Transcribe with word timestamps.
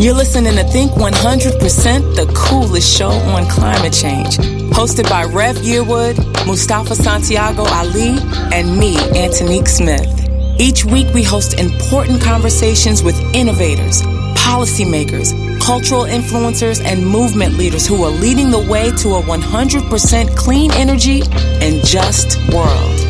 You're 0.00 0.14
listening 0.14 0.54
to 0.54 0.62
Think 0.62 0.92
100%, 0.92 2.14
the 2.14 2.32
coolest 2.32 2.96
show 2.96 3.10
on 3.10 3.48
climate 3.48 3.92
change. 3.92 4.36
Hosted 4.70 5.10
by 5.10 5.24
Rev 5.24 5.56
Yearwood, 5.56 6.46
Mustafa 6.46 6.94
Santiago 6.94 7.64
Ali, 7.64 8.16
and 8.52 8.78
me, 8.78 8.96
Antonique 9.16 9.66
Smith. 9.66 10.06
Each 10.60 10.84
week 10.84 11.12
we 11.14 11.24
host 11.24 11.58
important 11.58 12.22
conversations 12.22 13.02
with 13.02 13.18
innovators, 13.34 14.02
policymakers, 14.36 15.34
cultural 15.60 16.04
influencers, 16.04 16.80
and 16.80 17.04
movement 17.04 17.54
leaders 17.54 17.84
who 17.84 18.04
are 18.04 18.10
leading 18.10 18.50
the 18.50 18.66
way 18.70 18.92
to 18.98 19.16
a 19.16 19.22
100% 19.22 20.36
clean 20.36 20.70
energy 20.74 21.22
and 21.60 21.84
just 21.84 22.38
world. 22.54 23.07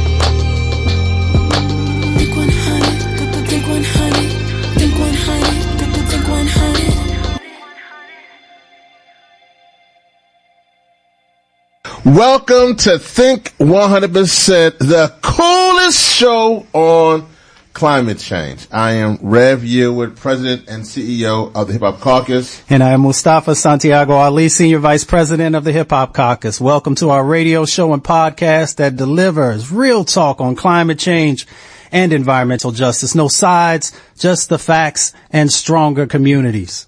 Welcome 12.09 12.77
to 12.77 12.99
Think 12.99 13.55
100%, 13.59 14.79
the 14.79 15.15
coolest 15.21 16.01
show 16.17 16.67
on 16.73 17.29
climate 17.75 18.19
change. 18.19 18.67
I 18.73 18.93
am 18.93 19.19
Rev 19.21 19.61
Yearwood, 19.61 20.17
President 20.17 20.69
and 20.69 20.85
CEO 20.85 21.55
of 21.55 21.67
the 21.67 21.75
Hip 21.75 21.83
Hop 21.83 22.01
Caucus. 22.01 22.63
And 22.71 22.83
I 22.83 22.93
am 22.93 23.03
Mustafa 23.03 23.55
Santiago 23.55 24.15
Ali, 24.15 24.49
Senior 24.49 24.79
Vice 24.79 25.05
President 25.05 25.55
of 25.55 25.65
the 25.65 25.73
Hip 25.73 25.91
Hop 25.91 26.15
Caucus. 26.15 26.63
Welcome 26.63 26.95
to 26.95 27.11
our 27.11 27.23
radio 27.23 27.67
show 27.67 27.93
and 27.93 28.03
podcast 28.03 28.77
that 28.77 28.97
delivers 28.97 29.71
real 29.71 30.03
talk 30.03 30.41
on 30.41 30.57
climate 30.57 30.99
change 30.99 31.47
and 31.93 32.15
environmental 32.15 32.73
justice. 32.73 33.15
No 33.15 33.29
sides, 33.29 33.93
just 34.19 34.49
the 34.49 34.59
facts 34.59 35.13
and 35.31 35.53
stronger 35.53 36.07
communities. 36.07 36.87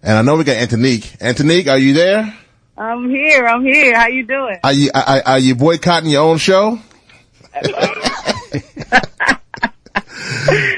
And 0.00 0.16
I 0.16 0.22
know 0.22 0.36
we 0.36 0.44
got 0.44 0.58
Antonique. 0.58 1.16
Antonique, 1.20 1.66
are 1.66 1.76
you 1.76 1.92
there? 1.92 2.36
I'm 2.80 3.10
here. 3.10 3.46
I'm 3.46 3.62
here. 3.62 3.94
How 3.94 4.06
you 4.08 4.24
doing? 4.24 4.58
Are 4.64 4.72
you 4.72 4.90
are, 4.94 5.22
are 5.26 5.38
you 5.38 5.54
boycotting 5.54 6.08
your 6.08 6.22
own 6.22 6.38
show? 6.38 6.78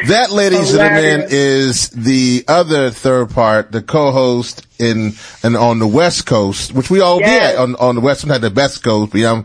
that, 0.09 0.31
ladies 0.33 0.71
and 0.75 0.79
gentlemen, 0.79 1.29
is 1.31 1.91
the 1.91 2.45
other 2.49 2.91
third 2.91 3.31
part, 3.31 3.71
the 3.71 3.83
co-host 3.83 4.67
in 4.81 5.13
and 5.45 5.57
on 5.57 5.79
the 5.79 5.87
West 5.87 6.27
Coast, 6.27 6.73
which 6.75 6.91
we 6.91 7.01
all 7.01 7.21
Yes. 7.21 7.53
be 7.53 7.55
at 7.55 7.63
on 7.63 7.77
on 7.77 7.95
the 7.95 8.01
West, 8.01 8.27
not 8.27 8.41
the 8.41 8.51
Best 8.51 8.83
Coast, 8.83 9.13
but 9.13 9.21
I'm 9.25 9.45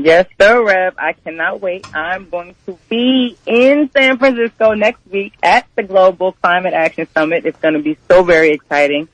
Yes, 0.00 0.26
sir, 0.40 0.64
Rev. 0.64 0.94
I 0.96 1.12
cannot 1.12 1.60
wait. 1.60 1.84
I'm 1.92 2.28
going 2.30 2.54
to 2.66 2.78
be 2.88 3.36
in 3.46 3.90
San 3.92 4.16
Francisco 4.16 4.74
next 4.74 5.00
week 5.10 5.34
at 5.42 5.66
the 5.74 5.82
Global 5.82 6.32
Climate 6.32 6.72
Action 6.72 7.08
Summit. 7.12 7.44
It's 7.44 7.58
going 7.58 7.74
to 7.74 7.82
be 7.82 7.98
so 8.08 8.22
very 8.22 8.50
exciting. 8.50 9.08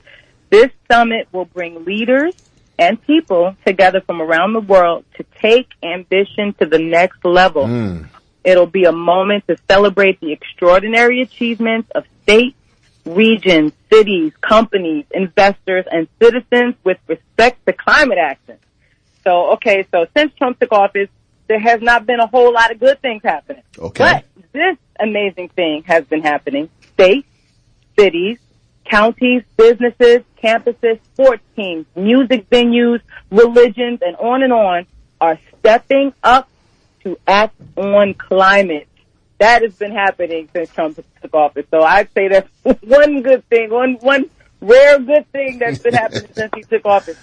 This 0.51 0.69
summit 0.89 1.27
will 1.31 1.45
bring 1.45 1.85
leaders 1.85 2.35
and 2.77 3.01
people 3.01 3.55
together 3.65 3.99
from 4.01 4.21
around 4.21 4.53
the 4.53 4.59
world 4.59 5.05
to 5.15 5.25
take 5.41 5.67
ambition 5.81 6.53
to 6.59 6.67
the 6.67 6.77
next 6.77 7.25
level. 7.25 7.65
Hmm. 7.65 8.03
It'll 8.43 8.67
be 8.67 8.83
a 8.83 8.91
moment 8.91 9.47
to 9.47 9.57
celebrate 9.67 10.19
the 10.19 10.31
extraordinary 10.33 11.21
achievements 11.21 11.89
of 11.95 12.05
states, 12.21 12.55
regions, 13.05 13.73
cities, 13.91 14.33
companies, 14.39 15.05
investors, 15.09 15.85
and 15.91 16.07
citizens 16.21 16.75
with 16.83 16.99
respect 17.07 17.65
to 17.65 17.73
climate 17.73 18.19
action. 18.19 18.59
So, 19.25 19.53
okay, 19.53 19.85
so 19.91 20.05
since 20.15 20.33
Trump 20.35 20.59
took 20.59 20.71
office, 20.71 21.09
there 21.47 21.59
has 21.59 21.81
not 21.81 22.05
been 22.05 22.19
a 22.19 22.27
whole 22.27 22.53
lot 22.53 22.71
of 22.71 22.79
good 22.79 23.01
things 23.01 23.21
happening. 23.23 23.63
Okay. 23.77 24.03
But 24.03 24.25
this 24.51 24.77
amazing 24.99 25.49
thing 25.49 25.83
has 25.83 26.05
been 26.05 26.21
happening. 26.21 26.69
States, 26.93 27.27
cities, 27.97 28.37
counties, 28.85 29.43
businesses, 29.57 30.21
campuses, 30.41 30.99
sports 31.13 31.43
teams, 31.55 31.85
music 31.95 32.49
venues, 32.49 33.01
religions, 33.31 33.99
and 34.05 34.15
on 34.17 34.43
and 34.43 34.53
on 34.53 34.85
are 35.19 35.39
stepping 35.59 36.13
up 36.23 36.47
to 37.03 37.17
act 37.27 37.55
on 37.75 38.13
climate. 38.13 38.87
That 39.39 39.63
has 39.63 39.73
been 39.75 39.91
happening 39.91 40.49
since 40.53 40.69
Trump 40.69 40.99
took 41.21 41.33
office. 41.33 41.65
So 41.71 41.81
I'd 41.81 42.11
say 42.13 42.27
that's 42.27 42.49
one 42.83 43.21
good 43.21 43.47
thing, 43.49 43.69
one, 43.69 43.95
one 43.95 44.29
rare 44.61 44.99
good 44.99 45.29
thing 45.31 45.59
that's 45.59 45.79
been 45.79 45.93
happening 45.93 46.29
since 46.33 46.51
he 46.55 46.63
took 46.63 46.85
office. 46.85 47.17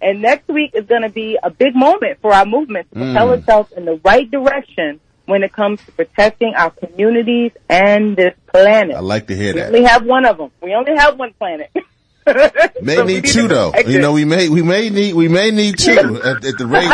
And 0.00 0.20
next 0.22 0.48
week 0.48 0.72
is 0.74 0.84
going 0.86 1.02
to 1.02 1.08
be 1.08 1.38
a 1.42 1.50
big 1.50 1.74
moment 1.74 2.18
for 2.20 2.32
our 2.32 2.44
movement 2.46 2.88
to 2.92 2.96
propel 2.96 3.28
Mm. 3.28 3.38
itself 3.38 3.72
in 3.72 3.84
the 3.86 4.00
right 4.04 4.30
direction 4.30 5.00
when 5.24 5.42
it 5.42 5.52
comes 5.52 5.82
to 5.86 5.92
protecting 5.92 6.54
our 6.54 6.70
communities 6.70 7.52
and 7.68 8.16
this 8.16 8.34
planet. 8.52 8.94
I 8.94 9.00
like 9.00 9.26
to 9.28 9.36
hear 9.36 9.54
we 9.54 9.60
that. 9.60 9.66
only 9.68 9.82
have 9.84 10.04
one 10.04 10.24
of 10.26 10.36
them. 10.38 10.50
We 10.62 10.74
only 10.74 10.94
have 10.96 11.18
one 11.18 11.32
planet. 11.34 11.70
May 12.82 12.96
So 12.96 13.04
we 13.04 13.14
need 13.14 13.24
two 13.24 13.48
though. 13.48 13.72
You 13.86 14.00
know, 14.00 14.12
we 14.12 14.24
may 14.24 14.48
we 14.48 14.62
may 14.62 14.90
need 14.90 15.14
we 15.14 15.28
may 15.28 15.50
need 15.50 15.78
two 15.78 15.92
at, 16.24 16.44
at 16.44 16.58
the 16.58 16.66
rate 16.66 16.90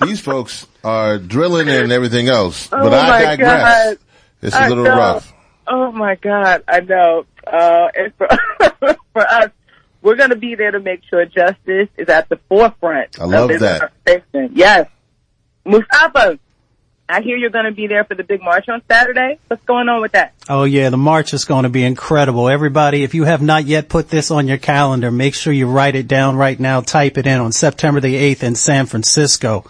these 0.00 0.20
folks 0.20 0.66
are 0.84 1.18
drilling 1.18 1.68
and 1.68 1.92
everything 1.92 2.28
else. 2.28 2.68
Oh 2.72 2.82
but 2.82 2.94
I 2.94 3.36
digress. 3.36 3.86
God. 3.96 3.98
It's 4.42 4.54
a 4.54 4.60
I 4.60 4.68
little 4.68 4.84
know. 4.84 4.96
rough. 4.96 5.32
Oh 5.66 5.92
my 5.92 6.14
God, 6.14 6.64
I 6.66 6.80
know. 6.80 7.26
Uh, 7.46 7.88
and 7.94 8.14
for, 8.14 8.28
for 9.12 9.26
us, 9.26 9.50
we're 10.08 10.16
going 10.16 10.30
to 10.30 10.36
be 10.36 10.54
there 10.54 10.70
to 10.70 10.80
make 10.80 11.02
sure 11.04 11.22
justice 11.26 11.90
is 11.98 12.08
at 12.08 12.30
the 12.30 12.36
forefront. 12.48 13.20
I 13.20 13.24
love 13.24 13.50
of 13.50 13.60
this 13.60 13.82
that. 14.06 14.50
Yes. 14.54 14.88
Mustafa, 15.66 16.38
I 17.10 17.20
hear 17.20 17.36
you're 17.36 17.50
going 17.50 17.66
to 17.66 17.72
be 17.72 17.88
there 17.88 18.04
for 18.04 18.14
the 18.14 18.24
big 18.24 18.40
march 18.40 18.70
on 18.70 18.80
Saturday. 18.90 19.38
What's 19.48 19.62
going 19.66 19.86
on 19.90 20.00
with 20.00 20.12
that? 20.12 20.32
Oh 20.48 20.64
yeah, 20.64 20.88
the 20.88 20.96
march 20.96 21.34
is 21.34 21.44
going 21.44 21.64
to 21.64 21.68
be 21.68 21.84
incredible. 21.84 22.48
Everybody, 22.48 23.02
if 23.02 23.12
you 23.12 23.24
have 23.24 23.42
not 23.42 23.66
yet 23.66 23.90
put 23.90 24.08
this 24.08 24.30
on 24.30 24.48
your 24.48 24.56
calendar, 24.56 25.10
make 25.10 25.34
sure 25.34 25.52
you 25.52 25.66
write 25.66 25.94
it 25.94 26.08
down 26.08 26.36
right 26.36 26.58
now. 26.58 26.80
Type 26.80 27.18
it 27.18 27.26
in 27.26 27.38
on 27.38 27.52
September 27.52 28.00
the 28.00 28.14
8th 28.14 28.42
in 28.42 28.54
San 28.54 28.86
Francisco. 28.86 29.66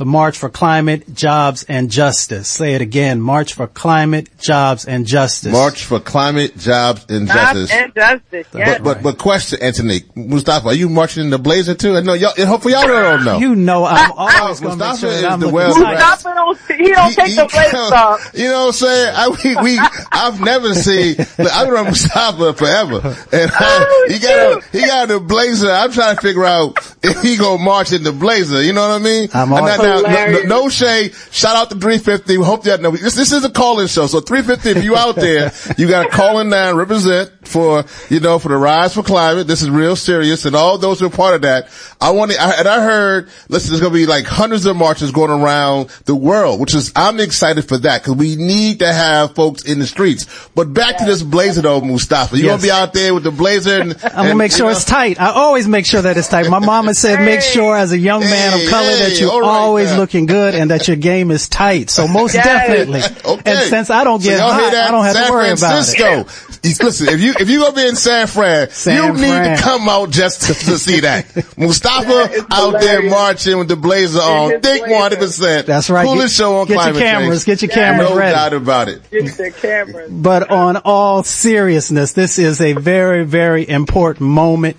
The 0.00 0.06
March 0.06 0.38
for 0.38 0.48
Climate, 0.48 1.12
Jobs, 1.12 1.62
and 1.68 1.90
Justice. 1.90 2.48
Say 2.48 2.72
it 2.74 2.80
again. 2.80 3.20
March 3.20 3.52
for 3.52 3.66
Climate, 3.66 4.30
Jobs, 4.38 4.86
and 4.86 5.04
Justice. 5.06 5.52
March 5.52 5.84
for 5.84 6.00
climate, 6.00 6.56
jobs, 6.56 7.04
and 7.10 7.28
justice. 7.28 7.68
Jobs 7.68 7.82
and 7.82 7.94
justice. 7.94 8.46
Yes. 8.54 8.78
But 8.78 8.82
but 8.84 9.02
but 9.02 9.18
question, 9.18 9.62
Antonique 9.62 10.16
Mustafa, 10.16 10.68
are 10.68 10.72
you 10.74 10.88
marching 10.88 11.24
in 11.24 11.28
the 11.28 11.38
blazer 11.38 11.74
too? 11.74 11.98
I 11.98 12.00
know 12.00 12.14
y'all. 12.14 12.32
Hopefully 12.46 12.72
y'all 12.72 12.86
don't 12.86 13.26
know. 13.26 13.38
You 13.40 13.54
know 13.54 13.84
I'm 13.84 14.10
always 14.16 14.60
going 14.60 14.78
to 14.78 14.84
make 14.84 14.88
Mustafa 14.88 15.00
sure 15.00 15.10
is 15.10 15.20
that 15.20 15.32
I'm 15.32 15.40
the 15.40 15.50
well- 15.50 15.74
tight. 15.74 15.92
Mustafa 15.92 16.34
don't, 16.34 16.58
he 16.78 16.88
don't 16.94 17.12
take 17.14 17.36
the 17.36 17.48
blame 17.52 17.92
off. 17.92 18.30
You 18.32 18.48
know 18.48 18.60
what 18.60 18.66
I'm 18.68 18.72
saying? 18.72 19.14
I, 19.14 19.28
we, 19.44 19.56
we, 19.72 19.78
I've 20.12 20.40
never 20.40 20.72
seen, 20.72 21.16
look, 21.18 21.52
I've 21.52 21.68
been 21.68 21.84
Mustafa 21.84 22.54
forever. 22.54 23.16
And 23.32 23.50
uh, 23.50 23.56
Oh, 23.60 24.06
he 24.10 24.18
got 24.18 24.64
a, 24.64 24.66
he 24.72 24.80
got 24.80 25.10
a 25.10 25.20
blazer. 25.20 25.70
I'm 25.70 25.92
trying 25.92 26.16
to 26.16 26.22
figure 26.22 26.46
out 26.46 26.78
if 27.02 27.20
he 27.20 27.36
gonna 27.36 27.62
march 27.62 27.92
in 27.92 28.02
the 28.02 28.12
blazer. 28.12 28.62
You 28.62 28.72
know 28.72 28.88
what 28.88 29.00
I 29.00 29.04
mean? 29.04 29.28
I'm 29.34 29.52
And 29.52 29.60
on- 29.60 29.68
no, 29.98 30.42
no, 30.44 30.68
shade. 30.68 31.14
Shout 31.30 31.56
out 31.56 31.70
to 31.70 31.76
350. 31.76 32.38
We 32.38 32.44
hope 32.44 32.64
that, 32.64 32.80
no, 32.80 32.90
this, 32.90 33.14
this 33.14 33.32
is 33.32 33.44
a 33.44 33.50
call-in 33.50 33.86
show. 33.88 34.06
So 34.06 34.20
350, 34.20 34.78
if 34.78 34.84
you 34.84 34.96
out 34.96 35.16
there, 35.16 35.52
you 35.78 35.88
got 35.88 36.04
to 36.04 36.08
call 36.10 36.38
in 36.40 36.48
now 36.48 36.68
and 36.70 36.78
represent 36.78 37.30
for, 37.46 37.84
you 38.08 38.20
know, 38.20 38.38
for 38.38 38.48
the 38.48 38.56
Rise 38.56 38.94
for 38.94 39.02
Climate. 39.02 39.46
This 39.46 39.62
is 39.62 39.70
real 39.70 39.96
serious. 39.96 40.44
And 40.44 40.54
all 40.54 40.78
those 40.78 41.00
who 41.00 41.06
are 41.06 41.10
part 41.10 41.34
of 41.34 41.42
that, 41.42 41.68
I 42.00 42.10
want 42.10 42.30
to, 42.32 42.38
I, 42.40 42.50
and 42.58 42.68
I 42.68 42.82
heard, 42.82 43.28
listen, 43.48 43.70
there's 43.70 43.80
going 43.80 43.92
to 43.92 43.98
be 43.98 44.06
like 44.06 44.24
hundreds 44.26 44.66
of 44.66 44.76
marches 44.76 45.10
going 45.12 45.30
around 45.30 45.88
the 46.04 46.14
world, 46.14 46.60
which 46.60 46.74
is, 46.74 46.92
I'm 46.94 47.18
excited 47.20 47.62
for 47.66 47.78
that 47.78 48.02
because 48.02 48.14
we 48.16 48.36
need 48.36 48.78
to 48.80 48.92
have 48.92 49.34
folks 49.34 49.64
in 49.64 49.78
the 49.78 49.86
streets. 49.86 50.26
But 50.54 50.72
back 50.72 50.98
to 50.98 51.04
this 51.04 51.22
blazer 51.22 51.62
though, 51.62 51.80
Mustafa. 51.80 52.36
You 52.36 52.44
Yes. 52.44 52.50
going 52.50 52.60
to 52.60 52.66
be 52.66 52.70
out 52.70 52.92
there 52.92 53.14
with 53.14 53.24
the 53.24 53.30
blazer 53.30 53.80
and, 53.80 53.92
I'm 54.04 54.10
gonna 54.26 54.34
make 54.34 54.52
sure 54.52 54.70
it's 54.70 54.84
tight. 54.84 55.20
I 55.20 55.30
always 55.30 55.66
make 55.68 55.86
sure 55.86 56.02
that 56.02 56.16
it's 56.16 56.28
tight. 56.28 56.48
My 56.48 56.58
mama 56.58 56.94
said, 56.94 57.24
make 57.24 57.40
sure 57.40 57.76
as 57.76 57.92
a 57.92 57.98
young 57.98 58.20
man 58.20 58.52
Hey, 58.52 58.64
of 58.64 58.70
color 58.70 58.86
that 58.96 59.20
you're 59.20 59.30
all 59.30 59.40
right 59.40 59.48
always 59.48 59.79
now. 59.88 59.96
looking 59.98 60.26
good 60.26 60.54
and 60.54 60.70
that 60.70 60.86
your 60.86 60.96
game 60.98 61.30
is 61.30 61.48
tight. 61.48 61.88
So 61.90 62.06
most 62.06 62.34
Yes. 62.34 62.44
definitely. 62.44 63.00
Okay. 63.24 63.42
And 63.50 63.70
since 63.70 63.88
I 63.90 64.04
don't 64.04 64.22
get 64.22 64.38
y'all 64.38 64.52
hear 64.52 64.64
hot, 64.64 64.72
that? 64.72 64.88
I 64.88 64.90
don't 64.90 65.04
have 65.04 65.14
San 65.16 65.26
to 65.26 65.32
worry 65.32 65.56
Francisco. 65.56 66.04
about 66.20 66.26
it. 66.26 66.58
He's- 66.62 66.82
Listen, 66.82 67.08
if 67.08 67.20
you 67.20 67.34
if 67.40 67.48
you 67.48 67.60
gonna 67.60 67.74
be 67.74 67.86
in 67.88 67.96
San 67.96 68.26
Fran, 68.26 68.68
San 68.70 68.96
you 68.96 69.12
need 69.20 69.56
to 69.56 69.62
come 69.62 69.88
out 69.88 70.10
just 70.10 70.42
to, 70.42 70.54
to 70.54 70.78
see 70.78 71.00
that. 71.00 71.24
Mustafa 71.56 72.28
It's 72.32 72.44
out 72.52 72.80
there 72.80 73.02
marching 73.08 73.56
with 73.58 73.68
the 73.68 73.76
blazer 73.76 74.18
on. 74.20 74.50
his 74.50 74.60
Think 74.60 74.80
blazer. 74.82 74.92
one 74.92 75.02
hundred 75.02 75.18
percent. 75.20 75.66
That's 75.66 75.88
right. 75.88 76.06
Coolest 76.06 76.36
Get- 76.36 76.42
show 76.44 76.56
on 76.60 76.66
get 76.66 76.84
your 76.84 76.94
cameras, 77.00 77.44
change. 77.44 77.60
get 77.60 77.62
your 77.62 77.70
cameras 77.74 78.10
no 78.10 78.16
ready. 78.16 78.34
doubt 78.34 78.52
about 78.52 78.88
it. 78.88 79.10
Get 79.10 79.36
the 79.36 79.50
cameras. 79.50 80.10
But 80.10 80.50
on 80.50 80.76
all 80.78 81.22
seriousness, 81.22 82.12
this 82.12 82.38
is 82.38 82.60
a 82.60 82.74
very, 82.74 83.24
very 83.24 83.66
important 83.68 84.28
moment. 84.28 84.76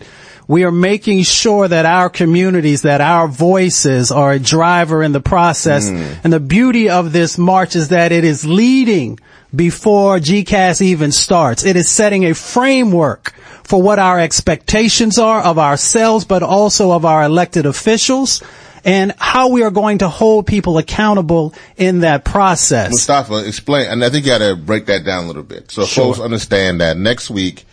We 0.51 0.65
are 0.65 0.71
making 0.71 1.23
sure 1.23 1.65
that 1.65 1.85
our 1.85 2.09
communities, 2.09 2.81
that 2.81 2.99
our 2.99 3.29
voices 3.29 4.11
are 4.11 4.33
a 4.33 4.37
driver 4.37 5.01
in 5.01 5.13
the 5.13 5.21
process. 5.21 5.89
Mm. 5.89 6.25
And 6.25 6.33
the 6.33 6.41
beauty 6.41 6.89
of 6.89 7.13
this 7.13 7.37
march 7.37 7.77
is 7.77 7.87
that 7.87 8.11
it 8.11 8.25
is 8.25 8.45
leading 8.45 9.17
before 9.55 10.17
GCAS 10.17 10.81
even 10.81 11.13
starts. 11.13 11.63
It 11.63 11.77
is 11.77 11.89
setting 11.89 12.25
a 12.25 12.33
framework 12.33 13.31
for 13.63 13.81
what 13.81 13.97
our 13.97 14.19
expectations 14.19 15.17
are 15.17 15.41
of 15.41 15.57
ourselves, 15.57 16.25
but 16.25 16.43
also 16.43 16.91
of 16.91 17.05
our 17.05 17.23
elected 17.23 17.65
officials 17.65 18.43
and 18.83 19.13
how 19.17 19.47
we 19.47 19.63
are 19.63 19.71
going 19.71 19.99
to 19.99 20.09
hold 20.09 20.47
people 20.47 20.77
accountable 20.77 21.53
in 21.77 22.01
that 22.01 22.25
process. 22.25 22.91
Mustafa, 22.91 23.47
explain, 23.47 23.87
and 23.87 24.03
I 24.03 24.09
think 24.09 24.25
you 24.25 24.31
gotta 24.31 24.57
break 24.57 24.87
that 24.87 25.05
down 25.05 25.23
a 25.23 25.27
little 25.27 25.43
bit. 25.43 25.71
So 25.71 25.85
folks 25.85 26.19
understand 26.19 26.81
that 26.81 26.97
next 26.97 27.29
week 27.29 27.65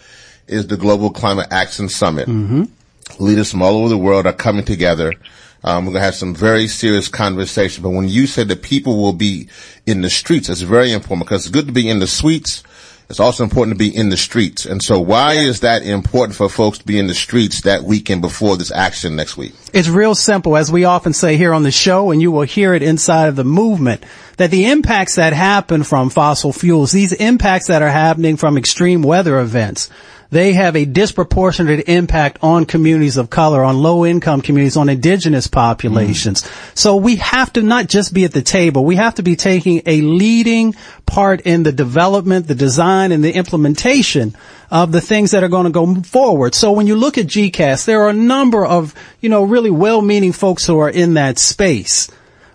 is 0.49 0.67
the 0.67 0.77
Global 0.77 1.11
Climate 1.11 1.49
Action 1.51 1.89
Summit. 1.89 2.29
Mm-hmm. 2.29 2.65
Leaders 3.23 3.51
from 3.51 3.63
all 3.63 3.77
over 3.77 3.89
the 3.89 3.99
world 3.99 4.27
are 4.27 4.33
coming 4.33 4.65
together. 4.65 5.15
Um, 5.65 5.87
we're 5.87 5.93
gonna 5.93 6.05
have 6.05 6.15
some 6.15 6.35
very 6.35 6.69
serious 6.69 7.09
conversation, 7.09 7.83
but 7.83 7.91
when 7.91 8.09
you 8.09 8.27
said 8.27 8.49
that 8.49 8.63
people 8.63 9.01
will 9.01 9.13
be 9.13 9.49
in 9.87 10.03
the 10.03 10.11
streets, 10.11 10.49
it's 10.49 10.61
very 10.61 10.93
important 10.93 11.27
because 11.27 11.47
it's 11.47 11.53
good 11.53 11.67
to 11.67 11.73
be 11.73 11.89
in 11.89 11.99
the 11.99 12.07
suites. 12.07 12.63
It's 13.11 13.21
also 13.21 13.43
important 13.43 13.75
to 13.75 13.79
be 13.79 13.95
in 13.95 14.11
the 14.11 14.19
streets. 14.19 14.67
And 14.67 14.83
so 14.83 15.01
why 15.01 15.33
is 15.33 15.61
that 15.61 15.83
important 15.83 16.37
for 16.37 16.51
folks 16.51 16.77
to 16.79 16.85
be 16.85 16.99
in 16.99 17.07
the 17.07 17.15
streets 17.15 17.63
that 17.63 17.83
weekend 17.83 18.21
before 18.21 18.59
this 18.59 18.71
action 18.71 19.17
next 19.17 19.35
week? 19.35 19.55
It's 19.73 19.89
real 19.89 20.15
simple, 20.15 20.59
as 20.59 20.71
we 20.71 20.85
often 20.85 21.15
say 21.15 21.39
here 21.39 21.55
on 21.55 21.63
the 21.63 21.71
show, 21.71 22.11
and 22.11 22.21
you 22.21 22.31
will 22.31 22.43
hear 22.43 22.75
it 22.75 22.83
inside 22.83 23.29
of 23.29 23.37
the 23.37 23.45
movement, 23.45 24.05
that 24.37 24.51
the 24.51 24.67
impacts 24.67 25.15
that 25.15 25.33
happen 25.33 25.85
from 25.85 26.11
fossil 26.11 26.53
fuels, 26.53 26.93
these 26.93 27.15
impacts 27.15 27.69
that 27.69 27.81
are 27.81 27.89
happening 27.89 28.37
from 28.37 28.59
extreme 28.59 29.03
weather 29.03 29.41
events, 29.41 29.89
they 30.31 30.53
have 30.53 30.77
a 30.77 30.85
disproportionate 30.85 31.89
impact 31.89 32.39
on 32.43 32.67
communities 32.67 33.17
of 33.17 33.31
color, 33.31 33.65
on 33.65 33.79
low 33.79 34.05
income 34.05 34.43
communities, 34.43 34.77
on 34.77 34.89
indigenous 34.89 35.47
populations. 35.47 36.43
Mm-hmm. 36.43 36.71
So 36.75 36.97
we 36.97 37.17
have 37.17 37.53
to 37.55 37.63
not 37.63 37.89
just 37.89 38.13
be 38.13 38.25
at 38.25 38.33
the 38.33 38.43
table, 38.43 38.85
we 38.85 38.97
have 38.97 39.15
to 39.15 39.23
be 39.23 39.37
taking 39.37 39.83
a 39.87 40.01
leading 40.03 40.75
part 41.07 41.41
in 41.43 41.63
the 41.63 41.73
development, 41.73 42.47
the 42.47 42.55
design, 42.55 43.13
and 43.13 43.25
the 43.25 43.35
implementation 43.35 44.37
of 44.71 44.93
the 44.93 45.01
things 45.01 45.31
that 45.31 45.43
are 45.43 45.49
going 45.49 45.65
to 45.65 45.71
go 45.71 45.95
forward. 46.03 46.55
So 46.55 46.73
when 46.73 46.87
you 46.87 46.97
look 46.97 47.17
at 47.17 47.27
GCAS, 47.27 47.87
there 47.87 48.03
are 48.03 48.11
a 48.11 48.15
number 48.15 48.67
of, 48.67 48.95
you 49.21 49.31
know, 49.31 49.45
really 49.45 49.71
well-meaning 49.71 50.33
folks 50.33 50.67
who 50.67 50.79
are 50.79 50.91
in 50.91 51.15
that 51.15 51.39
space. 51.39 52.11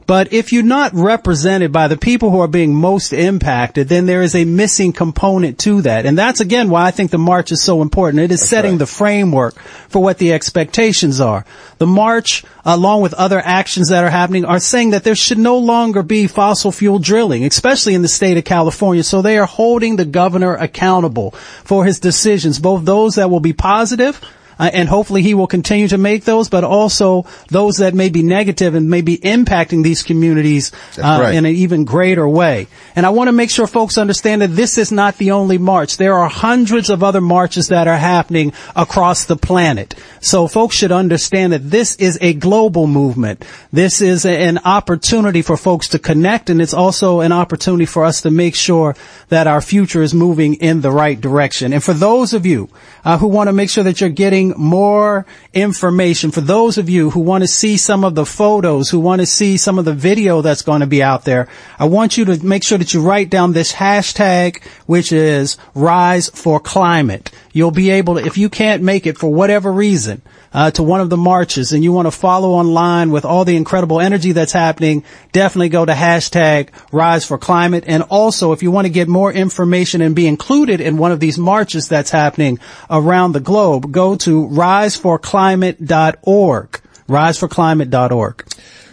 But 0.05 0.33
if 0.33 0.51
you're 0.51 0.63
not 0.63 0.93
represented 0.93 1.71
by 1.71 1.87
the 1.87 1.97
people 1.97 2.29
who 2.29 2.39
are 2.39 2.47
being 2.47 2.75
most 2.75 3.13
impacted, 3.13 3.89
then 3.89 4.05
there 4.05 4.21
is 4.21 4.35
a 4.35 4.45
missing 4.45 4.93
component 4.93 5.59
to 5.59 5.81
that. 5.83 6.05
And 6.05 6.17
that's 6.17 6.39
again 6.39 6.69
why 6.69 6.85
I 6.85 6.91
think 6.91 7.11
the 7.11 7.17
march 7.17 7.51
is 7.51 7.61
so 7.61 7.81
important. 7.81 8.23
It 8.23 8.31
is 8.31 8.47
setting 8.47 8.73
right. 8.73 8.79
the 8.79 8.85
framework 8.85 9.59
for 9.89 10.01
what 10.01 10.17
the 10.17 10.33
expectations 10.33 11.21
are. 11.21 11.45
The 11.77 11.87
march, 11.87 12.43
along 12.65 13.01
with 13.01 13.13
other 13.13 13.39
actions 13.39 13.89
that 13.89 14.03
are 14.03 14.09
happening, 14.09 14.45
are 14.45 14.59
saying 14.59 14.91
that 14.91 15.03
there 15.03 15.15
should 15.15 15.37
no 15.37 15.57
longer 15.57 16.03
be 16.03 16.27
fossil 16.27 16.71
fuel 16.71 16.99
drilling, 16.99 17.45
especially 17.45 17.93
in 17.93 18.01
the 18.01 18.07
state 18.07 18.37
of 18.37 18.45
California. 18.45 19.03
So 19.03 19.21
they 19.21 19.37
are 19.37 19.45
holding 19.45 19.95
the 19.95 20.05
governor 20.05 20.55
accountable 20.55 21.31
for 21.31 21.85
his 21.85 21.99
decisions, 21.99 22.59
both 22.59 22.85
those 22.85 23.15
that 23.15 23.29
will 23.29 23.39
be 23.39 23.53
positive 23.53 24.19
uh, 24.59 24.69
and 24.73 24.89
hopefully 24.89 25.21
he 25.21 25.33
will 25.33 25.47
continue 25.47 25.87
to 25.87 25.97
make 25.97 26.25
those, 26.25 26.49
but 26.49 26.63
also 26.63 27.25
those 27.49 27.77
that 27.77 27.93
may 27.93 28.09
be 28.09 28.23
negative 28.23 28.75
and 28.75 28.89
may 28.89 29.01
be 29.01 29.17
impacting 29.17 29.83
these 29.83 30.03
communities 30.03 30.71
uh, 30.97 31.19
right. 31.21 31.35
in 31.35 31.45
an 31.45 31.53
even 31.53 31.85
greater 31.85 32.27
way. 32.27 32.67
And 32.95 33.05
I 33.05 33.09
want 33.09 33.27
to 33.27 33.31
make 33.31 33.49
sure 33.49 33.67
folks 33.67 33.97
understand 33.97 34.41
that 34.41 34.55
this 34.55 34.77
is 34.77 34.91
not 34.91 35.17
the 35.17 35.31
only 35.31 35.57
march. 35.57 35.97
There 35.97 36.15
are 36.15 36.29
hundreds 36.29 36.89
of 36.89 37.03
other 37.03 37.21
marches 37.21 37.69
that 37.69 37.87
are 37.87 37.97
happening 37.97 38.53
across 38.75 39.25
the 39.25 39.37
planet. 39.37 39.95
So 40.19 40.47
folks 40.47 40.75
should 40.75 40.91
understand 40.91 41.53
that 41.53 41.69
this 41.69 41.95
is 41.95 42.17
a 42.21 42.33
global 42.33 42.87
movement. 42.87 43.45
This 43.71 44.01
is 44.01 44.25
a- 44.25 44.43
an 44.43 44.59
opportunity 44.65 45.41
for 45.41 45.57
folks 45.57 45.89
to 45.89 45.99
connect, 45.99 46.49
and 46.49 46.61
it's 46.61 46.73
also 46.73 47.21
an 47.21 47.31
opportunity 47.31 47.85
for 47.85 48.05
us 48.05 48.21
to 48.21 48.31
make 48.31 48.55
sure 48.55 48.95
that 49.29 49.47
our 49.47 49.61
future 49.61 50.03
is 50.03 50.13
moving 50.13 50.55
in 50.55 50.81
the 50.81 50.91
right 50.91 51.19
direction. 51.19 51.73
And 51.73 51.83
for 51.83 51.93
those 51.93 52.33
of 52.33 52.45
you 52.45 52.69
uh, 53.05 53.17
who 53.17 53.27
want 53.27 53.47
to 53.47 53.53
make 53.53 53.69
sure 53.69 53.83
that 53.83 53.99
you're 53.99 54.09
getting 54.09 54.42
more 54.49 55.25
information, 55.53 56.31
for 56.31 56.41
those 56.41 56.77
of 56.77 56.89
you 56.89 57.09
who 57.11 57.19
want 57.19 57.43
to 57.43 57.47
see 57.47 57.77
some 57.77 58.03
of 58.03 58.15
the 58.15 58.25
photos, 58.25 58.89
who 58.89 58.99
want 58.99 59.21
to 59.21 59.25
see 59.25 59.57
some 59.57 59.79
of 59.79 59.85
the 59.85 59.93
video 59.93 60.41
that's 60.41 60.61
going 60.61 60.81
to 60.81 60.87
be 60.87 61.01
out 61.01 61.23
there, 61.23 61.47
I 61.79 61.85
want 61.85 62.17
you 62.17 62.25
to 62.25 62.45
make 62.45 62.63
sure 62.63 62.77
that 62.77 62.93
you 62.93 63.01
write 63.01 63.29
down 63.29 63.53
this 63.53 63.73
hashtag, 63.73 64.63
which 64.85 65.11
is 65.11 65.57
Rise 65.73 66.29
for 66.29 66.59
Climate. 66.59 67.31
You'll 67.53 67.71
be 67.71 67.91
able 67.91 68.15
to, 68.15 68.25
if 68.25 68.37
you 68.37 68.49
can't 68.49 68.83
make 68.83 69.07
it 69.07 69.17
for 69.17 69.33
whatever 69.33 69.71
reason, 69.71 70.21
uh, 70.53 70.71
to 70.71 70.83
one 70.83 71.01
of 71.01 71.09
the 71.09 71.17
marches 71.17 71.73
and 71.73 71.83
you 71.83 71.91
want 71.91 72.05
to 72.05 72.11
follow 72.11 72.51
online 72.51 73.11
with 73.11 73.25
all 73.25 73.43
the 73.45 73.55
incredible 73.55 73.99
energy 73.99 74.31
that's 74.31 74.53
happening, 74.53 75.03
definitely 75.31 75.69
go 75.69 75.85
to 75.85 75.93
hashtag 75.93 76.69
Rise 76.91 77.25
for 77.25 77.37
Climate. 77.37 77.83
And 77.87 78.01
also, 78.03 78.51
if 78.51 78.61
you 78.61 78.69
want 78.71 78.85
to 78.85 78.93
get 78.93 79.07
more 79.07 79.31
information 79.31 80.01
and 80.01 80.15
be 80.15 80.27
included 80.27 80.81
in 80.81 80.97
one 80.97 81.11
of 81.11 81.19
these 81.19 81.39
marches 81.39 81.89
that's 81.89 82.11
happening 82.11 82.59
around 82.89 83.33
the 83.33 83.39
globe, 83.39 83.91
go 83.91 84.15
to 84.17 84.47
riseforclimate.org. 84.47 86.81
Riseforclimate.org. 87.09 88.45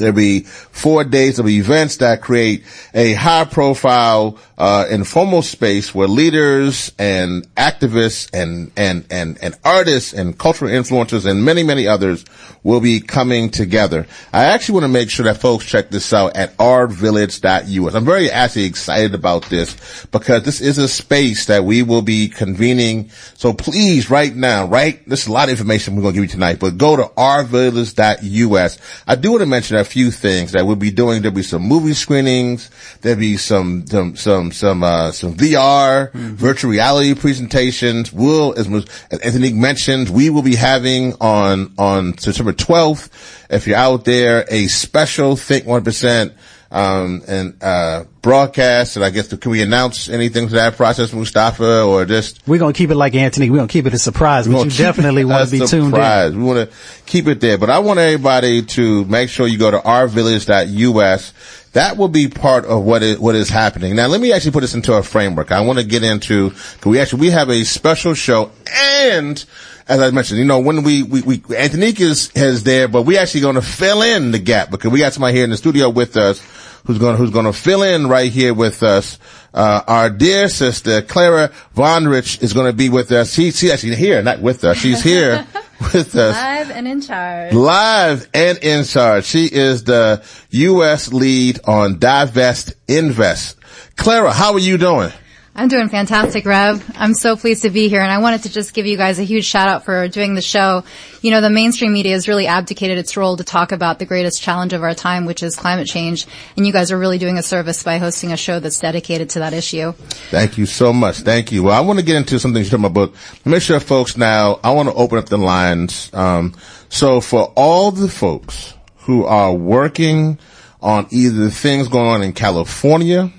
There'll 0.00 0.14
be 0.14 0.40
four 0.40 1.04
days 1.04 1.38
of 1.38 1.48
events 1.48 1.98
that 1.98 2.20
create 2.20 2.64
a 2.92 3.14
high 3.14 3.44
profile, 3.44 4.38
uh, 4.60 4.84
informal 4.90 5.40
space 5.40 5.94
where 5.94 6.06
leaders 6.06 6.92
and 6.98 7.48
activists 7.54 8.28
and, 8.34 8.70
and, 8.76 9.06
and, 9.10 9.38
and 9.42 9.56
artists 9.64 10.12
and 10.12 10.38
cultural 10.38 10.70
influencers 10.70 11.24
and 11.24 11.42
many, 11.42 11.62
many 11.62 11.88
others 11.88 12.26
will 12.62 12.80
be 12.80 13.00
coming 13.00 13.48
together. 13.48 14.06
I 14.34 14.44
actually 14.44 14.74
want 14.74 14.84
to 14.84 14.88
make 14.88 15.08
sure 15.08 15.24
that 15.24 15.38
folks 15.38 15.64
check 15.64 15.88
this 15.88 16.12
out 16.12 16.36
at 16.36 16.54
ourvillage.us. 16.58 17.94
I'm 17.94 18.04
very 18.04 18.30
actually 18.30 18.66
excited 18.66 19.14
about 19.14 19.46
this 19.46 20.04
because 20.12 20.42
this 20.42 20.60
is 20.60 20.76
a 20.76 20.88
space 20.88 21.46
that 21.46 21.64
we 21.64 21.82
will 21.82 22.02
be 22.02 22.28
convening. 22.28 23.08
So 23.36 23.54
please 23.54 24.10
right 24.10 24.36
now, 24.36 24.66
right? 24.66 25.00
There's 25.06 25.26
a 25.26 25.32
lot 25.32 25.44
of 25.44 25.52
information 25.52 25.96
we're 25.96 26.02
going 26.02 26.14
to 26.14 26.20
give 26.20 26.24
you 26.24 26.32
tonight, 26.32 26.58
but 26.58 26.76
go 26.76 26.96
to 26.96 27.04
ourvillage.us. 27.04 28.78
I 29.06 29.14
do 29.14 29.30
want 29.30 29.40
to 29.40 29.46
mention 29.46 29.78
a 29.78 29.84
few 29.84 30.10
things 30.10 30.52
that 30.52 30.66
we'll 30.66 30.76
be 30.76 30.90
doing. 30.90 31.22
There'll 31.22 31.34
be 31.34 31.42
some 31.42 31.62
movie 31.62 31.94
screenings. 31.94 32.70
There'll 33.00 33.18
be 33.18 33.38
some, 33.38 33.86
some, 33.86 34.16
some, 34.16 34.49
some, 34.52 34.82
uh, 34.82 35.12
some 35.12 35.34
VR, 35.34 36.10
mm-hmm. 36.10 36.34
virtual 36.34 36.70
reality 36.70 37.14
presentations. 37.14 38.12
We'll, 38.12 38.54
as, 38.58 38.68
as 39.10 39.20
Antonique 39.22 39.54
mentioned, 39.54 40.10
we 40.10 40.30
will 40.30 40.42
be 40.42 40.56
having 40.56 41.14
on, 41.20 41.72
on 41.78 42.18
September 42.18 42.52
12th, 42.52 43.10
if 43.50 43.66
you're 43.66 43.76
out 43.76 44.04
there, 44.04 44.44
a 44.48 44.66
special 44.66 45.36
Think 45.36 45.64
1%, 45.64 46.32
um, 46.70 47.22
and, 47.26 47.62
uh, 47.62 48.04
broadcast. 48.22 48.96
And 48.96 49.04
I 49.04 49.10
guess, 49.10 49.32
can 49.34 49.50
we 49.50 49.62
announce 49.62 50.08
anything 50.08 50.48
to 50.48 50.54
that 50.54 50.76
process, 50.76 51.12
Mustafa, 51.12 51.82
or 51.82 52.04
just? 52.04 52.46
We're 52.46 52.58
going 52.58 52.72
to 52.72 52.78
keep 52.78 52.90
it 52.90 52.94
like 52.94 53.14
Antonique. 53.14 53.50
We're 53.50 53.58
going 53.58 53.68
to 53.68 53.72
keep 53.72 53.86
it 53.86 53.94
a 53.94 53.98
surprise, 53.98 54.46
but 54.46 54.64
you 54.64 54.70
definitely 54.70 55.24
want 55.24 55.48
to 55.48 55.50
be 55.50 55.66
surprise. 55.66 56.30
tuned 56.30 56.34
in. 56.34 56.40
We 56.40 56.44
want 56.46 56.70
to 56.70 56.76
keep 57.06 57.26
it 57.26 57.40
there, 57.40 57.58
but 57.58 57.70
I 57.70 57.80
want 57.80 57.98
everybody 57.98 58.62
to 58.62 59.04
make 59.06 59.30
sure 59.30 59.46
you 59.46 59.58
go 59.58 59.70
to 59.70 59.78
ourvillage.us. 59.78 61.34
That 61.72 61.96
will 61.96 62.08
be 62.08 62.28
part 62.28 62.64
of 62.64 62.84
what 62.84 63.02
is, 63.02 63.18
what 63.18 63.36
is 63.36 63.48
happening. 63.48 63.94
Now, 63.94 64.08
let 64.08 64.20
me 64.20 64.32
actually 64.32 64.50
put 64.50 64.62
this 64.62 64.74
into 64.74 64.92
a 64.94 65.02
framework. 65.02 65.52
I 65.52 65.60
want 65.60 65.78
to 65.78 65.84
get 65.84 66.02
into, 66.02 66.52
we 66.84 66.98
actually, 66.98 67.20
we 67.20 67.30
have 67.30 67.48
a 67.48 67.62
special 67.64 68.14
show 68.14 68.50
and, 68.92 69.44
as 69.88 70.00
I 70.00 70.10
mentioned, 70.10 70.40
you 70.40 70.46
know, 70.46 70.58
when 70.58 70.82
we, 70.82 71.04
we, 71.04 71.22
we 71.22 71.42
Antonique 71.56 72.00
is, 72.00 72.30
is 72.34 72.64
there, 72.64 72.88
but 72.88 73.02
we 73.02 73.18
actually 73.18 73.42
going 73.42 73.54
to 73.54 73.62
fill 73.62 74.02
in 74.02 74.32
the 74.32 74.38
gap 74.40 74.70
because 74.70 74.90
we 74.90 74.98
got 74.98 75.12
somebody 75.12 75.34
here 75.34 75.44
in 75.44 75.50
the 75.50 75.56
studio 75.56 75.88
with 75.88 76.16
us 76.16 76.40
who's 76.86 76.98
going 76.98 77.16
who's 77.16 77.30
going 77.30 77.44
to 77.44 77.52
fill 77.52 77.82
in 77.82 78.08
right 78.08 78.32
here 78.32 78.54
with 78.54 78.82
us. 78.82 79.18
Uh, 79.52 79.82
our 79.86 80.10
dear 80.10 80.48
sister 80.48 81.02
Clara 81.02 81.50
Vondrich 81.76 82.42
is 82.42 82.52
going 82.52 82.66
to 82.66 82.72
be 82.76 82.88
with 82.88 83.10
us. 83.12 83.32
She, 83.32 83.50
she's 83.50 83.70
actually 83.70 83.96
here, 83.96 84.22
not 84.22 84.40
with 84.40 84.62
us. 84.64 84.76
She's 84.76 85.02
here 85.02 85.46
with 85.94 86.14
us. 86.14 86.34
Live 86.34 86.70
and 86.70 86.86
in 86.86 87.00
charge. 87.00 87.52
Live 87.52 88.28
and 88.32 88.58
in 88.58 88.84
charge. 88.84 89.24
She 89.24 89.46
is 89.46 89.84
the 89.84 90.22
U.S. 90.50 91.12
lead 91.12 91.58
on 91.64 91.98
Divest 91.98 92.74
Invest. 92.88 93.56
Clara, 93.96 94.32
how 94.32 94.52
are 94.52 94.58
you 94.58 94.78
doing? 94.78 95.12
I'm 95.60 95.68
doing 95.68 95.90
fantastic, 95.90 96.46
Rev. 96.46 96.90
I'm 96.96 97.12
so 97.12 97.36
pleased 97.36 97.64
to 97.64 97.70
be 97.70 97.90
here 97.90 98.00
and 98.00 98.10
I 98.10 98.16
wanted 98.16 98.44
to 98.44 98.48
just 98.48 98.72
give 98.72 98.86
you 98.86 98.96
guys 98.96 99.18
a 99.18 99.24
huge 99.24 99.44
shout 99.44 99.68
out 99.68 99.84
for 99.84 100.08
doing 100.08 100.34
the 100.34 100.40
show. 100.40 100.84
You 101.20 101.30
know, 101.30 101.42
the 101.42 101.50
mainstream 101.50 101.92
media 101.92 102.14
has 102.14 102.26
really 102.28 102.46
abdicated 102.46 102.96
its 102.96 103.14
role 103.14 103.36
to 103.36 103.44
talk 103.44 103.70
about 103.70 103.98
the 103.98 104.06
greatest 104.06 104.40
challenge 104.40 104.72
of 104.72 104.82
our 104.82 104.94
time, 104.94 105.26
which 105.26 105.42
is 105.42 105.56
climate 105.56 105.86
change. 105.86 106.26
And 106.56 106.66
you 106.66 106.72
guys 106.72 106.90
are 106.92 106.98
really 106.98 107.18
doing 107.18 107.36
a 107.36 107.42
service 107.42 107.82
by 107.82 107.98
hosting 107.98 108.32
a 108.32 108.38
show 108.38 108.58
that's 108.58 108.80
dedicated 108.80 109.28
to 109.30 109.40
that 109.40 109.52
issue. 109.52 109.92
Thank 110.30 110.56
you 110.56 110.64
so 110.64 110.94
much. 110.94 111.18
Thank 111.18 111.52
you. 111.52 111.64
Well, 111.64 111.76
I 111.76 111.84
want 111.84 111.98
to 111.98 112.04
get 112.06 112.16
into 112.16 112.38
something 112.38 112.64
from 112.64 112.80
my 112.80 112.88
book. 112.88 113.14
Make 113.44 113.60
sure 113.60 113.78
folks 113.80 114.16
now, 114.16 114.60
I 114.64 114.70
want 114.70 114.88
to 114.88 114.94
open 114.94 115.18
up 115.18 115.26
the 115.26 115.36
lines. 115.36 116.08
Um, 116.14 116.54
so 116.88 117.20
for 117.20 117.52
all 117.54 117.90
the 117.90 118.08
folks 118.08 118.72
who 119.00 119.26
are 119.26 119.52
working 119.52 120.38
on 120.80 121.06
either 121.10 121.50
things 121.50 121.88
going 121.88 122.06
on 122.06 122.22
in 122.22 122.32
California, 122.32 123.30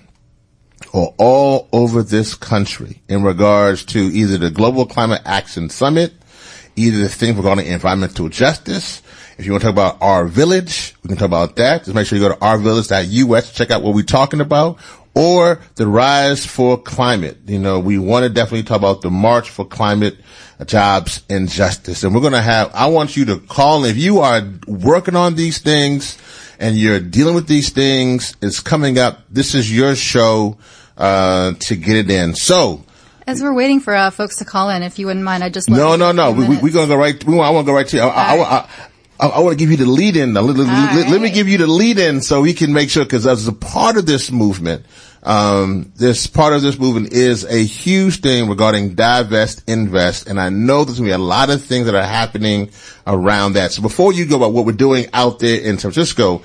or 0.94 1.14
all 1.18 1.70
over 1.72 2.04
this 2.04 2.34
country 2.36 3.02
in 3.08 3.24
regards 3.24 3.86
to 3.86 4.00
either 4.00 4.38
the 4.38 4.52
Global 4.52 4.86
Climate 4.86 5.22
Action 5.26 5.70
Summit, 5.70 6.14
either 6.76 6.98
the 6.98 7.10
thing 7.10 7.38
regarding 7.38 7.68
environmental 7.68 8.30
justice. 8.30 9.02
If 9.38 9.46
you 9.46 9.54
want 9.54 9.62
to 9.62 9.68
talk 9.68 9.74
about 9.74 10.02
our 10.02 10.26
village, 10.26 10.94
we 11.02 11.08
can 11.08 11.18
talk 11.18 11.26
about 11.26 11.56
that. 11.56 11.86
Just 11.86 11.96
make 11.96 12.06
sure 12.06 12.18
you 12.18 12.24
go 12.24 12.34
to 12.34 12.40
ourvillage.us, 12.40 13.54
check 13.54 13.72
out 13.72 13.82
what 13.82 13.96
we're 13.96 14.04
talking 14.04 14.42
about, 14.42 14.78
or 15.16 15.62
the 15.76 15.88
rise 15.88 16.46
for 16.46 16.78
climate. 16.78 17.38
You 17.48 17.60
know, 17.60 17.80
we 17.80 17.98
want 17.98 18.24
to 18.24 18.30
definitely 18.30 18.64
talk 18.64 18.78
about 18.78 19.02
the 19.02 19.10
march 19.10 19.50
for 19.50 19.66
climate 19.66 20.18
uh, 20.60 20.66
jobs 20.66 21.24
and 21.30 21.50
justice. 21.50 22.04
And 22.04 22.14
we're 22.14 22.22
going 22.22 22.34
to 22.34 22.42
have, 22.42 22.72
I 22.74 22.88
want 22.88 23.18
you 23.18 23.26
to 23.26 23.40
call 23.40 23.86
if 23.86 23.98
you 23.98 24.20
are 24.20 24.44
working 24.68 25.16
on 25.16 25.36
these 25.36 25.60
things 25.60 26.18
and 26.60 26.78
you're 26.78 27.00
dealing 27.00 27.36
with 27.36 27.48
these 27.48 27.70
things. 27.70 28.36
It's 28.42 28.60
coming 28.60 29.00
up. 29.00 29.24
This 29.30 29.56
is 29.56 29.76
your 29.76 29.96
show 29.96 30.58
uh, 30.98 31.54
to 31.54 31.76
get 31.76 31.98
it 31.98 32.12
in. 32.12 32.36
So, 32.36 32.84
as 33.28 33.42
we're 33.42 33.54
waiting 33.54 33.80
for 33.80 33.96
uh, 33.96 34.10
folks 34.10 34.38
to 34.38 34.46
call 34.46 34.70
in, 34.70 34.84
if 34.84 35.00
you 35.00 35.06
wouldn't 35.06 35.26
mind, 35.26 35.44
I 35.44 35.50
just 35.50 35.70
no, 35.70 35.96
no, 35.96 36.12
no. 36.12 36.32
We, 36.32 36.48
we, 36.48 36.58
we 36.58 36.72
gonna 36.72 36.88
go 36.88 36.96
right. 36.96 37.24
We 37.24 37.36
want, 37.36 37.48
I 37.48 37.52
want 37.52 37.66
to 37.66 37.72
go 37.72 37.76
right 37.76 37.88
to. 37.88 37.98
You. 37.98 38.04
I, 38.04 38.08
I, 38.08 38.36
I, 38.36 38.70
I, 39.22 39.28
I 39.28 39.40
want 39.40 39.58
to 39.58 39.64
give 39.64 39.70
you 39.70 39.78
the 39.78 39.86
lead 39.86 40.18
in. 40.18 40.34
Let, 40.34 40.44
let, 40.44 40.58
let, 40.58 41.10
let, 41.10 41.22
me 41.22 41.30
give 41.30 41.48
you 41.48 41.60
the 41.60 41.68
lead 41.68 42.00
in 42.00 42.22
so 42.22 42.42
we 42.42 42.54
can 42.54 42.74
make 42.74 42.90
sure, 42.90 43.06
because 43.06 43.28
as 43.28 43.48
a 43.48 43.54
part 43.54 43.98
of 43.98 44.08
this 44.08 44.32
movement, 44.32 44.84
um, 45.22 45.92
this 45.96 46.26
part 46.26 46.54
of 46.54 46.64
this 46.64 46.80
movement 46.80 47.14
is 47.14 47.44
a 47.46 47.64
huge 47.64 48.22
thing 48.22 48.50
regarding 48.50 48.96
divest, 48.96 49.70
invest, 49.70 50.28
and 50.28 50.40
I 50.40 50.50
know 50.50 50.84
there's 50.84 50.98
gonna 50.98 51.10
be 51.10 51.14
a 51.14 51.20
lot 51.20 51.52
of 51.52 51.64
things 51.64 51.86
that 51.86 51.94
are 51.94 52.02
happening 52.02 52.72
around 53.06 53.54
that. 53.54 53.72
So 53.72 53.84
before 53.84 54.12
you 54.12 54.26
go 54.26 54.38
about 54.38 54.54
what 54.54 54.66
we're 54.66 54.72
doing 54.72 55.06
out 55.14 55.38
there 55.38 55.62
in 55.62 55.78
San 55.78 55.92
Francisco, 55.92 56.42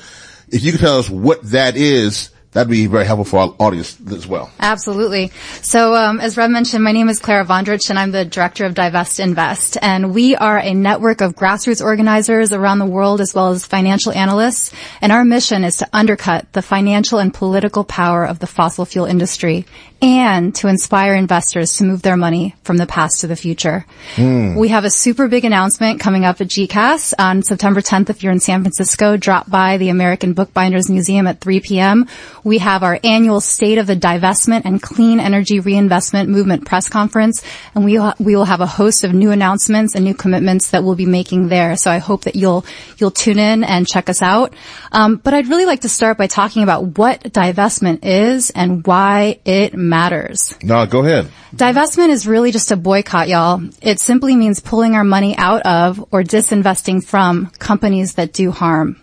if 0.49 0.63
you 0.63 0.73
could 0.73 0.83
tell 0.83 0.99
us 0.99 1.09
what 1.09 1.43
that 1.45 1.77
is, 1.77 2.31
that'd 2.57 2.71
be 2.71 2.87
very 2.87 3.05
helpful 3.05 3.25
for 3.25 3.39
our 3.41 3.55
audience 3.59 4.01
as 4.11 4.27
well. 4.27 4.51
Absolutely. 4.61 5.31
So, 5.61 5.95
um, 5.95 6.21
as 6.21 6.39
Rev 6.39 6.51
mentioned, 6.51 6.83
my 6.83 6.93
name 6.93 7.11
is 7.11 7.19
Clara 7.19 7.45
Vondrich, 7.45 7.91
and 7.91 7.99
I'm 7.99 8.13
the 8.13 8.25
director 8.25 8.65
of 8.65 8.73
Divest 8.73 9.21
Invest. 9.21 9.77
And 9.83 10.15
we 10.15 10.35
are 10.35 10.59
a 10.59 10.73
network 10.73 11.21
of 11.21 11.37
grassroots 11.37 11.85
organizers 11.85 12.55
around 12.55 12.79
the 12.79 12.87
world, 12.87 13.21
as 13.21 13.35
well 13.35 13.51
as 13.51 13.67
financial 13.67 14.11
analysts. 14.13 14.73
And 15.03 15.13
our 15.13 15.23
mission 15.23 15.65
is 15.65 15.77
to 15.79 15.89
undercut 15.93 16.51
the 16.55 16.63
financial 16.63 17.19
and 17.19 17.33
political 17.33 17.85
power 17.85 18.25
of 18.25 18.39
the 18.39 18.47
fossil 18.47 18.87
fuel 18.87 19.05
industry 19.05 19.67
and 20.03 20.55
to 20.57 20.69
inspire 20.69 21.15
investors 21.15 21.77
to 21.77 21.85
move 21.85 22.03
their 22.03 22.17
money 22.17 22.55
from 22.63 22.77
the 22.77 22.87
past 22.87 23.21
to 23.21 23.27
the 23.27 23.37
future. 23.37 23.87
Mm. 24.17 24.57
We 24.57 24.69
have 24.69 24.85
a 24.85 24.91
super 24.91 25.29
big 25.29 25.45
announcement 25.45 26.01
coming 26.01 26.25
up 26.25 26.41
at 26.41 26.49
GCAS 26.49 27.15
on 27.19 27.43
September 27.43 27.81
10th. 27.81 28.11
If 28.11 28.23
you're 28.23 28.33
in 28.33 28.41
San 28.41 28.63
Francisco, 28.63 29.17
drop 29.17 29.51
by 29.51 29.79
the 29.79 29.89
American 29.89 30.35
Bookbinders 30.35 30.91
Museum 30.91 31.27
at 31.27 31.41
3 31.41 31.61
p.m. 31.61 32.07
We 32.45 32.59
have 32.59 32.83
our 32.83 33.01
annual 33.03 33.41
State 33.41 33.79
of 33.79 33.87
the 33.87 33.97
Divestment 33.97 34.63
and 34.65 34.83
Clean 34.83 35.19
Energy 35.19 35.61
Reinvestment 35.61 36.29
Movement 36.29 36.67
press 36.67 36.89
conference, 36.89 37.43
and 37.75 37.85
we 37.85 37.99
will, 37.99 38.15
we 38.19 38.37
will 38.37 38.45
have 38.45 38.61
a 38.61 38.67
host 38.67 39.05
of 39.05 39.15
new 39.15 39.31
announcements 39.31 39.95
and 39.95 40.05
new 40.05 40.15
commitments 40.15 40.71
that 40.71 40.85
we'll 40.85 40.95
be 40.95 41.07
making 41.07 41.49
there. 41.49 41.77
So 41.77 41.91
I 41.91 41.99
hope 41.99 42.25
that 42.25 42.37
you'll 42.37 42.65
you'll 42.99 43.11
tune 43.11 43.39
in 43.39 43.65
and 43.65 43.87
check 43.87 44.09
us 44.09 44.23
out. 44.23 44.55
Um, 44.93 45.17
but 45.17 45.35
I'd 45.35 45.49
really 45.49 45.65
like 45.65 45.81
to 45.81 45.89
start 45.89 46.19
by 46.19 46.27
talking 46.27 46.63
about 46.63 46.99
what 46.99 47.23
divestment 47.23 48.01
is 48.03 48.51
and 48.51 48.87
why 48.87 49.41
it 49.45 49.75
matters. 49.89 50.55
No, 50.63 50.87
go 50.87 51.01
ahead. 51.01 51.31
Divestment 51.55 52.11
is 52.11 52.27
really 52.27 52.53
just 52.53 52.71
a 52.71 52.77
boycott, 52.77 53.29
y'all. 53.29 53.63
It 53.81 54.01
simply 54.01 54.37
means 54.37 54.61
pulling 54.61 54.95
our 54.95 55.05
money 55.05 55.37
out 55.37 55.63
of 55.63 56.01
or 56.11 56.23
disinvesting 56.23 57.05
from 57.05 57.51
companies 57.59 58.15
that 58.15 58.33
do 58.33 58.51
harm. 58.51 59.01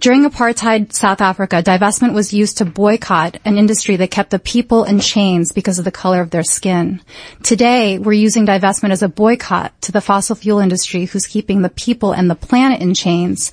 During 0.00 0.24
apartheid 0.24 0.92
South 0.92 1.20
Africa, 1.20 1.60
divestment 1.60 2.14
was 2.14 2.32
used 2.32 2.58
to 2.58 2.64
boycott 2.64 3.38
an 3.44 3.58
industry 3.58 3.96
that 3.96 4.12
kept 4.12 4.30
the 4.30 4.38
people 4.38 4.84
in 4.84 5.00
chains 5.00 5.50
because 5.50 5.80
of 5.80 5.84
the 5.84 5.90
color 5.90 6.20
of 6.20 6.30
their 6.30 6.44
skin. 6.44 7.00
Today, 7.42 7.98
we're 7.98 8.12
using 8.12 8.46
divestment 8.46 8.92
as 8.92 9.02
a 9.02 9.08
boycott 9.08 9.72
to 9.82 9.92
the 9.92 10.00
fossil 10.00 10.36
fuel 10.36 10.60
industry 10.60 11.06
who's 11.06 11.26
keeping 11.26 11.62
the 11.62 11.68
people 11.68 12.12
and 12.12 12.30
the 12.30 12.36
planet 12.36 12.80
in 12.80 12.94
chains 12.94 13.50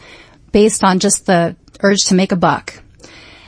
based 0.51 0.83
on 0.83 0.99
just 0.99 1.25
the 1.25 1.55
urge 1.81 2.01
to 2.05 2.15
make 2.15 2.31
a 2.31 2.35
buck. 2.35 2.83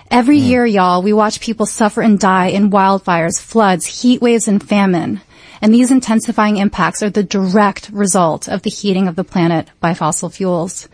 Every 0.09 0.39
mm. 0.39 0.47
year, 0.47 0.65
y'all, 0.65 1.01
we 1.01 1.13
watch 1.13 1.41
people 1.41 1.65
suffer 1.65 2.01
and 2.01 2.19
die 2.19 2.47
in 2.47 2.71
wildfires, 2.71 3.41
floods, 3.41 4.01
heat 4.01 4.21
waves, 4.21 4.47
and 4.47 4.63
famine. 4.63 5.21
And 5.61 5.73
these 5.73 5.91
intensifying 5.91 6.57
impacts 6.57 7.01
are 7.01 7.09
the 7.09 7.23
direct 7.23 7.89
result 7.89 8.47
of 8.47 8.61
the 8.61 8.69
heating 8.69 9.07
of 9.07 9.15
the 9.15 9.23
planet 9.23 9.67
by 9.79 9.93
fossil 9.93 10.29
fuels. 10.29 10.87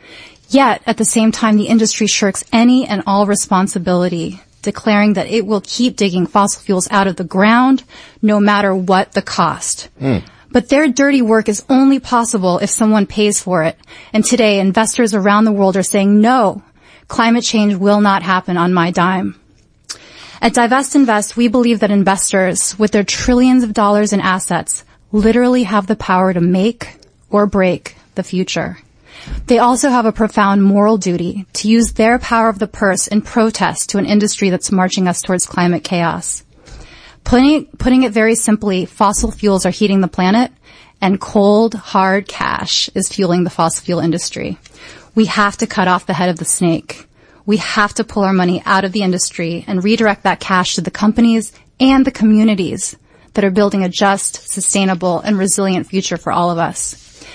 Yet, 0.50 0.82
at 0.86 0.98
the 0.98 1.06
same 1.06 1.32
time, 1.32 1.58
the 1.58 1.68
industry 1.68 2.08
shirks 2.08 2.44
any 2.52 2.88
and 2.88 3.04
all 3.06 3.26
responsibility, 3.26 4.42
declaring 4.62 5.14
that 5.14 5.28
it 5.28 5.46
will 5.46 5.62
keep 5.62 5.96
digging 5.96 6.28
fossil 6.28 6.62
fuels 6.62 6.88
out 6.92 7.08
of 7.08 7.16
the 7.16 7.24
ground, 7.24 7.84
no 8.22 8.40
matter 8.40 8.74
what 8.74 9.12
the 9.12 9.22
cost. 9.22 9.90
Mm. 10.00 10.24
But 10.52 10.70
their 10.70 10.88
dirty 10.88 11.22
work 11.22 11.50
is 11.50 11.66
only 11.70 12.00
possible 12.00 12.60
if 12.60 12.70
someone 12.70 13.08
pays 13.08 13.42
for 13.42 13.64
it. 13.64 13.78
And 14.14 14.24
today, 14.24 14.60
investors 14.60 15.14
around 15.14 15.46
the 15.46 15.52
world 15.52 15.76
are 15.76 15.84
saying 15.84 16.22
no, 16.22 16.62
Climate 17.08 17.44
change 17.44 17.76
will 17.76 18.02
not 18.02 18.24
happen 18.24 18.58
on 18.58 18.74
my 18.74 18.92
dime. 18.92 19.40
At 20.42 20.54
Divest 20.54 20.96
Invest, 20.96 21.38
we 21.38 21.48
believe 21.48 21.80
that 21.80 21.92
investors 21.92 22.78
with 22.78 22.92
their 22.92 23.04
trillions 23.04 23.64
of 23.64 23.74
dollars 23.74 24.12
in 24.12 24.20
assets 24.20 24.84
literally 25.12 25.64
have 25.64 25.88
the 25.88 25.96
power 25.96 26.34
to 26.34 26.42
make 26.42 26.98
or 27.30 27.46
break 27.46 27.96
the 28.16 28.24
future. 28.24 28.78
They 29.48 29.60
also 29.60 29.90
have 29.90 30.06
a 30.06 30.12
profound 30.12 30.64
moral 30.64 30.98
duty 30.98 31.46
to 31.54 31.70
use 31.70 31.94
their 31.94 32.20
power 32.20 32.50
of 32.50 32.60
the 32.60 32.68
purse 32.68 33.08
in 33.08 33.22
protest 33.22 33.92
to 33.92 33.98
an 34.00 34.06
industry 34.06 34.50
that's 34.50 34.72
marching 34.72 35.08
us 35.08 35.22
towards 35.22 35.46
climate 35.46 35.84
chaos. 35.84 36.44
Putting, 37.24 37.66
putting 37.78 38.04
it 38.04 38.12
very 38.12 38.36
simply, 38.36 38.86
fossil 38.86 39.32
fuels 39.32 39.66
are 39.66 39.72
heating 39.72 40.02
the 40.02 40.08
planet 40.08 40.52
and 41.02 41.20
cold, 41.20 41.74
hard 41.74 42.28
cash 42.28 42.90
is 42.96 43.10
fueling 43.10 43.44
the 43.44 43.50
fossil 43.50 43.84
fuel 43.84 44.00
industry. 44.00 44.58
We 45.16 45.26
have 45.26 45.58
to 45.58 45.68
cut 45.68 45.88
off 45.88 46.06
the 46.06 46.14
head 46.14 46.30
of 46.30 46.38
the 46.38 46.46
snake. 46.46 47.08
We 47.46 47.58
have 47.58 47.94
to 47.96 48.04
pull 48.04 48.24
our 48.24 48.34
money 48.34 48.64
out 48.66 48.86
of 48.86 48.94
the 48.94 49.04
industry 49.04 49.64
and 49.68 49.84
redirect 49.84 50.24
that 50.24 50.40
cash 50.40 50.76
to 50.76 50.82
the 50.82 50.92
companies 50.92 51.52
and 51.80 52.06
the 52.06 52.12
communities 52.12 52.96
that 53.34 53.44
are 53.44 53.52
building 53.52 53.84
a 53.84 53.90
just, 53.90 54.48
sustainable, 54.48 55.20
and 55.20 55.38
resilient 55.38 55.88
future 55.88 56.18
for 56.18 56.32
all 56.32 56.52
of 56.52 56.58
us. 56.58 57.26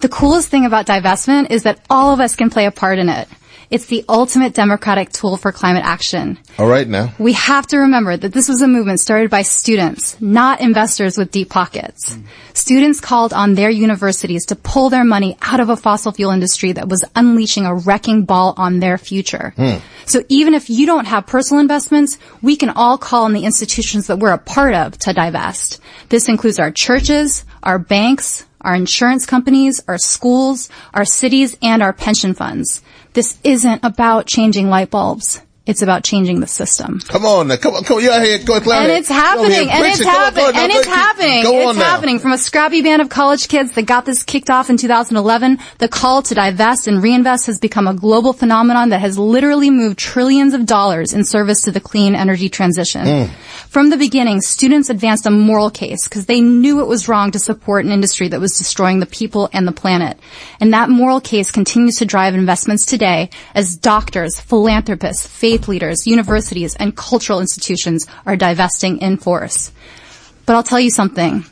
The 0.00 0.08
coolest 0.08 0.48
thing 0.48 0.64
about 0.64 0.86
divestment 0.86 1.50
is 1.50 1.64
that 1.64 1.84
all 1.90 2.12
of 2.12 2.20
us 2.20 2.36
can 2.36 2.50
play 2.50 2.66
a 2.66 2.70
part 2.70 2.98
in 2.98 3.08
it. 3.08 3.28
It's 3.70 3.86
the 3.86 4.04
ultimate 4.08 4.54
democratic 4.54 5.12
tool 5.12 5.36
for 5.36 5.52
climate 5.52 5.84
action. 5.84 6.38
All 6.58 6.66
right 6.66 6.88
now. 6.88 7.12
We 7.18 7.34
have 7.34 7.66
to 7.68 7.78
remember 7.78 8.16
that 8.16 8.32
this 8.32 8.48
was 8.48 8.62
a 8.62 8.68
movement 8.68 9.00
started 9.00 9.30
by 9.30 9.42
students, 9.42 10.18
not 10.22 10.62
investors 10.62 11.18
with 11.18 11.30
deep 11.30 11.50
pockets. 11.50 12.14
Mm. 12.14 12.24
Students 12.54 13.00
called 13.00 13.34
on 13.34 13.54
their 13.54 13.68
universities 13.68 14.46
to 14.46 14.56
pull 14.56 14.88
their 14.88 15.04
money 15.04 15.36
out 15.42 15.60
of 15.60 15.68
a 15.68 15.76
fossil 15.76 16.12
fuel 16.12 16.30
industry 16.30 16.72
that 16.72 16.88
was 16.88 17.04
unleashing 17.14 17.66
a 17.66 17.74
wrecking 17.74 18.24
ball 18.24 18.54
on 18.56 18.80
their 18.80 18.96
future. 18.96 19.52
Mm. 19.58 19.82
So 20.06 20.22
even 20.30 20.54
if 20.54 20.70
you 20.70 20.86
don't 20.86 21.04
have 21.04 21.26
personal 21.26 21.60
investments, 21.60 22.18
we 22.40 22.56
can 22.56 22.70
all 22.70 22.96
call 22.96 23.24
on 23.24 23.34
the 23.34 23.44
institutions 23.44 24.06
that 24.06 24.18
we're 24.18 24.32
a 24.32 24.38
part 24.38 24.74
of 24.74 24.96
to 25.00 25.12
divest. 25.12 25.80
This 26.08 26.30
includes 26.30 26.58
our 26.58 26.70
churches, 26.70 27.44
our 27.62 27.78
banks, 27.78 28.46
our 28.60 28.74
insurance 28.74 29.26
companies, 29.26 29.82
our 29.86 29.98
schools, 29.98 30.68
our 30.94 31.04
cities, 31.04 31.56
and 31.62 31.82
our 31.82 31.92
pension 31.92 32.34
funds. 32.34 32.82
This 33.18 33.36
isn't 33.42 33.82
about 33.82 34.26
changing 34.26 34.70
light 34.70 34.90
bulbs. 34.90 35.40
It's 35.68 35.82
about 35.82 36.02
changing 36.02 36.40
the 36.40 36.46
system. 36.46 36.98
Come 37.08 37.26
on, 37.26 37.48
now. 37.48 37.56
come 37.56 37.74
on, 37.74 37.84
come 37.84 37.98
on, 37.98 38.02
you 38.02 38.10
out 38.10 38.24
here, 38.24 38.38
go 38.38 38.54
And 38.54 38.90
it's 38.90 39.10
happening, 39.10 39.68
and 39.68 39.84
it's 39.84 40.02
happening, 40.02 40.56
and 40.56 40.72
it's 40.72 40.86
happening. 40.86 41.42
It's 41.44 41.76
happening 41.76 42.18
from 42.20 42.32
a 42.32 42.38
scrappy 42.38 42.80
band 42.80 43.02
of 43.02 43.10
college 43.10 43.48
kids 43.48 43.72
that 43.72 43.82
got 43.82 44.06
this 44.06 44.22
kicked 44.22 44.48
off 44.48 44.70
in 44.70 44.78
2011. 44.78 45.58
The 45.76 45.88
call 45.88 46.22
to 46.22 46.34
divest 46.34 46.88
and 46.88 47.02
reinvest 47.02 47.48
has 47.48 47.58
become 47.58 47.86
a 47.86 47.92
global 47.92 48.32
phenomenon 48.32 48.88
that 48.88 49.02
has 49.02 49.18
literally 49.18 49.68
moved 49.68 49.98
trillions 49.98 50.54
of 50.54 50.64
dollars 50.64 51.12
in 51.12 51.22
service 51.22 51.60
to 51.64 51.70
the 51.70 51.80
clean 51.80 52.14
energy 52.14 52.48
transition. 52.48 53.04
Mm. 53.04 53.28
From 53.68 53.90
the 53.90 53.98
beginning, 53.98 54.40
students 54.40 54.88
advanced 54.88 55.26
a 55.26 55.30
moral 55.30 55.68
case 55.68 56.08
because 56.08 56.24
they 56.24 56.40
knew 56.40 56.80
it 56.80 56.86
was 56.86 57.08
wrong 57.08 57.30
to 57.32 57.38
support 57.38 57.84
an 57.84 57.92
industry 57.92 58.28
that 58.28 58.40
was 58.40 58.56
destroying 58.56 59.00
the 59.00 59.06
people 59.06 59.50
and 59.52 59.68
the 59.68 59.72
planet. 59.72 60.18
And 60.60 60.72
that 60.72 60.88
moral 60.88 61.20
case 61.20 61.52
continues 61.52 61.96
to 61.96 62.06
drive 62.06 62.34
investments 62.34 62.86
today 62.86 63.28
as 63.54 63.76
doctors, 63.76 64.40
philanthropists, 64.40 65.26
faith 65.26 65.57
faith 65.58 65.68
leaders, 65.68 66.06
universities, 66.06 66.76
and 66.76 66.96
cultural 66.96 67.40
institutions 67.40 68.06
are 68.26 68.36
divesting 68.36 68.98
in 68.98 69.16
force. 69.16 69.72
But 70.46 70.56
I'll 70.56 70.62
tell 70.62 70.80
you 70.80 70.90
something. 70.90 71.44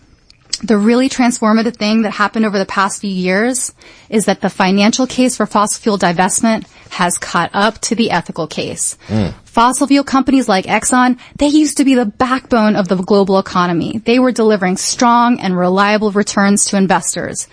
The 0.62 0.78
really 0.78 1.10
transformative 1.10 1.76
thing 1.76 2.02
that 2.02 2.12
happened 2.12 2.46
over 2.46 2.58
the 2.58 2.64
past 2.64 3.02
few 3.02 3.10
years 3.10 3.74
is 4.08 4.24
that 4.24 4.40
the 4.40 4.48
financial 4.48 5.06
case 5.06 5.36
for 5.36 5.44
fossil 5.44 5.82
fuel 5.82 5.98
divestment 5.98 6.66
has 6.90 7.18
caught 7.18 7.50
up 7.52 7.78
to 7.82 7.94
the 7.94 8.10
ethical 8.10 8.46
case. 8.46 8.96
Mm. 9.08 9.34
Fossil 9.44 9.86
fuel 9.86 10.04
companies 10.04 10.48
like 10.48 10.64
Exxon, 10.64 11.18
they 11.36 11.48
used 11.48 11.76
to 11.76 11.84
be 11.84 11.94
the 11.94 12.06
backbone 12.06 12.74
of 12.74 12.88
the 12.88 12.96
global 12.96 13.38
economy. 13.38 13.98
They 13.98 14.18
were 14.18 14.32
delivering 14.32 14.78
strong 14.78 15.40
and 15.40 15.58
reliable 15.58 16.10
returns 16.10 16.64
to 16.66 16.78
investors. 16.78 17.48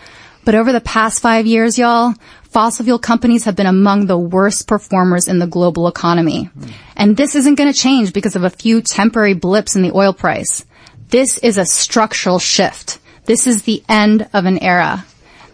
But 0.45 0.55
over 0.55 0.71
the 0.71 0.81
past 0.81 1.21
five 1.21 1.45
years, 1.45 1.77
y'all, 1.77 2.13
fossil 2.53 2.85
fuel 2.85 2.99
companies 2.99 3.45
have 3.45 3.55
been 3.55 3.65
among 3.65 4.05
the 4.05 4.17
worst 4.17 4.67
performers 4.67 5.27
in 5.27 5.39
the 5.39 5.47
global 5.47 5.87
economy. 5.87 6.51
And 6.95 7.17
this 7.17 7.33
isn't 7.33 7.55
going 7.55 7.73
to 7.73 7.77
change 7.77 8.13
because 8.13 8.35
of 8.35 8.43
a 8.43 8.49
few 8.51 8.81
temporary 8.81 9.33
blips 9.33 9.75
in 9.75 9.81
the 9.81 9.91
oil 9.91 10.13
price. 10.13 10.63
This 11.09 11.39
is 11.39 11.57
a 11.57 11.65
structural 11.65 12.37
shift. 12.37 12.99
This 13.25 13.47
is 13.47 13.63
the 13.63 13.83
end 13.89 14.29
of 14.33 14.45
an 14.45 14.59
era. 14.59 15.03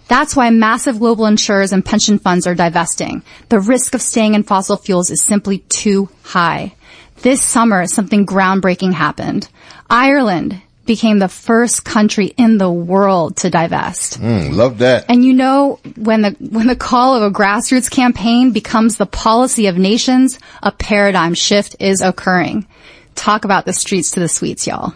That's 0.10 0.36
why 0.36 0.50
massive 0.50 1.00
global 1.00 1.26
insurers 1.26 1.72
and 1.72 1.86
pension 1.86 2.20
funds 2.20 2.46
are 2.46 2.56
divesting. 2.56 3.24
The 3.48 3.60
risk 3.60 3.96
of 3.96 4.02
staying 4.02 4.34
in 4.34 4.44
fossil 4.44 4.76
fuels 4.76 5.10
is 5.10 5.24
simply 5.24 5.60
too 5.70 6.10
high. 6.24 6.74
This 7.22 7.42
summer, 7.42 7.86
something 7.86 8.26
groundbreaking 8.26 8.94
happened. 8.94 9.50
Ireland 9.90 10.62
became 10.90 11.20
the 11.20 11.30
first 11.30 11.86
country 11.86 12.34
in 12.36 12.58
the 12.58 12.72
world 12.72 13.38
to 13.38 13.52
divest. 13.52 14.20
Mm, 14.20 14.56
love 14.56 14.80
that. 14.80 15.06
And 15.08 15.24
you 15.24 15.34
know, 15.34 15.80
when 15.96 16.24
the, 16.24 16.32
when 16.40 16.66
the 16.66 16.76
call 16.76 17.14
of 17.14 17.22
a 17.22 17.30
grassroots 17.30 17.92
campaign 17.92 18.54
becomes 18.54 18.98
the 18.98 19.06
policy 19.06 19.68
of 19.68 19.78
nations, 19.78 20.40
a 20.64 20.72
paradigm 20.72 21.36
shift 21.36 21.76
is 21.80 22.02
occurring. 22.02 22.66
Talk 23.14 23.46
about 23.46 23.66
the 23.66 23.74
streets 23.74 24.10
to 24.12 24.20
the 24.20 24.28
suites, 24.28 24.66
y'all. 24.66 24.96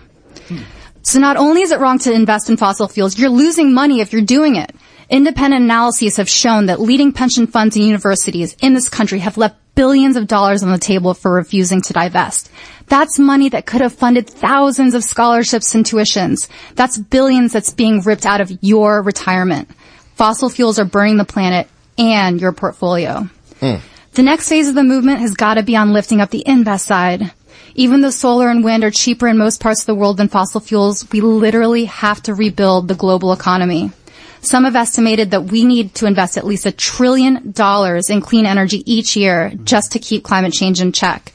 So 1.04 1.20
not 1.20 1.38
only 1.38 1.62
is 1.62 1.72
it 1.72 1.80
wrong 1.80 2.00
to 2.00 2.12
invest 2.12 2.50
in 2.50 2.58
fossil 2.58 2.88
fuels, 2.88 3.20
you're 3.20 3.30
losing 3.30 3.72
money 3.72 4.02
if 4.02 4.14
you're 4.14 4.24
doing 4.24 4.56
it. 4.56 4.76
Independent 5.12 5.64
analyses 5.64 6.18
have 6.18 6.28
shown 6.28 6.66
that 6.66 6.82
leading 6.82 7.12
pension 7.12 7.46
funds 7.46 7.76
and 7.76 7.86
universities 7.86 8.56
in 8.64 8.74
this 8.74 8.90
country 8.90 9.20
have 9.20 9.38
left 9.38 9.58
billions 9.76 10.16
of 10.16 10.28
dollars 10.28 10.64
on 10.64 10.72
the 10.72 10.80
table 10.80 11.14
for 11.14 11.32
refusing 11.32 11.82
to 11.82 11.94
divest. 11.94 12.50
That's 12.88 13.18
money 13.18 13.50
that 13.50 13.66
could 13.66 13.82
have 13.82 13.94
funded 13.94 14.30
thousands 14.30 14.94
of 14.94 15.04
scholarships 15.04 15.74
and 15.76 15.86
tuitions. 15.86 16.48
That's 16.76 16.98
billions 16.98 17.54
that's 17.54 17.72
being 17.72 18.02
ripped 18.02 18.26
out 18.26 18.42
of 18.42 18.52
your 18.62 19.02
retirement. 19.02 19.70
Fossil 20.16 20.50
fuels 20.50 20.80
are 20.80 20.86
burning 20.86 21.18
the 21.18 21.26
planet 21.26 21.68
and 21.98 22.40
your 22.40 22.52
portfolio. 22.52 23.28
Mm. 23.60 23.82
The 24.14 24.24
next 24.24 24.50
phase 24.50 24.70
of 24.70 24.76
the 24.76 24.84
movement 24.84 25.22
has 25.22 25.34
got 25.34 25.56
to 25.56 25.64
be 25.64 25.76
on 25.76 25.94
lifting 25.94 26.22
up 26.22 26.30
the 26.30 26.44
invest 26.46 26.86
side. 26.86 27.32
Even 27.76 28.02
though 28.02 28.12
solar 28.12 28.50
and 28.50 28.64
wind 28.64 28.84
are 28.84 28.92
cheaper 28.92 29.28
in 29.28 29.38
most 29.38 29.60
parts 29.60 29.82
of 29.82 29.88
the 29.88 29.96
world 29.96 30.18
than 30.18 30.28
fossil 30.28 30.62
fuels, 30.62 31.10
we 31.12 31.22
literally 31.22 31.86
have 31.86 32.22
to 32.24 32.36
rebuild 32.36 32.88
the 32.88 32.96
global 32.96 33.34
economy. 33.34 33.92
Some 34.42 34.66
have 34.66 34.76
estimated 34.76 35.32
that 35.32 35.46
we 35.46 35.64
need 35.64 35.96
to 35.96 36.06
invest 36.06 36.38
at 36.38 36.46
least 36.46 36.66
a 36.66 36.72
trillion 36.72 37.52
dollars 37.52 38.10
in 38.10 38.22
clean 38.22 38.46
energy 38.46 38.84
each 38.86 39.16
year 39.16 39.54
just 39.64 39.94
to 39.94 40.00
keep 40.00 40.24
climate 40.24 40.54
change 40.54 40.82
in 40.82 40.92
check. 40.92 41.33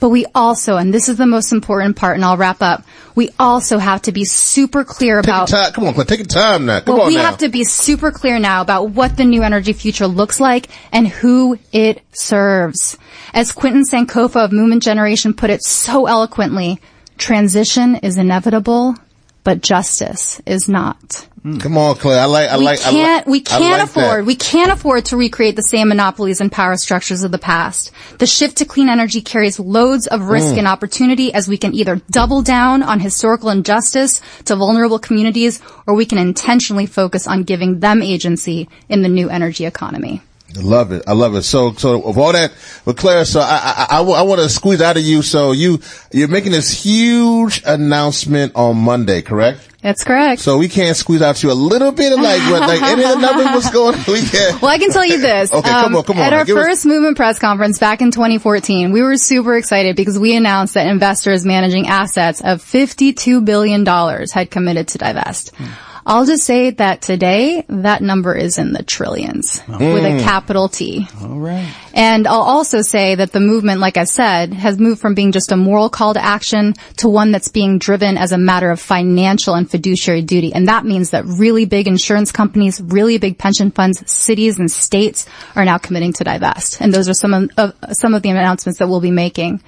But 0.00 0.10
we 0.10 0.26
also, 0.34 0.76
and 0.76 0.94
this 0.94 1.08
is 1.08 1.16
the 1.16 1.26
most 1.26 1.52
important 1.52 1.96
part, 1.96 2.14
and 2.14 2.24
I'll 2.24 2.36
wrap 2.36 2.62
up. 2.62 2.84
We 3.14 3.30
also 3.38 3.78
have 3.78 4.02
to 4.02 4.12
be 4.12 4.24
super 4.24 4.84
clear 4.84 5.20
take 5.20 5.28
about. 5.28 5.48
Time. 5.48 5.72
Come 5.72 5.84
on, 5.84 5.94
take 6.06 6.20
your 6.20 6.26
time 6.26 6.66
now. 6.66 6.80
Come 6.80 6.94
well, 6.94 7.02
on 7.06 7.08
we 7.08 7.16
now. 7.16 7.22
have 7.22 7.38
to 7.38 7.48
be 7.48 7.64
super 7.64 8.12
clear 8.12 8.38
now 8.38 8.62
about 8.62 8.90
what 8.90 9.16
the 9.16 9.24
new 9.24 9.42
energy 9.42 9.72
future 9.72 10.06
looks 10.06 10.38
like 10.38 10.68
and 10.92 11.08
who 11.08 11.58
it 11.72 12.02
serves. 12.12 12.96
As 13.34 13.52
Quentin 13.52 13.82
Sankofa 13.82 14.44
of 14.44 14.52
Movement 14.52 14.82
Generation 14.82 15.34
put 15.34 15.50
it 15.50 15.62
so 15.62 16.06
eloquently, 16.06 16.80
transition 17.16 17.96
is 17.96 18.16
inevitable, 18.16 18.94
but 19.42 19.62
justice 19.62 20.40
is 20.46 20.68
not. 20.68 21.27
Come 21.60 21.78
on, 21.78 21.96
Claire. 21.96 22.20
I 22.22 22.24
like. 22.26 22.50
I 22.50 22.58
we 22.58 22.64
like. 22.64 22.80
can't. 22.80 22.96
I 22.96 23.14
like, 23.16 23.26
we 23.26 23.40
can't 23.40 23.62
like 23.78 23.82
afford. 23.82 24.20
That. 24.20 24.26
We 24.26 24.34
can't 24.36 24.72
afford 24.72 25.04
to 25.06 25.16
recreate 25.16 25.56
the 25.56 25.62
same 25.62 25.88
monopolies 25.88 26.40
and 26.40 26.50
power 26.50 26.76
structures 26.76 27.22
of 27.22 27.30
the 27.32 27.38
past. 27.38 27.90
The 28.18 28.26
shift 28.26 28.58
to 28.58 28.64
clean 28.64 28.88
energy 28.88 29.20
carries 29.20 29.58
loads 29.58 30.06
of 30.06 30.22
risk 30.22 30.54
Mm. 30.54 30.58
and 30.58 30.68
opportunity, 30.68 31.32
as 31.32 31.48
we 31.48 31.56
can 31.56 31.74
either 31.74 32.00
double 32.10 32.42
down 32.42 32.82
on 32.82 33.00
historical 33.00 33.50
injustice 33.50 34.20
to 34.46 34.56
vulnerable 34.56 34.98
communities, 34.98 35.60
or 35.86 35.94
we 35.94 36.06
can 36.06 36.18
intentionally 36.18 36.86
focus 36.86 37.26
on 37.26 37.42
giving 37.44 37.80
them 37.80 38.02
agency 38.02 38.68
in 38.88 39.02
the 39.02 39.08
new 39.08 39.28
energy 39.28 39.64
economy. 39.64 40.22
I 40.56 40.60
love 40.60 40.92
it. 40.92 41.02
I 41.06 41.12
love 41.12 41.34
it. 41.34 41.42
So, 41.42 41.72
so 41.74 42.02
of 42.02 42.16
all 42.16 42.32
that, 42.32 42.52
but 42.86 42.96
Claire, 42.96 43.26
so 43.26 43.40
I, 43.40 43.86
I, 43.90 43.98
I, 43.98 44.02
I 44.02 44.22
want 44.22 44.40
to 44.40 44.48
squeeze 44.48 44.80
out 44.80 44.96
of 44.96 45.02
you. 45.02 45.20
So 45.20 45.52
you, 45.52 45.80
you're 46.10 46.28
making 46.28 46.52
this 46.52 46.82
huge 46.82 47.62
announcement 47.66 48.52
on 48.54 48.78
Monday, 48.78 49.20
correct? 49.20 49.68
That's 49.82 50.02
correct. 50.04 50.40
So 50.40 50.56
we 50.58 50.68
can't 50.68 50.96
squeeze 50.96 51.22
out 51.22 51.42
you 51.42 51.52
a 51.52 51.54
little 51.54 51.92
bit 51.92 52.12
of 52.12 52.20
like, 52.20 52.40
what, 52.50 52.62
like 52.62 52.82
any 52.82 53.04
of 53.04 53.10
the 53.10 53.18
numbers, 53.18 53.44
what's 53.46 53.70
going 53.70 53.94
on? 53.94 54.04
We 54.08 54.22
can't. 54.22 54.60
Well, 54.60 54.70
I 54.70 54.78
can 54.78 54.90
tell 54.90 55.04
you 55.04 55.20
this. 55.20 55.52
Okay, 55.52 55.68
come 55.68 55.94
um, 55.94 55.96
on, 55.96 56.02
come 56.04 56.16
on. 56.18 56.24
At 56.24 56.32
our 56.32 56.44
Give 56.44 56.56
us- 56.56 56.64
first 56.64 56.86
movement 56.86 57.16
press 57.16 57.38
conference 57.38 57.78
back 57.78 58.00
in 58.00 58.10
2014, 58.10 58.90
we 58.90 59.02
were 59.02 59.18
super 59.18 59.56
excited 59.56 59.96
because 59.96 60.18
we 60.18 60.34
announced 60.34 60.74
that 60.74 60.86
investors 60.86 61.44
managing 61.44 61.88
assets 61.88 62.40
of 62.40 62.62
$52 62.62 63.44
billion 63.44 63.84
had 63.86 64.50
committed 64.50 64.88
to 64.88 64.98
divest. 64.98 65.54
Hmm. 65.54 65.87
I'll 66.08 66.24
just 66.24 66.44
say 66.44 66.70
that 66.70 67.02
today, 67.02 67.66
that 67.68 68.00
number 68.00 68.34
is 68.34 68.56
in 68.56 68.72
the 68.72 68.82
trillions 68.82 69.62
with 69.68 70.04
a 70.06 70.22
capital 70.24 70.70
T. 70.70 71.06
All 71.20 71.38
right. 71.38 71.70
And 71.92 72.26
I'll 72.26 72.40
also 72.40 72.80
say 72.80 73.14
that 73.16 73.32
the 73.32 73.40
movement, 73.40 73.80
like 73.80 73.98
I 73.98 74.04
said, 74.04 74.54
has 74.54 74.78
moved 74.78 75.02
from 75.02 75.14
being 75.14 75.32
just 75.32 75.52
a 75.52 75.56
moral 75.56 75.90
call 75.90 76.14
to 76.14 76.24
action 76.24 76.72
to 76.96 77.10
one 77.10 77.30
that's 77.30 77.48
being 77.48 77.78
driven 77.78 78.16
as 78.16 78.32
a 78.32 78.38
matter 78.38 78.70
of 78.70 78.80
financial 78.80 79.54
and 79.54 79.70
fiduciary 79.70 80.22
duty. 80.22 80.54
And 80.54 80.68
that 80.68 80.86
means 80.86 81.10
that 81.10 81.26
really 81.26 81.66
big 81.66 81.86
insurance 81.86 82.32
companies, 82.32 82.80
really 82.80 83.18
big 83.18 83.36
pension 83.36 83.70
funds, 83.70 84.10
cities 84.10 84.58
and 84.58 84.70
states 84.70 85.26
are 85.56 85.66
now 85.66 85.76
committing 85.76 86.14
to 86.14 86.24
divest. 86.24 86.80
And 86.80 86.94
those 86.94 87.10
are 87.10 87.14
some 87.14 87.34
of, 87.34 87.50
of 87.58 87.74
some 87.92 88.14
of 88.14 88.22
the 88.22 88.30
announcements 88.30 88.78
that 88.78 88.88
we'll 88.88 89.02
be 89.02 89.10
making. 89.10 89.60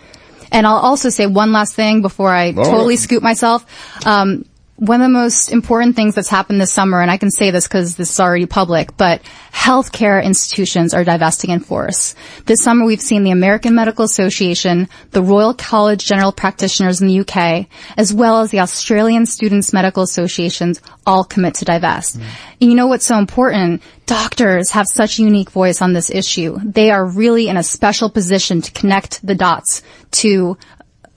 And 0.53 0.67
I'll 0.67 0.77
also 0.77 1.11
say 1.11 1.27
one 1.27 1.53
last 1.53 1.75
thing 1.75 2.03
before 2.03 2.33
I 2.33 2.53
totally 2.53 2.97
scoop 2.97 3.23
myself. 3.23 3.67
Um, 4.07 4.47
one 4.81 5.03
of 5.03 5.05
the 5.05 5.13
most 5.13 5.53
important 5.53 5.95
things 5.95 6.15
that's 6.15 6.31
happened 6.31 6.59
this 6.59 6.73
summer, 6.73 7.03
and 7.03 7.11
I 7.11 7.19
can 7.19 7.31
say 7.31 7.51
this 7.51 7.69
because 7.69 7.97
this 7.97 8.13
is 8.13 8.19
already 8.19 8.47
public, 8.47 8.97
but 8.97 9.21
healthcare 9.53 10.25
institutions 10.25 10.95
are 10.95 11.05
divesting 11.05 11.51
in 11.51 11.61
force. 11.61 12.15
This 12.47 12.63
summer 12.63 12.87
we've 12.87 13.01
seen 13.01 13.23
the 13.23 13.31
American 13.31 13.75
Medical 13.75 14.07
Association, 14.07 14.89
the 15.11 15.21
Royal 15.21 15.53
College 15.53 16.07
General 16.07 16.33
Practitioners 16.33 17.03
in 17.03 17.09
the 17.09 17.21
UK, 17.21 17.67
as 17.99 18.15
well 18.15 18.41
as 18.41 18.53
the 18.53 18.61
Australian 18.61 19.27
Students 19.27 19.75
Medical 19.75 20.03
Associations 20.03 20.81
all 21.05 21.25
commit 21.25 21.57
to 21.57 21.67
divest. 21.67 22.19
Mm. 22.19 22.23
And 22.63 22.71
you 22.71 22.75
know 22.75 22.87
what's 22.87 23.05
so 23.05 23.19
important? 23.19 23.83
Doctors 24.07 24.71
have 24.71 24.87
such 24.87 25.19
a 25.19 25.23
unique 25.23 25.51
voice 25.51 25.83
on 25.83 25.93
this 25.93 26.09
issue. 26.09 26.59
They 26.65 26.91
are 26.91 27.05
really 27.05 27.49
in 27.49 27.59
a 27.59 27.63
special 27.63 28.09
position 28.09 28.63
to 28.63 28.73
connect 28.73 29.25
the 29.27 29.35
dots 29.35 29.83
to 30.13 30.57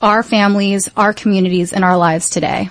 our 0.02 0.22
families, 0.22 0.90
our 0.98 1.14
communities, 1.14 1.72
and 1.72 1.86
our 1.86 1.96
lives 1.96 2.30
today. 2.30 2.70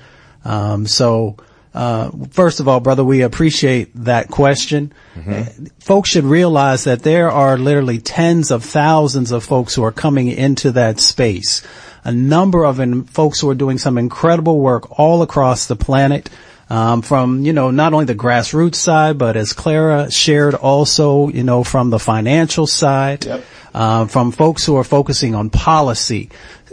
Um, 0.45 0.87
so, 0.87 1.37
uh, 1.73 2.11
first 2.31 2.61
of 2.61 2.67
all, 2.67 2.81
brother, 2.81 3.05
we 3.05 3.23
appreciate 3.23 3.91
that 3.95 4.29
question. 4.29 4.93
Uh, 5.17 5.45
Folks 5.79 6.11
should 6.11 6.25
realize 6.25 6.85
that 6.85 7.03
there 7.03 7.31
are 7.31 7.57
literally 7.57 7.99
tens 7.99 8.51
of 8.51 8.65
thousands 8.65 9.31
of 9.31 9.45
folks 9.45 9.75
who 9.75 9.85
are 9.85 9.93
coming 9.93 10.29
into 10.29 10.73
that 10.73 10.99
space. 10.99 11.63
A 12.03 12.13
number 12.13 12.65
of 12.65 12.81
in, 12.81 13.05
folks 13.05 13.41
who 13.41 13.51
are 13.51 13.55
doing 13.55 13.79
some 13.79 13.99
incredible 13.99 14.59
work 14.59 14.99
all 14.99 15.23
across 15.23 15.67
the 15.67 15.77
planet. 15.77 16.29
Um, 16.69 17.03
from, 17.03 17.45
you 17.45 17.53
know, 17.53 17.73
not 17.73 17.95
only 17.95 18.05
the 18.05 18.15
grassroots 18.15 18.77
side, 18.77 19.19
but 19.19 19.37
as 19.37 19.53
Clara 19.53 20.09
shared 20.09 20.55
also, 20.55 21.27
you 21.27 21.43
know, 21.43 21.65
from 21.65 21.91
the 21.91 21.99
financial 21.99 22.65
side, 22.69 23.27
uh, 23.75 24.07
from 24.07 24.31
folks 24.31 24.65
who 24.67 24.77
are 24.77 24.85
focusing 24.85 25.35
on 25.35 25.51
policy 25.51 26.31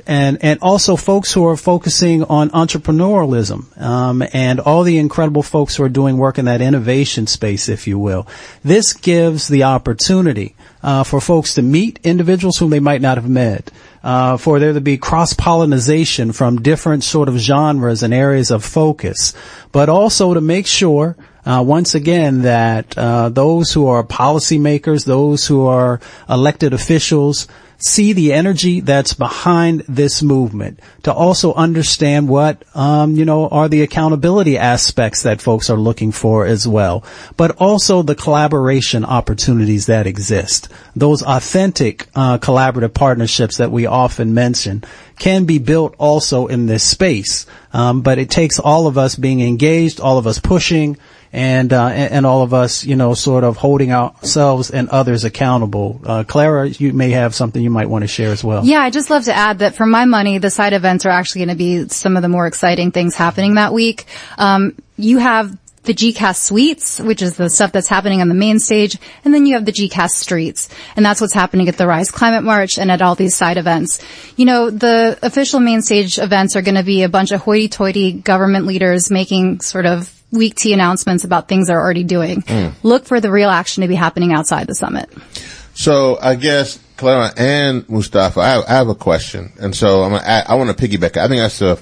and 0.07 0.37
and 0.41 0.57
also 0.61 0.95
folks 0.95 1.33
who 1.33 1.45
are 1.45 1.57
focusing 1.57 2.23
on 2.23 2.49
entrepreneurialism 2.51 3.79
um, 3.79 4.23
and 4.33 4.59
all 4.61 4.83
the 4.83 4.97
incredible 4.97 5.43
folks 5.43 5.75
who 5.75 5.83
are 5.83 5.89
doing 5.89 6.17
work 6.17 6.39
in 6.39 6.45
that 6.45 6.61
innovation 6.61 7.27
space, 7.27 7.67
if 7.67 7.85
you 7.87 7.99
will. 7.99 8.25
This 8.63 8.93
gives 8.93 9.49
the 9.49 9.63
opportunity 9.63 10.55
uh, 10.81 11.03
for 11.03 11.19
folks 11.19 11.55
to 11.55 11.61
meet 11.61 11.99
individuals 12.03 12.57
whom 12.57 12.69
they 12.69 12.79
might 12.79 13.01
not 13.01 13.17
have 13.17 13.29
met. 13.29 13.69
Uh, 14.03 14.37
for 14.37 14.59
there 14.59 14.71
to 14.71 14.79
be 14.79 14.97
cross 14.97 15.33
pollination 15.33 16.31
from 16.31 16.61
different 16.61 17.03
sort 17.03 17.27
of 17.27 17.35
genres 17.35 18.03
and 18.03 18.13
areas 18.13 18.51
of 18.51 18.63
focus, 18.63 19.33
but 19.73 19.89
also 19.89 20.33
to 20.33 20.39
make 20.39 20.65
sure 20.65 21.17
uh, 21.45 21.61
once 21.61 21.95
again 21.95 22.43
that 22.43 22.97
uh, 22.97 23.27
those 23.29 23.73
who 23.73 23.87
are 23.87 24.03
policymakers, 24.03 25.05
those 25.05 25.47
who 25.47 25.65
are 25.65 25.99
elected 26.29 26.73
officials, 26.73 27.47
see 27.77 28.13
the 28.13 28.33
energy 28.33 28.79
that's 28.79 29.13
behind 29.13 29.81
this 29.87 30.23
movement, 30.23 30.79
to 31.03 31.13
also 31.13 31.53
understand 31.53 32.27
what, 32.27 32.63
um, 32.75 33.15
you 33.15 33.25
know, 33.25 33.47
are 33.49 33.69
the 33.69 33.81
accountability 33.83 34.57
aspects 34.57 35.23
that 35.23 35.41
folks 35.41 35.69
are 35.69 35.77
looking 35.77 36.11
for 36.11 36.45
as 36.45 36.67
well, 36.67 37.03
but 37.35 37.51
also 37.57 38.01
the 38.01 38.15
collaboration 38.15 39.05
opportunities 39.05 39.85
that 39.85 40.07
exist. 40.07 40.69
Those 40.95 41.21
authentic, 41.21 42.07
uh, 42.15 42.39
collaborative 42.39 42.93
partnerships 42.93 43.57
that 43.57 43.71
we 43.71 43.85
often 43.85 44.33
mention 44.33 44.83
can 45.19 45.45
be 45.45 45.59
built 45.59 45.95
also 45.97 46.47
in 46.47 46.65
this 46.65 46.83
space. 46.83 47.45
Um, 47.73 48.01
but 48.01 48.17
it 48.17 48.29
takes 48.29 48.59
all 48.59 48.87
of 48.87 48.97
us 48.97 49.15
being 49.15 49.41
engaged, 49.41 49.99
all 49.99 50.17
of 50.17 50.25
us 50.25 50.39
pushing, 50.39 50.97
and, 51.31 51.73
uh, 51.73 51.87
and 51.87 52.25
all 52.25 52.41
of 52.41 52.53
us, 52.53 52.83
you 52.85 52.95
know, 52.95 53.13
sort 53.13 53.43
of 53.43 53.57
holding 53.57 53.91
ourselves 53.91 54.71
and 54.71 54.89
others 54.89 55.23
accountable. 55.23 56.01
Uh, 56.05 56.23
Clara, 56.23 56.67
you 56.67 56.93
may 56.93 57.11
have 57.11 57.35
something 57.35 57.61
you 57.61 57.69
might 57.69 57.89
want 57.89 58.03
to 58.03 58.07
share 58.07 58.31
as 58.31 58.43
well. 58.43 58.65
Yeah, 58.65 58.81
I 58.81 58.89
just 58.89 59.09
love 59.09 59.25
to 59.25 59.33
add 59.33 59.59
that 59.59 59.75
for 59.75 59.85
my 59.85 60.05
money, 60.05 60.37
the 60.37 60.49
side 60.49 60.73
events 60.73 61.05
are 61.05 61.09
actually 61.09 61.45
going 61.45 61.55
to 61.55 61.55
be 61.55 61.87
some 61.89 62.15
of 62.15 62.21
the 62.21 62.29
more 62.29 62.47
exciting 62.47 62.91
things 62.91 63.15
happening 63.15 63.55
that 63.55 63.73
week. 63.73 64.05
Um, 64.37 64.75
you 64.97 65.19
have 65.19 65.57
the 65.87 65.93
GCAS 65.93 66.35
suites, 66.35 66.99
which 66.99 67.21
is 67.21 67.37
the 67.37 67.49
stuff 67.49 67.71
that's 67.71 67.87
happening 67.87 68.21
on 68.21 68.27
the 68.27 68.35
main 68.35 68.59
stage, 68.59 68.97
and 69.23 69.33
then 69.33 69.45
you 69.45 69.53
have 69.53 69.65
the 69.65 69.71
GCAS 69.71 70.09
streets, 70.09 70.69
and 70.95 71.05
that's 71.05 71.21
what's 71.21 71.33
happening 71.33 71.69
at 71.69 71.77
the 71.77 71.87
Rise 71.87 72.11
Climate 72.11 72.43
March 72.43 72.77
and 72.77 72.91
at 72.91 73.01
all 73.01 73.15
these 73.15 73.35
side 73.35 73.57
events. 73.57 74.03
You 74.35 74.45
know, 74.45 74.69
the 74.69 75.17
official 75.23 75.61
main 75.61 75.81
stage 75.81 76.19
events 76.19 76.55
are 76.55 76.61
going 76.61 76.75
to 76.75 76.83
be 76.83 77.03
a 77.03 77.09
bunch 77.09 77.31
of 77.31 77.41
hoity-toity 77.41 78.13
government 78.13 78.67
leaders 78.67 79.09
making 79.09 79.61
sort 79.61 79.85
of 79.85 80.13
weak 80.31 80.55
tea 80.55 80.73
announcements 80.73 81.23
about 81.23 81.47
things 81.47 81.67
they're 81.67 81.79
already 81.79 82.03
doing. 82.03 82.41
Mm. 82.41 82.73
Look 82.83 83.05
for 83.05 83.19
the 83.21 83.31
real 83.31 83.49
action 83.49 83.81
to 83.81 83.87
be 83.87 83.95
happening 83.95 84.33
outside 84.33 84.67
the 84.67 84.75
summit. 84.75 85.09
So 85.73 86.17
I 86.21 86.35
guess 86.35 86.79
Clara 86.97 87.31
and 87.37 87.87
Mustafa, 87.87 88.39
I 88.39 88.47
have, 88.47 88.63
I 88.65 88.73
have 88.73 88.89
a 88.89 88.95
question, 88.95 89.53
and 89.59 89.75
so 89.75 90.01
I'm 90.01 90.11
gonna, 90.11 90.23
I, 90.25 90.55
want 90.55 90.75
to 90.75 90.87
piggyback. 90.87 91.17
I 91.17 91.27
think 91.27 91.41
that's 91.41 91.61
a 91.61 91.77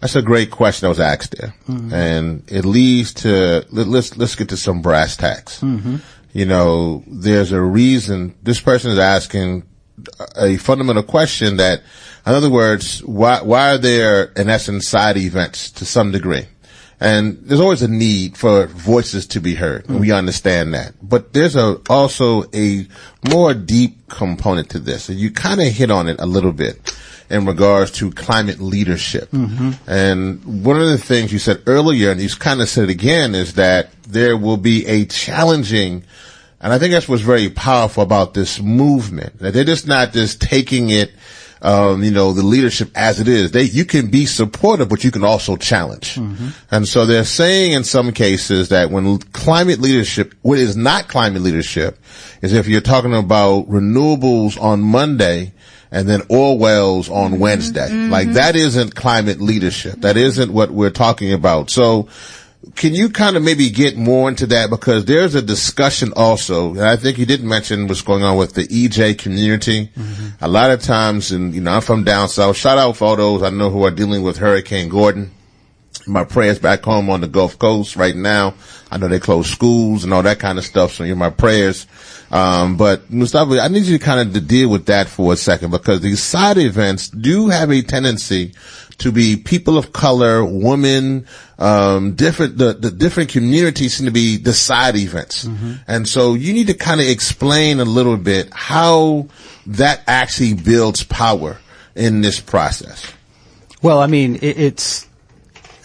that's 0.00 0.16
a 0.16 0.22
great 0.22 0.50
question 0.50 0.86
that 0.86 0.88
was 0.88 1.00
asked 1.00 1.36
there, 1.38 1.54
mm-hmm. 1.68 1.94
and 1.94 2.42
it 2.50 2.64
leads 2.64 3.14
to 3.14 3.64
let, 3.70 3.86
us 3.86 4.16
let's 4.16 4.34
get 4.34 4.48
to 4.48 4.56
some 4.56 4.82
brass 4.82 5.16
tacks. 5.16 5.60
Mm-hmm. 5.60 5.96
You 6.32 6.46
know, 6.46 7.04
there's 7.06 7.52
a 7.52 7.60
reason 7.60 8.34
this 8.42 8.60
person 8.60 8.90
is 8.90 8.98
asking 8.98 9.62
a 10.36 10.56
fundamental 10.56 11.04
question 11.04 11.58
that, 11.58 11.82
in 12.26 12.32
other 12.32 12.50
words, 12.50 12.98
why 13.04 13.42
why 13.42 13.74
are 13.74 13.78
there 13.78 14.24
in 14.36 14.50
essence 14.50 14.88
side 14.88 15.16
events 15.16 15.70
to 15.70 15.84
some 15.84 16.10
degree? 16.10 16.48
And 17.04 17.38
there's 17.42 17.60
always 17.60 17.82
a 17.82 17.88
need 17.88 18.36
for 18.36 18.66
voices 18.66 19.26
to 19.28 19.40
be 19.40 19.54
heard. 19.54 19.88
And 19.88 20.00
we 20.00 20.10
understand 20.10 20.72
that. 20.72 20.94
But 21.02 21.34
there's 21.34 21.54
a, 21.54 21.78
also 21.90 22.44
a 22.54 22.86
more 23.28 23.52
deep 23.52 24.08
component 24.08 24.70
to 24.70 24.78
this. 24.78 25.10
And 25.10 25.18
you 25.18 25.30
kind 25.30 25.60
of 25.60 25.68
hit 25.68 25.90
on 25.90 26.08
it 26.08 26.18
a 26.18 26.24
little 26.24 26.52
bit 26.52 26.96
in 27.28 27.44
regards 27.44 27.90
to 27.92 28.10
climate 28.10 28.58
leadership. 28.58 29.30
Mm-hmm. 29.32 29.72
And 29.86 30.64
one 30.64 30.80
of 30.80 30.88
the 30.88 30.98
things 30.98 31.30
you 31.30 31.38
said 31.38 31.62
earlier, 31.66 32.10
and 32.10 32.20
you 32.20 32.28
kind 32.30 32.62
of 32.62 32.70
said 32.70 32.84
it 32.84 32.90
again, 32.90 33.34
is 33.34 33.54
that 33.54 33.90
there 34.04 34.36
will 34.36 34.56
be 34.56 34.86
a 34.86 35.04
challenging 35.04 36.04
and 36.60 36.72
I 36.72 36.78
think 36.78 36.92
that's 36.92 37.06
what's 37.06 37.20
very 37.20 37.50
powerful 37.50 38.02
about 38.02 38.32
this 38.32 38.58
movement. 38.58 39.38
That 39.40 39.52
they're 39.52 39.64
just 39.64 39.86
not 39.86 40.14
just 40.14 40.40
taking 40.40 40.88
it 40.88 41.12
um, 41.64 42.04
you 42.04 42.10
know, 42.10 42.32
the 42.32 42.42
leadership 42.42 42.90
as 42.94 43.20
it 43.20 43.26
is. 43.26 43.50
They, 43.50 43.62
you 43.62 43.84
can 43.84 44.08
be 44.08 44.26
supportive, 44.26 44.88
but 44.88 45.02
you 45.02 45.10
can 45.10 45.24
also 45.24 45.56
challenge. 45.56 46.16
Mm-hmm. 46.16 46.48
And 46.70 46.86
so 46.86 47.06
they're 47.06 47.24
saying 47.24 47.72
in 47.72 47.84
some 47.84 48.12
cases 48.12 48.68
that 48.68 48.90
when 48.90 49.18
climate 49.18 49.80
leadership, 49.80 50.34
what 50.42 50.58
is 50.58 50.76
not 50.76 51.08
climate 51.08 51.42
leadership 51.42 51.98
is 52.42 52.52
if 52.52 52.68
you're 52.68 52.82
talking 52.82 53.14
about 53.14 53.66
renewables 53.68 54.60
on 54.60 54.82
Monday, 54.82 55.52
and 55.90 56.08
then 56.08 56.22
oil 56.28 56.58
wells 56.58 57.08
on 57.08 57.32
mm-hmm. 57.32 57.40
Wednesday. 57.40 57.88
Mm-hmm. 57.88 58.10
Like 58.10 58.32
that 58.32 58.56
isn't 58.56 58.96
climate 58.96 59.40
leadership. 59.40 60.00
That 60.00 60.16
isn't 60.16 60.52
what 60.52 60.72
we're 60.72 60.90
talking 60.90 61.32
about. 61.32 61.70
So 61.70 62.08
can 62.74 62.94
you 62.94 63.08
kind 63.08 63.36
of 63.36 63.42
maybe 63.42 63.70
get 63.70 63.96
more 63.96 64.28
into 64.28 64.46
that 64.48 64.70
because 64.70 65.04
there's 65.04 65.34
a 65.34 65.42
discussion 65.42 66.12
also, 66.16 66.70
and 66.70 66.82
I 66.82 66.96
think 66.96 67.18
you 67.18 67.26
didn't 67.26 67.48
mention 67.48 67.86
what's 67.86 68.02
going 68.02 68.22
on 68.22 68.36
with 68.36 68.54
the 68.54 68.66
EJ 68.66 69.18
community. 69.18 69.88
Mm-hmm. 69.88 70.44
A 70.44 70.48
lot 70.48 70.70
of 70.70 70.82
times, 70.82 71.30
and 71.30 71.54
you 71.54 71.60
know, 71.60 71.72
I'm 71.72 71.82
from 71.82 72.04
down 72.04 72.28
south. 72.28 72.56
Shout 72.56 72.78
out 72.78 72.96
for 72.96 73.04
all 73.08 73.16
those 73.16 73.42
I 73.42 73.50
know 73.50 73.70
who 73.70 73.84
are 73.84 73.90
dealing 73.90 74.22
with 74.22 74.38
Hurricane 74.38 74.88
Gordon. 74.88 75.30
My 76.06 76.24
prayers 76.24 76.58
back 76.58 76.82
home 76.82 77.08
on 77.10 77.20
the 77.20 77.28
Gulf 77.28 77.58
Coast 77.58 77.96
right 77.96 78.14
now. 78.14 78.54
I 78.90 78.98
know 78.98 79.08
they 79.08 79.20
closed 79.20 79.50
schools 79.50 80.04
and 80.04 80.12
all 80.12 80.22
that 80.22 80.38
kind 80.38 80.58
of 80.58 80.64
stuff, 80.64 80.92
so 80.92 81.04
you're 81.04 81.16
my 81.16 81.30
prayers. 81.30 81.86
Um, 82.30 82.76
but 82.76 83.10
Mustafa, 83.10 83.60
I 83.60 83.68
need 83.68 83.84
you 83.84 83.98
to 83.98 84.04
kind 84.04 84.20
of 84.20 84.34
to 84.34 84.40
deal 84.40 84.68
with 84.68 84.86
that 84.86 85.08
for 85.08 85.32
a 85.32 85.36
second 85.36 85.70
because 85.70 86.00
these 86.00 86.22
side 86.22 86.58
events 86.58 87.08
do 87.08 87.48
have 87.48 87.70
a 87.70 87.82
tendency 87.82 88.52
to 88.98 89.12
be 89.12 89.36
people 89.36 89.76
of 89.76 89.92
color, 89.92 90.44
women, 90.44 91.26
um, 91.58 92.14
different, 92.14 92.58
the, 92.58 92.72
the 92.74 92.90
different 92.90 93.30
communities 93.30 93.94
seem 93.94 94.06
to 94.06 94.12
be 94.12 94.36
the 94.36 94.52
side 94.52 94.96
events. 94.96 95.44
Mm-hmm. 95.44 95.74
And 95.86 96.08
so 96.08 96.34
you 96.34 96.52
need 96.52 96.68
to 96.68 96.74
kind 96.74 97.00
of 97.00 97.06
explain 97.06 97.80
a 97.80 97.84
little 97.84 98.16
bit 98.16 98.52
how 98.52 99.28
that 99.66 100.02
actually 100.06 100.54
builds 100.54 101.02
power 101.02 101.58
in 101.94 102.20
this 102.20 102.40
process. 102.40 103.12
Well, 103.82 104.00
I 104.00 104.06
mean, 104.06 104.36
it, 104.36 104.58
it's, 104.58 105.08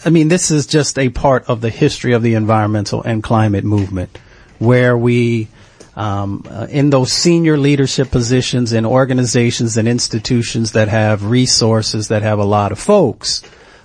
I 0.04 0.10
mean, 0.10 0.28
this 0.28 0.50
is 0.50 0.66
just 0.66 0.98
a 0.98 1.10
part 1.10 1.48
of 1.48 1.60
the 1.60 1.70
history 1.70 2.12
of 2.14 2.22
the 2.22 2.34
environmental 2.34 3.02
and 3.02 3.22
climate 3.22 3.64
movement 3.64 4.18
where 4.58 4.96
we, 4.96 5.48
um, 5.96 6.44
uh, 6.48 6.66
in 6.70 6.90
those 6.90 7.12
senior 7.12 7.58
leadership 7.58 8.10
positions 8.10 8.72
in 8.72 8.86
organizations 8.86 9.76
and 9.76 9.88
institutions 9.88 10.72
that 10.72 10.88
have 10.88 11.24
resources 11.24 12.08
that 12.08 12.22
have 12.22 12.38
a 12.38 12.44
lot 12.44 12.72
of 12.72 12.78
folks, 12.78 13.42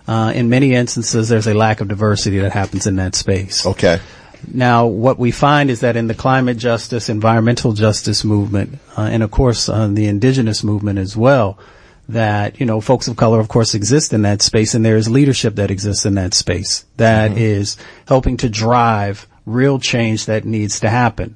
uh, 0.07 0.31
in 0.35 0.49
many 0.49 0.73
instances 0.73 1.29
there's 1.29 1.47
a 1.47 1.53
lack 1.53 1.81
of 1.81 1.87
diversity 1.87 2.39
that 2.39 2.53
happens 2.53 2.87
in 2.87 2.95
that 2.97 3.15
space. 3.15 3.65
Okay. 3.65 3.99
Now, 4.53 4.85
what 4.85 5.17
we 5.17 5.31
find 5.31 5.69
is 5.69 5.79
that 5.79 5.95
in 5.95 6.07
the 6.07 6.13
climate 6.13 6.57
justice, 6.57 7.09
environmental 7.09 7.73
justice 7.73 8.23
movement, 8.23 8.77
uh, 8.97 9.01
and 9.01 9.23
of 9.23 9.31
course 9.31 9.69
uh, 9.69 9.87
the 9.87 10.05
indigenous 10.05 10.63
movement 10.63 10.99
as 10.99 11.17
well, 11.17 11.57
that 12.09 12.59
you 12.59 12.65
know 12.65 12.81
folks 12.81 13.07
of 13.07 13.17
color, 13.17 13.39
of 13.39 13.47
course, 13.47 13.75
exist 13.75 14.13
in 14.13 14.23
that 14.23 14.41
space, 14.41 14.73
and 14.73 14.85
there 14.85 14.97
is 14.97 15.09
leadership 15.09 15.55
that 15.55 15.71
exists 15.71 16.05
in 16.05 16.15
that 16.15 16.33
space 16.33 16.85
that 16.97 17.31
mm-hmm. 17.31 17.39
is 17.39 17.77
helping 18.07 18.37
to 18.37 18.49
drive 18.49 19.27
real 19.45 19.79
change 19.79 20.25
that 20.25 20.45
needs 20.45 20.79
to 20.81 20.89
happen. 20.89 21.35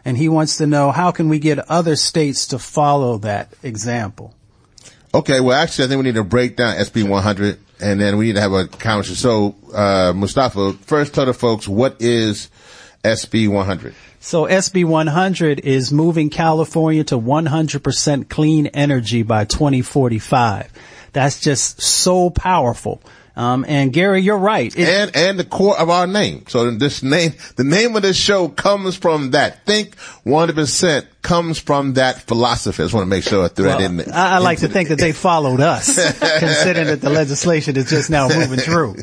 and 0.04 0.16
he 0.16 0.28
wants 0.28 0.56
to 0.58 0.66
know 0.66 0.90
how 0.90 1.10
can 1.10 1.28
we 1.28 1.38
get 1.38 1.58
other 1.70 1.96
states 1.96 2.46
to 2.48 2.58
follow 2.58 3.18
that 3.18 3.52
example. 3.62 4.34
Okay, 5.12 5.40
well, 5.40 5.60
actually, 5.60 5.86
I 5.86 5.88
think 5.88 5.98
we 5.98 6.04
need 6.04 6.14
to 6.14 6.24
break 6.24 6.56
down 6.56 6.76
SB 6.76 7.08
100, 7.08 7.58
and 7.80 8.00
then 8.00 8.16
we 8.16 8.26
need 8.26 8.34
to 8.34 8.40
have 8.40 8.52
a 8.52 8.66
conversation. 8.66 9.16
So, 9.16 9.56
uh, 9.74 10.12
Mustafa, 10.14 10.74
first 10.74 11.14
tell 11.14 11.26
the 11.26 11.34
folks 11.34 11.66
what 11.66 11.96
is 12.00 12.48
SB 13.02 13.48
100. 13.48 13.94
So 14.22 14.44
SB 14.44 14.84
100 14.84 15.60
is 15.60 15.90
moving 15.90 16.28
California 16.28 17.02
to 17.04 17.18
100% 17.18 18.28
clean 18.28 18.66
energy 18.66 19.22
by 19.22 19.46
2045. 19.46 20.70
That's 21.14 21.40
just 21.40 21.80
so 21.80 22.28
powerful. 22.28 23.00
Um, 23.40 23.64
and 23.66 23.90
Gary, 23.90 24.20
you're 24.20 24.36
right. 24.36 24.70
It- 24.76 24.86
And, 24.88 25.16
and 25.16 25.38
the 25.38 25.44
core 25.44 25.78
of 25.80 25.88
our 25.88 26.06
name. 26.06 26.44
So 26.48 26.70
this 26.72 27.02
name, 27.02 27.32
the 27.56 27.64
name 27.64 27.96
of 27.96 28.02
this 28.02 28.16
show 28.18 28.48
comes 28.48 28.96
from 28.96 29.30
that. 29.30 29.64
Think 29.64 29.96
100% 30.26 31.06
comes 31.22 31.58
from 31.58 31.94
that 31.94 32.20
philosophy. 32.20 32.82
I 32.82 32.84
just 32.84 32.94
want 32.94 33.04
to 33.04 33.08
make 33.08 33.24
sure 33.24 33.44
I 33.44 33.48
threw 33.48 33.64
that 33.66 33.80
in 33.80 33.96
there. 33.96 34.08
I, 34.12 34.34
I 34.34 34.38
like 34.38 34.58
to 34.58 34.68
think 34.68 34.90
that 34.90 34.98
they 34.98 35.12
followed 35.12 35.60
us, 35.60 35.96
considering 36.38 36.88
that 36.88 37.00
the 37.00 37.08
legislation 37.08 37.76
is 37.76 37.88
just 37.88 38.10
now 38.10 38.28
moving 38.28 38.58
through. 38.58 38.96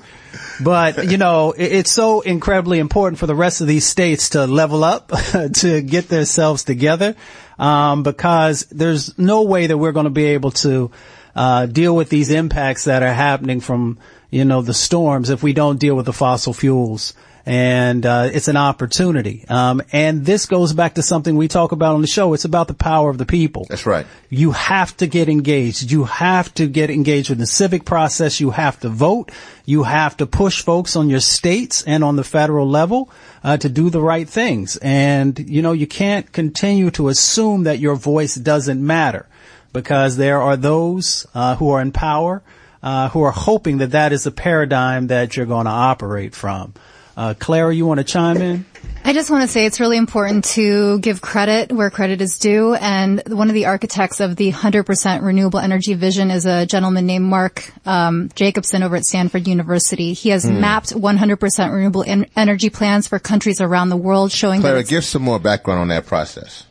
But, 0.64 1.10
you 1.10 1.18
know, 1.18 1.52
it, 1.54 1.72
it's 1.72 1.92
so 1.92 2.22
incredibly 2.22 2.78
important 2.80 3.20
for 3.20 3.26
the 3.28 3.36
rest 3.36 3.62
of 3.62 3.68
these 3.68 3.86
states 3.88 4.30
to 4.30 4.46
level 4.46 4.84
up, 4.84 5.12
to 5.56 5.82
get 5.82 6.10
themselves 6.10 6.64
together, 6.64 7.16
um, 7.58 8.04
because 8.04 8.68
there's 8.70 9.18
no 9.18 9.44
way 9.44 9.68
that 9.68 9.78
we're 9.78 9.92
going 9.94 10.06
to 10.06 10.10
be 10.12 10.26
able 10.26 10.52
to 10.52 10.92
uh, 11.36 11.66
deal 11.68 11.96
with 11.96 12.10
these 12.10 12.30
impacts 12.32 12.86
that 12.86 13.04
are 13.04 13.14
happening 13.14 13.60
from, 13.62 14.00
you 14.30 14.46
know, 14.46 14.62
the 14.62 14.74
storms 14.74 15.30
if 15.30 15.44
we 15.44 15.54
don't 15.54 15.80
deal 15.80 15.96
with 15.96 16.06
the 16.06 16.14
fossil 16.14 16.54
fuels 16.54 17.14
and 17.48 18.06
uh, 18.06 18.30
it's 18.32 18.50
an 18.50 18.58
opportunity. 18.58 19.46
Um, 19.48 19.82
and 19.94 20.26
this 20.26 20.48
goes 20.48 20.74
back 20.74 20.96
to 20.96 21.02
something 21.02 21.38
we 21.38 21.48
talk 21.48 21.72
about 21.72 21.96
on 21.96 22.02
the 22.02 22.08
show. 22.08 22.34
It's 22.34 22.44
about 22.44 22.68
the 22.68 22.74
power 22.74 23.10
of 23.10 23.18
the 23.18 23.26
people. 23.26 23.66
That's 23.70 23.86
right. 23.86 24.06
You 24.30 24.52
have 24.52 24.98
to 24.98 25.08
get 25.08 25.30
engaged. 25.30 25.90
You 25.90 26.04
have 26.04 26.54
to 26.56 26.68
get 26.68 26.90
engaged 26.90 27.30
with 27.30 27.40
the 27.40 27.46
civic 27.46 27.86
process. 27.86 28.42
You 28.42 28.50
have 28.50 28.82
to 28.82 28.90
vote. 28.90 29.32
You 29.64 29.84
have 29.84 30.18
to 30.18 30.26
push 30.26 30.62
folks 30.62 30.98
on 30.98 31.10
your 31.10 31.22
states 31.22 31.86
and 31.88 32.04
on 32.04 32.18
the 32.18 32.24
federal 32.26 32.68
level 32.68 33.10
uh, 33.46 33.56
to 33.56 33.70
do 33.70 33.90
the 33.90 34.02
right 34.02 34.28
things. 34.28 34.76
And 34.82 35.40
you 35.40 35.62
know, 35.62 35.72
you 35.72 35.88
can't 35.88 36.30
continue 36.34 36.92
to 36.92 37.08
assume 37.08 37.64
that 37.64 37.80
your 37.80 37.96
voice 37.96 38.36
doesn't 38.36 38.86
matter 38.86 39.26
because 39.72 40.18
there 40.18 40.42
are 40.42 40.58
those 40.58 41.26
uh, 41.34 41.56
who 41.56 41.70
are 41.70 41.82
in 41.82 41.94
power 41.94 42.44
uh, 42.88 43.10
who 43.10 43.22
are 43.22 43.32
hoping 43.32 43.80
that 43.80 43.92
that 43.92 44.14
is 44.14 44.24
the 44.24 44.32
paradigm 44.32 45.08
that 45.08 45.36
you're 45.36 45.46
going 45.46 45.66
to 45.66 45.72
operate 45.72 46.34
from. 46.34 46.74
Uh, 47.18 47.34
Clara, 47.38 47.76
you 47.76 47.86
want 47.86 47.98
to 47.98 48.06
chime 48.06 48.38
in? 48.38 48.64
I 49.04 49.12
just 49.12 49.30
want 49.30 49.42
to 49.42 49.50
say 49.50 49.66
it's 49.66 49.82
really 49.82 49.98
important 49.98 50.46
to 50.56 50.98
give 51.00 51.20
credit 51.20 51.70
where 51.70 51.90
credit 51.90 52.22
is 52.22 52.40
due. 52.40 52.76
And 52.76 53.22
one 53.28 53.50
of 53.50 53.56
the 53.56 53.66
architects 53.66 54.22
of 54.22 54.38
the 54.38 54.54
100% 54.54 55.22
renewable 55.22 55.60
energy 55.60 55.96
vision 55.96 56.32
is 56.32 56.46
a 56.46 56.66
gentleman 56.66 57.06
named 57.06 57.26
Mark 57.26 57.74
um, 57.86 58.30
Jacobson 58.36 58.84
over 58.84 58.96
at 58.96 59.04
Stanford 59.04 59.50
University. 59.50 60.14
He 60.14 60.30
has 60.30 60.46
mapped 60.46 60.94
100% 60.94 61.74
renewable 61.74 62.06
en- 62.08 62.28
energy 62.38 62.70
plans 62.70 63.08
for 63.08 63.20
countries 63.20 63.60
around 63.60 63.90
the 63.90 63.98
world, 63.98 64.32
showing 64.32 64.62
that 64.62 64.70
Clara, 64.70 64.84
give 64.84 65.04
some 65.04 65.24
more 65.24 65.40
background 65.40 65.82
on 65.82 65.88
that 65.90 66.06
process. 66.06 66.64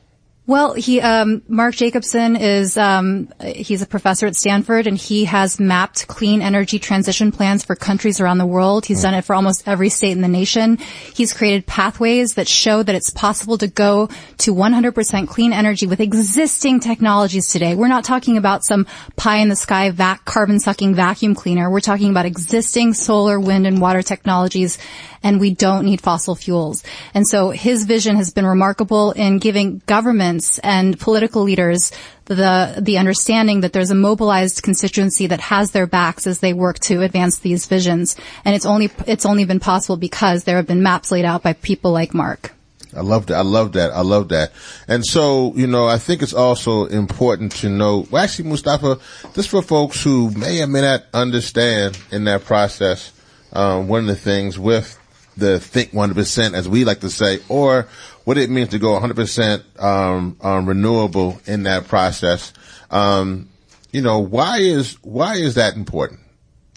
Well, 0.46 0.74
he, 0.74 1.00
um, 1.00 1.42
Mark 1.48 1.74
Jacobson 1.74 2.36
is, 2.36 2.76
um, 2.76 3.32
he's 3.42 3.82
a 3.82 3.86
professor 3.86 4.28
at 4.28 4.36
Stanford 4.36 4.86
and 4.86 4.96
he 4.96 5.24
has 5.24 5.58
mapped 5.58 6.06
clean 6.06 6.40
energy 6.40 6.78
transition 6.78 7.32
plans 7.32 7.64
for 7.64 7.74
countries 7.74 8.20
around 8.20 8.38
the 8.38 8.46
world. 8.46 8.86
He's 8.86 9.02
done 9.02 9.14
it 9.14 9.24
for 9.24 9.34
almost 9.34 9.66
every 9.66 9.88
state 9.88 10.12
in 10.12 10.20
the 10.20 10.28
nation. 10.28 10.78
He's 11.12 11.32
created 11.32 11.66
pathways 11.66 12.34
that 12.34 12.46
show 12.46 12.84
that 12.84 12.94
it's 12.94 13.10
possible 13.10 13.58
to 13.58 13.66
go 13.66 14.08
to 14.38 14.54
100% 14.54 15.26
clean 15.26 15.52
energy 15.52 15.88
with 15.88 15.98
existing 15.98 16.78
technologies 16.78 17.48
today. 17.48 17.74
We're 17.74 17.88
not 17.88 18.04
talking 18.04 18.36
about 18.36 18.64
some 18.64 18.86
pie 19.16 19.38
in 19.38 19.48
the 19.48 19.56
sky 19.56 19.90
vac, 19.90 20.24
carbon 20.24 20.60
sucking 20.60 20.94
vacuum 20.94 21.34
cleaner. 21.34 21.68
We're 21.68 21.80
talking 21.80 22.10
about 22.10 22.24
existing 22.24 22.94
solar, 22.94 23.40
wind, 23.40 23.66
and 23.66 23.80
water 23.80 24.02
technologies 24.02 24.78
and 25.22 25.40
we 25.40 25.52
don't 25.52 25.84
need 25.84 26.00
fossil 26.00 26.36
fuels. 26.36 26.84
And 27.12 27.26
so 27.26 27.50
his 27.50 27.84
vision 27.84 28.14
has 28.14 28.32
been 28.32 28.46
remarkable 28.46 29.10
in 29.10 29.38
giving 29.38 29.82
governments 29.86 30.35
and 30.62 30.98
political 30.98 31.42
leaders 31.42 31.92
the 32.26 32.74
the 32.80 32.98
understanding 32.98 33.60
that 33.60 33.72
there's 33.72 33.90
a 33.90 33.94
mobilized 33.94 34.62
constituency 34.62 35.26
that 35.28 35.40
has 35.40 35.70
their 35.70 35.86
backs 35.86 36.26
as 36.26 36.40
they 36.40 36.52
work 36.52 36.78
to 36.80 37.02
advance 37.02 37.38
these 37.38 37.66
visions. 37.66 38.16
And 38.44 38.54
it's 38.54 38.66
only 38.66 38.90
it's 39.06 39.26
only 39.26 39.44
been 39.44 39.60
possible 39.60 39.96
because 39.96 40.44
there 40.44 40.56
have 40.56 40.66
been 40.66 40.82
maps 40.82 41.10
laid 41.10 41.24
out 41.24 41.42
by 41.42 41.52
people 41.54 41.92
like 41.92 42.14
Mark. 42.14 42.52
I 42.94 43.02
love 43.02 43.26
that. 43.26 43.36
I 43.36 43.42
love 43.42 43.72
that. 43.72 43.92
I 43.92 44.00
love 44.00 44.30
that. 44.30 44.52
And 44.88 45.04
so, 45.04 45.54
you 45.54 45.66
know, 45.66 45.86
I 45.86 45.98
think 45.98 46.22
it's 46.22 46.32
also 46.32 46.86
important 46.86 47.52
to 47.56 47.68
know, 47.68 48.06
well, 48.10 48.24
actually, 48.24 48.48
Mustafa, 48.48 48.98
just 49.34 49.50
for 49.50 49.60
folks 49.60 50.02
who 50.02 50.30
may 50.30 50.62
or 50.62 50.66
may 50.66 50.80
not 50.80 51.04
understand 51.12 51.98
in 52.10 52.24
that 52.24 52.44
process, 52.44 53.12
um, 53.52 53.88
one 53.88 54.00
of 54.00 54.06
the 54.06 54.16
things 54.16 54.58
with 54.58 54.98
the 55.36 55.60
think 55.60 55.92
100%, 55.92 56.54
as 56.54 56.68
we 56.68 56.84
like 56.84 57.00
to 57.00 57.10
say, 57.10 57.40
or 57.48 57.86
what 58.24 58.38
it 58.38 58.50
means 58.50 58.70
to 58.70 58.78
go 58.78 58.98
100%, 58.98 59.82
um, 59.82 60.36
um, 60.40 60.66
renewable 60.66 61.40
in 61.46 61.64
that 61.64 61.88
process. 61.88 62.52
Um, 62.90 63.48
you 63.92 64.02
know, 64.02 64.18
why 64.20 64.58
is, 64.58 64.94
why 65.02 65.36
is 65.36 65.54
that 65.54 65.76
important? 65.76 66.20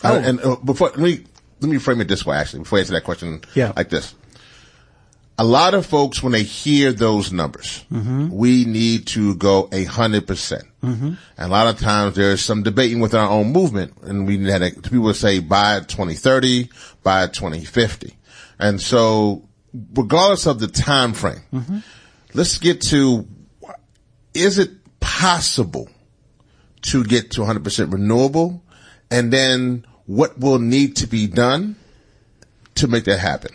Oh. 0.03 0.13
Uh, 0.15 0.19
and 0.19 0.39
uh, 0.41 0.55
before, 0.57 0.89
let 0.89 0.99
me, 0.99 1.23
let 1.61 1.69
me 1.71 1.77
frame 1.77 2.01
it 2.01 2.07
this 2.07 2.25
way, 2.25 2.37
actually, 2.37 2.59
before 2.59 2.77
I 2.77 2.81
answer 2.81 2.93
that 2.93 3.03
question 3.03 3.41
Yeah. 3.55 3.73
like 3.75 3.89
this 3.89 4.13
a 5.39 5.43
lot 5.45 5.73
of 5.73 5.85
folks 5.85 6.21
when 6.21 6.33
they 6.33 6.43
hear 6.43 6.91
those 6.91 7.31
numbers, 7.31 7.85
we 7.89 8.65
need 8.65 9.07
to 9.07 9.35
go 9.35 9.69
a 9.71 9.85
hundred 9.85 10.27
percent. 10.27 10.65
And 10.81 11.17
a 11.37 11.47
lot 11.47 11.67
of 11.67 11.79
times 11.79 12.15
there's 12.17 12.43
some 12.43 12.61
debating 12.61 12.99
within 12.99 13.21
our 13.21 13.29
own 13.29 13.53
movement, 13.53 13.93
and 14.03 14.27
we 14.27 14.37
had 14.49 14.61
a, 14.61 14.71
people 14.71 15.13
say 15.13 15.39
by 15.39 15.79
2030, 15.79 16.69
by 17.03 17.27
2050, 17.27 18.17
and 18.59 18.81
so 18.81 19.47
regardless 19.95 20.45
of 20.45 20.59
the 20.59 20.67
time 20.67 21.13
frame, 21.13 21.83
let's 22.33 22.57
get 22.57 22.81
to 22.81 23.27
is 24.33 24.59
it 24.59 24.71
possible 24.99 25.89
to 26.81 27.03
get 27.03 27.31
to 27.31 27.41
100% 27.41 27.91
renewable, 27.91 28.63
and 29.11 29.33
then 29.33 29.85
what 30.05 30.39
will 30.39 30.59
need 30.59 30.95
to 30.97 31.07
be 31.07 31.27
done 31.27 31.75
to 32.75 32.87
make 32.87 33.03
that 33.05 33.19
happen? 33.19 33.51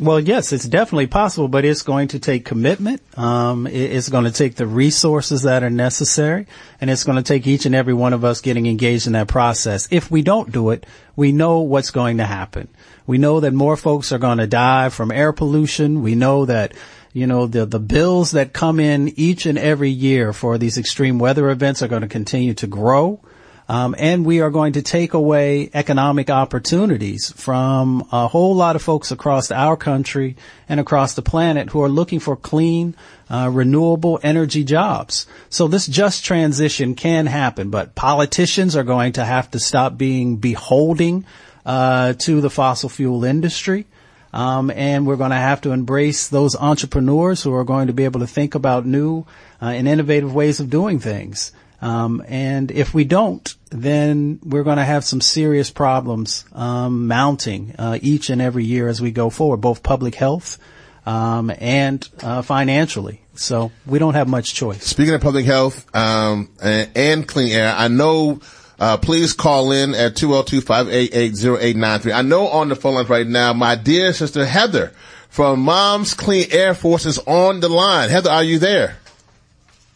Well, 0.00 0.20
yes, 0.20 0.52
it's 0.52 0.66
definitely 0.66 1.06
possible, 1.06 1.48
but 1.48 1.64
it's 1.64 1.80
going 1.80 2.08
to 2.08 2.18
take 2.18 2.44
commitment. 2.44 3.00
Um, 3.18 3.66
it's 3.66 4.10
going 4.10 4.24
to 4.24 4.30
take 4.30 4.56
the 4.56 4.66
resources 4.66 5.42
that 5.42 5.62
are 5.62 5.70
necessary, 5.70 6.46
and 6.80 6.90
it's 6.90 7.04
going 7.04 7.16
to 7.16 7.22
take 7.22 7.46
each 7.46 7.64
and 7.64 7.74
every 7.74 7.94
one 7.94 8.12
of 8.12 8.22
us 8.22 8.42
getting 8.42 8.66
engaged 8.66 9.06
in 9.06 9.14
that 9.14 9.28
process. 9.28 9.88
If 9.90 10.10
we 10.10 10.20
don't 10.20 10.52
do 10.52 10.70
it, 10.70 10.84
we 11.14 11.32
know 11.32 11.60
what's 11.60 11.90
going 11.90 12.18
to 12.18 12.24
happen. 12.24 12.68
We 13.06 13.18
know 13.18 13.40
that 13.40 13.52
more 13.52 13.76
folks 13.76 14.12
are 14.12 14.18
going 14.18 14.38
to 14.38 14.46
die 14.46 14.88
from 14.88 15.12
air 15.12 15.32
pollution. 15.32 16.02
We 16.02 16.14
know 16.14 16.44
that 16.46 16.74
you 17.12 17.26
know 17.26 17.46
the 17.46 17.64
the 17.64 17.80
bills 17.80 18.32
that 18.32 18.52
come 18.52 18.80
in 18.80 19.08
each 19.16 19.46
and 19.46 19.58
every 19.58 19.90
year 19.90 20.32
for 20.32 20.58
these 20.58 20.76
extreme 20.78 21.18
weather 21.18 21.50
events 21.50 21.82
are 21.82 21.88
going 21.88 22.02
to 22.02 22.08
continue 22.08 22.54
to 22.54 22.66
grow. 22.66 23.20
Um, 23.68 23.96
and 23.98 24.24
we 24.24 24.40
are 24.40 24.50
going 24.50 24.74
to 24.74 24.82
take 24.82 25.12
away 25.12 25.70
economic 25.74 26.30
opportunities 26.30 27.32
from 27.32 28.06
a 28.12 28.28
whole 28.28 28.54
lot 28.54 28.76
of 28.76 28.82
folks 28.82 29.10
across 29.10 29.50
our 29.50 29.76
country 29.76 30.36
and 30.68 30.78
across 30.78 31.14
the 31.14 31.22
planet 31.22 31.70
who 31.70 31.82
are 31.82 31.88
looking 31.88 32.20
for 32.20 32.36
clean, 32.36 32.94
uh, 33.28 33.50
renewable 33.52 34.20
energy 34.22 34.62
jobs. 34.62 35.26
So 35.48 35.66
this 35.66 35.88
just 35.88 36.24
transition 36.24 36.94
can 36.94 37.26
happen, 37.26 37.70
but 37.70 37.96
politicians 37.96 38.76
are 38.76 38.84
going 38.84 39.14
to 39.14 39.24
have 39.24 39.50
to 39.50 39.58
stop 39.58 39.98
being 39.98 40.36
beholding 40.36 41.24
uh, 41.66 42.14
to 42.14 42.40
the 42.40 42.48
fossil 42.48 42.88
fuel 42.88 43.24
industry. 43.24 43.84
Um, 44.32 44.70
and 44.70 45.06
we're 45.06 45.16
going 45.16 45.30
to 45.30 45.36
have 45.36 45.62
to 45.62 45.72
embrace 45.72 46.28
those 46.28 46.56
entrepreneurs 46.56 47.42
who 47.42 47.54
are 47.54 47.64
going 47.64 47.88
to 47.88 47.92
be 47.92 48.04
able 48.04 48.20
to 48.20 48.26
think 48.26 48.54
about 48.54 48.86
new 48.86 49.26
uh, 49.60 49.66
and 49.66 49.88
innovative 49.88 50.34
ways 50.34 50.60
of 50.60 50.70
doing 50.70 51.00
things. 51.00 51.52
Um, 51.80 52.22
and 52.26 52.70
if 52.70 52.94
we 52.94 53.04
don't, 53.04 53.54
then 53.70 54.38
we're 54.42 54.62
going 54.62 54.78
to 54.78 54.84
have 54.84 55.04
some 55.04 55.20
serious 55.20 55.70
problems 55.70 56.44
um, 56.52 57.06
mounting 57.06 57.74
uh, 57.78 57.98
each 58.00 58.30
and 58.30 58.40
every 58.40 58.64
year 58.64 58.88
as 58.88 59.00
we 59.00 59.10
go 59.10 59.30
forward, 59.30 59.58
both 59.58 59.82
public 59.82 60.14
health 60.14 60.58
um, 61.04 61.50
and 61.58 62.08
uh, 62.22 62.42
financially. 62.42 63.22
So 63.34 63.72
we 63.86 63.98
don't 63.98 64.14
have 64.14 64.28
much 64.28 64.54
choice. 64.54 64.84
Speaking 64.84 65.14
of 65.14 65.20
public 65.20 65.44
health 65.46 65.86
um, 65.94 66.50
and, 66.62 66.90
and 66.94 67.28
clean 67.28 67.52
air, 67.52 67.74
I 67.76 67.88
know. 67.88 68.40
Uh, 68.78 68.96
please 68.98 69.32
call 69.32 69.72
in 69.72 69.94
at 69.94 70.14
202-588-0893. 70.16 72.14
I 72.14 72.22
know 72.22 72.48
on 72.48 72.68
the 72.68 72.76
phone 72.76 72.94
lines 72.94 73.08
right 73.08 73.26
now, 73.26 73.54
my 73.54 73.74
dear 73.74 74.12
sister 74.12 74.44
Heather 74.44 74.92
from 75.30 75.60
Mom's 75.60 76.12
Clean 76.14 76.46
Air 76.50 76.74
Force 76.74 77.06
is 77.06 77.18
on 77.18 77.60
the 77.60 77.68
line. 77.68 78.10
Heather, 78.10 78.30
are 78.30 78.44
you 78.44 78.58
there? 78.58 78.96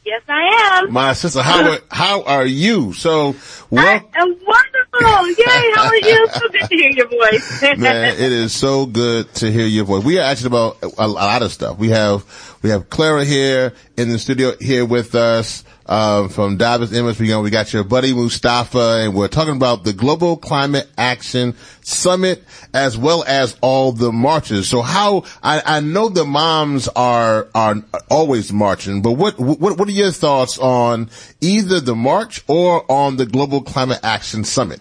Yes, 0.04 0.22
I 0.28 0.78
am. 0.80 0.92
My 0.92 1.12
sister, 1.12 1.42
how 1.42 1.72
are, 1.72 1.78
how 1.90 2.22
are 2.22 2.46
you? 2.46 2.94
So, 2.94 3.36
well, 3.68 3.86
I 3.86 4.02
am 4.14 4.28
wonderful. 4.46 5.28
Yay, 5.44 5.72
how 5.74 5.84
are 5.86 5.96
you? 5.96 6.28
So 6.28 6.48
good 6.48 6.68
to 6.68 6.76
hear 6.76 6.90
your 6.90 7.08
voice. 7.08 7.62
man, 7.76 8.14
it 8.14 8.32
is 8.32 8.54
so 8.54 8.86
good 8.86 9.32
to 9.34 9.52
hear 9.52 9.66
your 9.66 9.84
voice. 9.84 10.02
We 10.02 10.18
are 10.18 10.22
actually 10.22 10.48
about 10.48 10.78
a, 10.82 11.04
a 11.04 11.06
lot 11.06 11.42
of 11.42 11.52
stuff. 11.52 11.78
We 11.78 11.90
have 11.90 12.24
we 12.62 12.70
have 12.70 12.88
Clara 12.90 13.24
here 13.24 13.74
in 13.96 14.08
the 14.08 14.18
studio 14.18 14.54
here 14.58 14.84
with 14.84 15.14
us 15.14 15.64
um, 15.90 16.28
from. 16.28 16.52
We 16.52 16.56
got 16.58 17.42
we 17.42 17.50
got 17.50 17.72
your 17.72 17.84
buddy 17.84 18.14
Mustafa, 18.14 19.02
and 19.02 19.14
we're 19.14 19.28
talking 19.28 19.56
about 19.56 19.82
the 19.84 19.92
Global 19.92 20.36
Climate 20.36 20.88
Action 20.96 21.56
Summit 21.82 22.44
as 22.72 22.96
well 22.96 23.24
as 23.26 23.56
all 23.60 23.92
the 23.92 24.12
marches. 24.12 24.68
So 24.68 24.80
how 24.80 25.24
I, 25.42 25.62
I 25.66 25.80
know 25.80 26.08
the 26.08 26.24
moms 26.24 26.88
are 26.88 27.48
are 27.54 27.82
always 28.08 28.52
marching, 28.52 29.02
but 29.02 29.12
what 29.12 29.38
what 29.38 29.76
what 29.76 29.88
are 29.88 29.92
your 29.92 30.12
thoughts 30.12 30.58
on 30.58 31.10
either 31.40 31.80
the 31.80 31.96
march 31.96 32.42
or 32.46 32.90
on 32.90 33.16
the 33.16 33.26
Global 33.26 33.60
Climate 33.60 34.00
Action 34.04 34.44
Summit? 34.44 34.80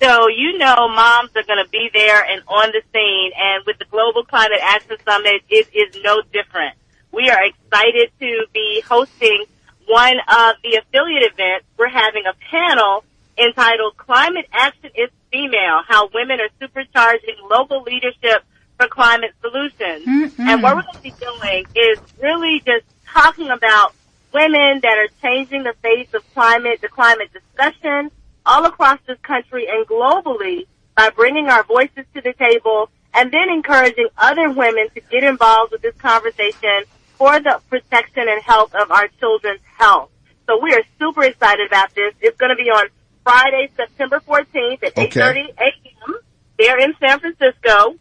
So 0.00 0.26
you 0.26 0.58
know 0.58 0.88
moms 0.88 1.30
are 1.36 1.44
going 1.44 1.64
to 1.64 1.70
be 1.70 1.88
there 1.94 2.24
and 2.24 2.42
on 2.48 2.72
the 2.72 2.82
scene 2.92 3.30
and 3.38 3.64
with 3.64 3.78
the 3.78 3.84
Global 3.84 4.24
Climate 4.24 4.58
Action 4.60 4.96
Summit, 5.06 5.42
it 5.48 5.68
is 5.72 6.02
no 6.02 6.22
different. 6.32 6.74
We 7.12 7.28
are 7.28 7.44
excited 7.44 8.10
to 8.18 8.46
be 8.52 8.82
hosting 8.88 9.44
one 9.92 10.16
of 10.26 10.56
the 10.64 10.76
affiliate 10.76 11.22
events. 11.34 11.66
We're 11.76 11.88
having 11.88 12.24
a 12.24 12.32
panel 12.50 13.04
entitled 13.36 13.94
Climate 13.98 14.46
Action 14.50 14.88
is 14.94 15.10
Female, 15.30 15.82
How 15.86 16.08
Women 16.14 16.38
Are 16.40 16.48
Supercharging 16.66 17.36
Local 17.50 17.82
Leadership 17.82 18.42
for 18.78 18.88
Climate 18.88 19.34
Solutions. 19.42 20.32
And 20.38 20.62
what 20.62 20.76
we're 20.76 20.82
going 20.82 20.94
to 20.94 21.02
be 21.02 21.14
doing 21.20 21.66
is 21.76 21.98
really 22.22 22.62
just 22.64 22.86
talking 23.06 23.50
about 23.50 23.92
women 24.32 24.80
that 24.80 24.96
are 24.96 25.08
changing 25.20 25.64
the 25.64 25.74
face 25.82 26.08
of 26.14 26.22
climate, 26.32 26.80
the 26.80 26.88
climate 26.88 27.28
discussion, 27.30 28.10
all 28.46 28.64
across 28.64 28.98
this 29.06 29.18
country 29.20 29.68
and 29.68 29.86
globally 29.86 30.66
by 30.96 31.10
bringing 31.10 31.48
our 31.48 31.64
voices 31.64 32.06
to 32.14 32.22
the 32.22 32.32
table 32.32 32.88
and 33.12 33.30
then 33.30 33.50
encouraging 33.50 34.08
other 34.16 34.48
women 34.50 34.88
to 34.94 35.02
get 35.10 35.22
involved 35.22 35.70
with 35.70 35.82
this 35.82 35.94
conversation 35.96 36.84
for 37.22 37.38
the 37.38 37.60
protection 37.70 38.24
and 38.28 38.42
health 38.42 38.74
of 38.74 38.90
our 38.90 39.06
children's 39.20 39.60
health. 39.78 40.10
So 40.48 40.58
we 40.60 40.74
are 40.74 40.82
super 40.98 41.22
excited 41.22 41.68
about 41.68 41.94
this. 41.94 42.12
It's 42.20 42.36
going 42.36 42.50
to 42.50 42.56
be 42.56 42.68
on 42.68 42.88
Friday, 43.22 43.70
September 43.76 44.18
14th 44.26 44.82
at 44.82 44.98
Okay. 44.98 45.20
8.30 45.20 45.50
a.m. 45.56 46.18
There 46.58 46.80
in 46.80 46.94
San 46.98 47.20
Francisco. 47.20 47.94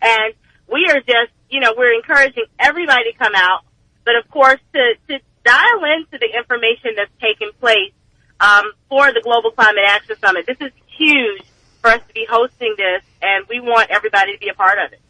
And 0.00 0.34
we 0.72 0.86
are 0.88 1.00
just, 1.00 1.32
you 1.50 1.58
know, 1.58 1.74
we're 1.76 1.94
encouraging 1.94 2.44
everybody 2.60 3.10
to 3.10 3.18
come 3.18 3.32
out. 3.34 3.64
But 4.04 4.14
of 4.14 4.30
course, 4.30 4.60
to, 4.72 4.94
to 5.08 5.18
dial 5.44 5.82
into 5.98 6.18
the 6.18 6.30
information 6.38 6.92
that's 6.94 7.10
taking 7.20 7.50
place 7.58 7.90
um, 8.38 8.70
for 8.88 9.12
the 9.12 9.20
Global 9.20 9.50
Climate 9.50 9.82
Action 9.88 10.14
Summit. 10.20 10.46
This 10.46 10.58
is 10.60 10.70
huge 10.96 11.42
for 11.82 11.90
us 11.90 12.02
to 12.06 12.14
be 12.14 12.24
hosting 12.30 12.76
this, 12.78 13.02
and 13.20 13.46
we 13.48 13.58
want 13.58 13.90
everybody 13.90 14.34
to 14.34 14.38
be 14.38 14.48
a 14.48 14.54
part 14.54 14.78
of 14.78 14.92
it. 14.92 15.00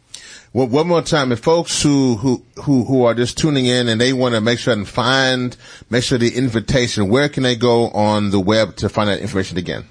Well, 0.53 0.67
one 0.67 0.87
more 0.87 1.01
time, 1.01 1.31
if 1.31 1.39
folks 1.39 1.81
who, 1.81 2.15
who, 2.15 2.43
who, 2.63 2.83
who 2.85 3.05
are 3.05 3.13
just 3.13 3.37
tuning 3.37 3.65
in 3.65 3.87
and 3.87 3.99
they 4.01 4.13
want 4.13 4.35
to 4.35 4.41
make 4.41 4.59
sure 4.59 4.73
and 4.73 4.87
find, 4.87 5.55
make 5.89 6.03
sure 6.03 6.17
the 6.17 6.35
invitation, 6.35 7.09
where 7.09 7.29
can 7.29 7.43
they 7.43 7.55
go 7.55 7.89
on 7.89 8.31
the 8.31 8.39
web 8.39 8.75
to 8.77 8.89
find 8.89 9.09
that 9.09 9.19
information 9.19 9.57
again? 9.57 9.85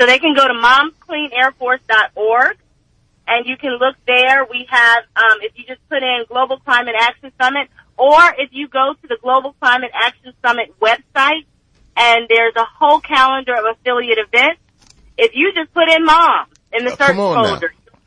So 0.00 0.06
they 0.06 0.18
can 0.20 0.34
go 0.34 0.46
to 0.46 0.54
momscleanairforce.org, 0.54 2.56
and 3.26 3.46
you 3.46 3.56
can 3.56 3.72
look 3.72 3.96
there. 4.06 4.46
We 4.48 4.66
have, 4.70 5.02
um, 5.16 5.38
if 5.42 5.58
you 5.58 5.64
just 5.64 5.80
put 5.88 6.02
in 6.02 6.24
Global 6.28 6.58
Climate 6.60 6.94
Action 6.96 7.32
Summit, 7.40 7.68
or 7.96 8.20
if 8.38 8.50
you 8.52 8.68
go 8.68 8.94
to 9.02 9.08
the 9.08 9.18
Global 9.20 9.54
Climate 9.60 9.90
Action 9.92 10.32
Summit 10.40 10.72
website, 10.80 11.44
and 11.96 12.28
there's 12.28 12.54
a 12.56 12.64
whole 12.64 13.00
calendar 13.00 13.54
of 13.54 13.64
affiliate 13.76 14.18
events. 14.18 14.60
If 15.18 15.32
you 15.34 15.52
just 15.52 15.74
put 15.74 15.88
in 15.88 16.04
mom 16.04 16.46
in 16.72 16.84
the 16.84 16.92
Oh, 16.92 16.96
search 16.96 17.16
on 17.16 17.42
now. 17.42 17.58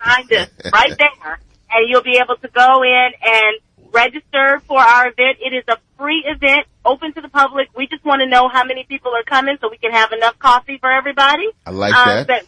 Folder, 0.03 0.27
find 0.27 0.31
us 0.31 0.71
right 0.73 0.97
there, 0.97 1.39
and 1.71 1.89
you'll 1.89 2.03
be 2.03 2.17
able 2.23 2.35
to 2.37 2.47
go 2.49 2.83
in 2.83 3.09
and 3.23 3.57
register 3.93 4.61
for 4.67 4.79
our 4.79 5.07
event. 5.07 5.37
It 5.41 5.53
is 5.53 5.63
a 5.67 5.77
free 5.97 6.23
event, 6.25 6.65
open 6.85 7.13
to 7.13 7.21
the 7.21 7.29
public. 7.29 7.69
We 7.75 7.87
just 7.87 8.03
want 8.05 8.21
to 8.21 8.27
know 8.27 8.47
how 8.47 8.63
many 8.63 8.83
people 8.83 9.11
are 9.13 9.23
coming 9.23 9.57
so 9.61 9.69
we 9.69 9.77
can 9.77 9.91
have 9.91 10.11
enough 10.11 10.37
coffee 10.39 10.77
for 10.77 10.91
everybody. 10.91 11.47
I 11.65 11.71
like 11.71 11.93
Um, 11.93 12.07
that. 12.07 12.27
But 12.27 12.45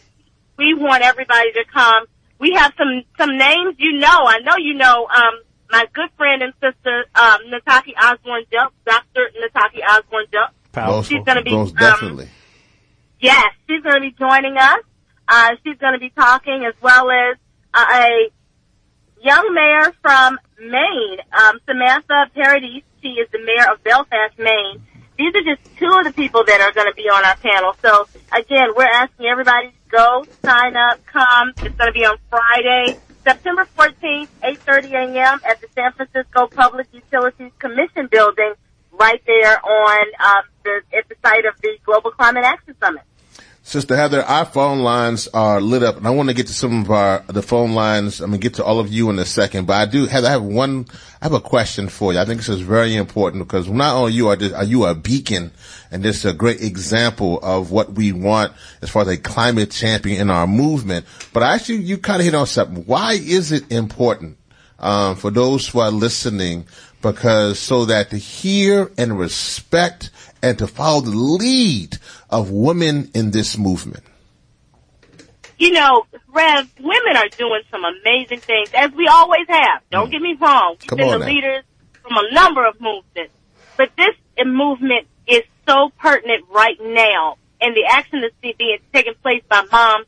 we 0.58 0.74
want 0.74 1.02
everybody 1.02 1.52
to 1.52 1.64
come. 1.72 2.06
We 2.38 2.52
have 2.54 2.72
some 2.76 3.02
some 3.18 3.36
names 3.38 3.76
you 3.78 3.98
know. 3.98 4.26
I 4.26 4.38
know 4.40 4.56
you 4.58 4.74
know. 4.74 5.06
Um, 5.06 5.34
my 5.70 5.86
good 5.92 6.10
friend 6.16 6.42
and 6.42 6.52
sister, 6.60 7.04
um, 7.14 7.38
Nataki 7.50 7.92
Osborne 8.00 8.44
Jump, 8.52 8.72
Dr. 8.84 9.30
Nataki 9.42 9.80
Osborne 9.88 10.26
Jump. 10.32 10.52
Most, 10.76 11.08
She's 11.08 11.22
gonna 11.24 11.42
be, 11.42 11.52
most 11.52 11.70
um, 11.70 11.76
definitely. 11.78 12.28
Yes, 13.20 13.46
she's 13.68 13.80
going 13.82 13.94
to 13.94 14.00
be 14.00 14.10
joining 14.18 14.56
us. 14.56 14.80
Uh, 15.26 15.50
she's 15.64 15.78
going 15.78 15.94
to 15.94 15.98
be 15.98 16.10
talking 16.10 16.64
as 16.68 16.74
well 16.82 17.10
as 17.10 17.36
a 17.80 18.30
young 19.22 19.54
mayor 19.54 19.92
from 20.02 20.38
Maine, 20.60 21.18
um, 21.32 21.58
Samantha 21.66 22.30
Paradis. 22.34 22.82
She 23.02 23.08
is 23.20 23.28
the 23.32 23.38
mayor 23.38 23.72
of 23.72 23.82
Belfast, 23.82 24.38
Maine. 24.38 24.82
These 25.18 25.32
are 25.34 25.54
just 25.54 25.76
two 25.78 25.92
of 25.98 26.04
the 26.04 26.12
people 26.12 26.44
that 26.44 26.60
are 26.60 26.72
going 26.72 26.88
to 26.88 26.94
be 26.94 27.08
on 27.08 27.24
our 27.24 27.36
panel. 27.36 27.74
So 27.82 28.08
again, 28.32 28.74
we're 28.76 28.84
asking 28.84 29.26
everybody 29.26 29.68
to 29.68 29.90
go, 29.90 30.24
sign 30.44 30.76
up, 30.76 31.04
come. 31.06 31.50
It's 31.58 31.76
going 31.76 31.86
to 31.86 31.92
be 31.92 32.04
on 32.04 32.16
Friday, 32.30 32.98
September 33.22 33.66
14th, 33.76 34.28
8.30 34.42 34.92
a.m. 34.92 35.40
at 35.46 35.60
the 35.60 35.68
San 35.74 35.92
Francisco 35.92 36.48
Public 36.48 36.88
Utilities 36.92 37.52
Commission 37.58 38.08
building 38.10 38.54
right 38.92 39.22
there 39.26 39.64
on 39.64 40.06
um, 40.24 40.42
the, 40.64 40.80
at 40.96 41.08
the 41.08 41.14
site 41.22 41.44
of 41.44 41.54
the 41.62 41.78
Global 41.84 42.10
Climate 42.10 42.44
Action 42.44 42.74
Summit. 42.80 43.02
Sister 43.66 43.96
Heather, 43.96 44.22
our 44.22 44.44
phone 44.44 44.80
lines 44.80 45.26
are 45.28 45.58
lit 45.58 45.82
up, 45.82 45.96
and 45.96 46.06
I 46.06 46.10
want 46.10 46.28
to 46.28 46.34
get 46.34 46.48
to 46.48 46.52
some 46.52 46.82
of 46.82 46.90
our 46.90 47.24
the 47.28 47.40
phone 47.40 47.72
lines. 47.72 48.20
I'm 48.20 48.28
gonna 48.30 48.38
get 48.38 48.54
to 48.54 48.64
all 48.64 48.78
of 48.78 48.92
you 48.92 49.08
in 49.08 49.18
a 49.18 49.24
second, 49.24 49.66
but 49.66 49.72
I 49.72 49.86
do, 49.86 50.04
Heather, 50.04 50.28
I 50.28 50.32
have 50.32 50.42
one. 50.42 50.84
I 51.22 51.24
have 51.24 51.32
a 51.32 51.40
question 51.40 51.88
for 51.88 52.12
you. 52.12 52.18
I 52.18 52.26
think 52.26 52.40
this 52.40 52.50
is 52.50 52.60
very 52.60 52.94
important 52.94 53.42
because 53.42 53.66
not 53.66 53.96
only 53.96 54.12
you 54.12 54.28
are 54.28 54.36
just, 54.36 54.54
are 54.54 54.64
you 54.64 54.84
a 54.84 54.94
beacon, 54.94 55.50
and 55.90 56.02
this 56.02 56.18
is 56.18 56.24
a 56.26 56.34
great 56.34 56.62
example 56.62 57.40
of 57.42 57.70
what 57.70 57.94
we 57.94 58.12
want 58.12 58.52
as 58.82 58.90
far 58.90 59.00
as 59.00 59.08
a 59.08 59.16
climate 59.16 59.70
champion 59.70 60.20
in 60.20 60.28
our 60.28 60.46
movement. 60.46 61.06
But 61.32 61.42
actually, 61.42 61.78
you 61.78 61.96
kind 61.96 62.20
of 62.20 62.26
hit 62.26 62.34
on 62.34 62.46
something. 62.46 62.84
Why 62.84 63.14
is 63.14 63.50
it 63.50 63.72
important 63.72 64.36
um, 64.78 65.16
for 65.16 65.30
those 65.30 65.66
who 65.66 65.80
are 65.80 65.90
listening? 65.90 66.66
Because 67.00 67.58
so 67.58 67.86
that 67.86 68.10
to 68.10 68.18
hear 68.18 68.92
and 68.98 69.18
respect 69.18 70.10
and 70.44 70.58
to 70.58 70.66
follow 70.66 71.00
the 71.00 71.10
lead 71.10 71.96
of 72.28 72.50
women 72.50 73.10
in 73.14 73.30
this 73.30 73.56
movement? 73.56 74.04
You 75.56 75.72
know, 75.72 76.04
Rev, 76.28 76.68
women 76.78 77.16
are 77.16 77.28
doing 77.28 77.62
some 77.70 77.82
amazing 77.84 78.40
things, 78.40 78.68
as 78.74 78.92
we 78.92 79.08
always 79.08 79.46
have. 79.48 79.80
Don't 79.90 80.08
mm. 80.08 80.12
get 80.12 80.20
me 80.20 80.36
wrong. 80.38 80.76
We've 80.80 80.88
Come 80.88 80.98
been 80.98 81.08
the 81.08 81.18
now. 81.18 81.26
leaders 81.26 81.64
from 82.02 82.12
a 82.18 82.34
number 82.34 82.66
of 82.66 82.78
movements. 82.78 83.32
But 83.78 83.90
this 83.96 84.14
movement 84.44 85.06
is 85.26 85.42
so 85.66 85.90
pertinent 85.98 86.44
right 86.50 86.76
now, 86.78 87.38
and 87.62 87.74
the 87.74 87.84
action 87.88 88.20
that's 88.20 88.34
being 88.58 88.78
taken 88.92 89.14
place 89.22 89.42
by 89.48 89.62
moms 89.72 90.06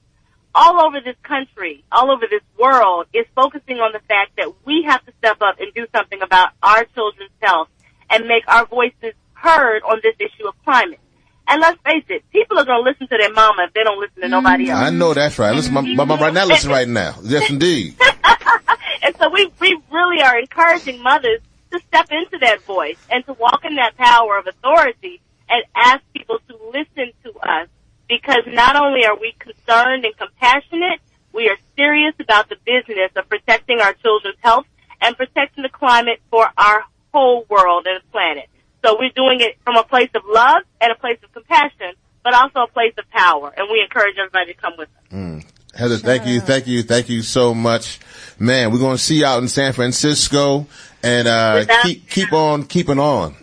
all 0.55 0.87
over 0.87 1.01
this 1.01 1.17
country, 1.23 1.83
all 1.91 2.11
over 2.11 2.27
this 2.29 2.43
world, 2.59 3.07
is 3.15 3.25
focusing 3.35 3.79
on 3.79 3.93
the 3.93 4.01
fact 4.01 4.37
that 4.37 4.53
we 4.67 4.85
have 4.87 5.05
to 5.07 5.13
step 5.19 5.39
up 5.41 5.61
and 5.61 5.73
do 5.75 5.87
something 5.95 6.21
about 6.21 6.51
our 6.63 6.85
children's 6.95 7.31
health 7.41 7.69
and 8.11 8.27
make 8.27 8.43
our 8.49 8.67
voices 8.67 9.15
heard 9.37 9.83
on 9.83 10.01
this 10.03 10.15
issue 10.19 10.49
of 10.49 10.55
climate. 10.65 11.01
And 11.49 11.61
let's 11.61 11.81
face 11.83 12.05
it, 12.09 12.25
people 12.33 12.59
are 12.59 12.65
going 12.65 12.85
to 12.85 12.91
listen 12.91 13.07
to 13.07 13.17
their 13.19 13.33
mama 13.33 13.65
if 13.69 13.73
they 13.73 13.85
don't 13.85 14.01
listen 14.01 14.23
to 14.23 14.29
nobody 14.29 14.67
mm. 14.67 14.71
else. 14.71 14.83
I 14.83 14.91
know 14.91 15.15
that's 15.15 15.39
right. 15.39 15.55
Listen, 15.55 15.75
my, 15.75 15.83
my 15.83 16.05
mom 16.05 16.21
right 16.21 16.35
now 16.35 16.47
listen 16.47 16.71
right 16.71 16.89
now. 16.89 17.17
Yes, 17.23 17.49
indeed. 17.49 17.95
and 19.03 19.17
so 19.17 19.31
we, 19.31 19.51
we 19.61 19.79
really 19.93 20.23
are 20.23 20.39
encouraging 20.39 21.01
mothers 21.03 21.41
to 21.71 21.79
step 21.87 22.09
into 22.11 22.39
that 22.39 22.63
voice 22.63 22.99
and 23.11 23.25
to 23.27 23.33
walk 23.35 23.65
in 23.65 23.77
that 23.77 23.97
power 23.97 24.39
of 24.39 24.47
authority 24.47 25.21
and 25.49 25.65
ask 25.77 26.03
people 26.13 26.39
to 26.49 26.59
listen 26.73 27.13
to 27.23 27.39
us 27.49 27.69
because 28.09 28.43
not 28.47 28.77
only 28.77 29.05
are 29.05 29.17
we 29.17 29.35
concerned 29.39 30.05
and 30.05 30.17
compassionate, 30.17 31.01
we 31.33 31.49
are 31.49 31.57
serious 31.77 32.15
about 32.19 32.49
the 32.49 32.57
business 32.65 33.11
of 33.15 33.29
protecting 33.29 33.81
our 33.81 33.93
children's 33.95 34.39
health 34.41 34.67
and 35.01 35.17
protecting 35.17 35.63
the 35.63 35.69
climate 35.69 36.21
for 36.31 36.49
our 36.57 36.85
whole 37.13 37.45
world 37.49 37.87
and 37.89 38.01
planet. 38.11 38.49
So 38.87 38.97
we're 39.01 39.11
doing 39.11 39.41
it 39.41 39.59
from 39.65 39.77
a 39.77 39.83
place 39.83 40.11
of 40.15 40.23
love 40.29 40.63
and 40.81 40.93
a 40.93 40.95
place 40.95 41.19
of 41.25 41.33
compassion, 41.33 41.95
but 42.23 42.35
also 42.35 42.61
a 42.61 42.69
place 42.69 42.95
of 42.97 43.11
power. 43.11 43.53
And 43.57 43.67
we 43.69 43.83
encourage 43.83 44.15
everybody 44.17 44.55
to 44.55 44.61
come 44.61 44.75
with 44.79 44.89
us. 44.89 45.13
Mm. 45.13 45.45
Heather, 45.75 45.97
thank 45.97 46.25
you, 46.25 46.41
thank 46.41 46.69
you, 46.69 46.85
thank 46.85 47.09
you 47.09 47.23
so 47.23 47.53
much. 47.53 47.99
Man, 48.39 48.71
we're 48.71 48.79
going 48.79 48.97
to 48.97 49.03
see 49.03 49.19
you 49.19 49.27
out 49.27 49.43
in 49.43 49.49
San 49.49 49.73
Francisco 49.73 50.69
and, 51.03 51.27
uh, 51.27 51.65
keep, 51.83 52.09
keep 52.09 52.33
on 52.33 52.63
keeping 52.63 53.01
on. 53.01 53.35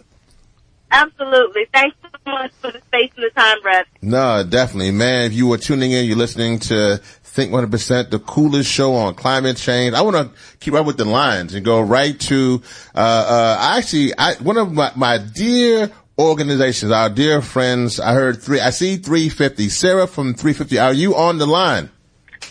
Absolutely. 0.89 1.65
Thanks 1.73 1.97
so 2.01 2.31
much 2.31 2.51
for 2.61 2.71
the 2.71 2.79
space 2.79 3.11
and 3.17 3.25
the 3.25 3.29
time, 3.31 3.61
Brad. 3.61 3.85
No, 4.01 4.43
definitely. 4.43 4.91
Man, 4.91 5.23
if 5.23 5.33
you 5.33 5.47
were 5.47 5.57
tuning 5.57 5.91
in, 5.91 6.05
you're 6.05 6.15
listening 6.15 6.59
to 6.59 7.01
Think 7.33 7.51
100%, 7.51 8.11
the 8.11 8.19
coolest 8.19 8.69
show 8.69 8.93
on 8.93 9.15
climate 9.15 9.57
change. 9.57 9.95
I 9.95 10.01
want 10.01 10.15
to 10.17 10.39
keep 10.59 10.75
right 10.75 10.85
with 10.85 10.97
the 10.97 11.05
lines 11.05 11.55
and 11.55 11.65
go 11.65 11.81
right 11.81 12.19
to, 12.19 12.61
uh, 12.93 12.99
uh, 12.99 13.57
actually, 13.75 14.15
I, 14.15 14.35
one 14.35 14.55
of 14.57 14.71
my, 14.71 14.91
my 14.95 15.17
dear 15.17 15.91
organizations, 16.19 16.91
our 16.91 17.09
dear 17.09 17.41
friends, 17.41 17.99
I 17.99 18.13
heard 18.13 18.39
three, 18.39 18.59
I 18.59 18.69
see 18.69 18.97
350. 18.97 19.69
Sarah 19.69 20.05
from 20.05 20.35
350, 20.35 20.77
are 20.77 20.93
you 20.93 21.15
on 21.15 21.39
the 21.39 21.47
line? 21.47 21.89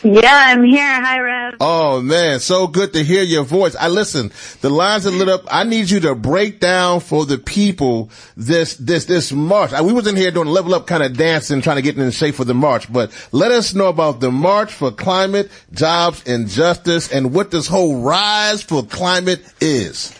Yeah, 0.04 0.32
I'm 0.32 0.64
here. 0.64 0.82
Hi, 0.82 1.20
Rev. 1.20 1.54
Oh 1.60 2.00
man, 2.00 2.40
so 2.40 2.66
good 2.66 2.92
to 2.94 3.04
hear 3.04 3.22
your 3.22 3.44
voice. 3.44 3.76
I 3.76 3.86
listen. 3.86 4.32
The 4.60 4.68
lines 4.68 5.06
are 5.06 5.12
lit 5.12 5.28
up. 5.28 5.44
I 5.48 5.62
need 5.62 5.90
you 5.90 6.00
to 6.00 6.16
break 6.16 6.58
down 6.58 6.98
for 7.00 7.24
the 7.24 7.38
people 7.38 8.10
this 8.36 8.74
this 8.76 9.04
this 9.04 9.30
march. 9.30 9.70
We 9.80 9.92
was 9.92 10.08
in 10.08 10.16
here 10.16 10.32
doing 10.32 10.48
level 10.48 10.74
up 10.74 10.88
kind 10.88 11.04
of 11.04 11.16
dancing, 11.16 11.60
trying 11.60 11.76
to 11.76 11.82
get 11.82 11.96
in 11.96 12.10
shape 12.10 12.34
for 12.34 12.44
the 12.44 12.54
march. 12.54 12.92
But 12.92 13.12
let 13.30 13.52
us 13.52 13.74
know 13.74 13.86
about 13.86 14.18
the 14.18 14.32
march 14.32 14.72
for 14.72 14.90
climate, 14.90 15.52
jobs, 15.72 16.24
and 16.26 16.48
justice, 16.48 17.12
and 17.12 17.32
what 17.32 17.52
this 17.52 17.68
whole 17.68 18.02
rise 18.02 18.60
for 18.60 18.82
climate 18.82 19.44
is. 19.60 20.18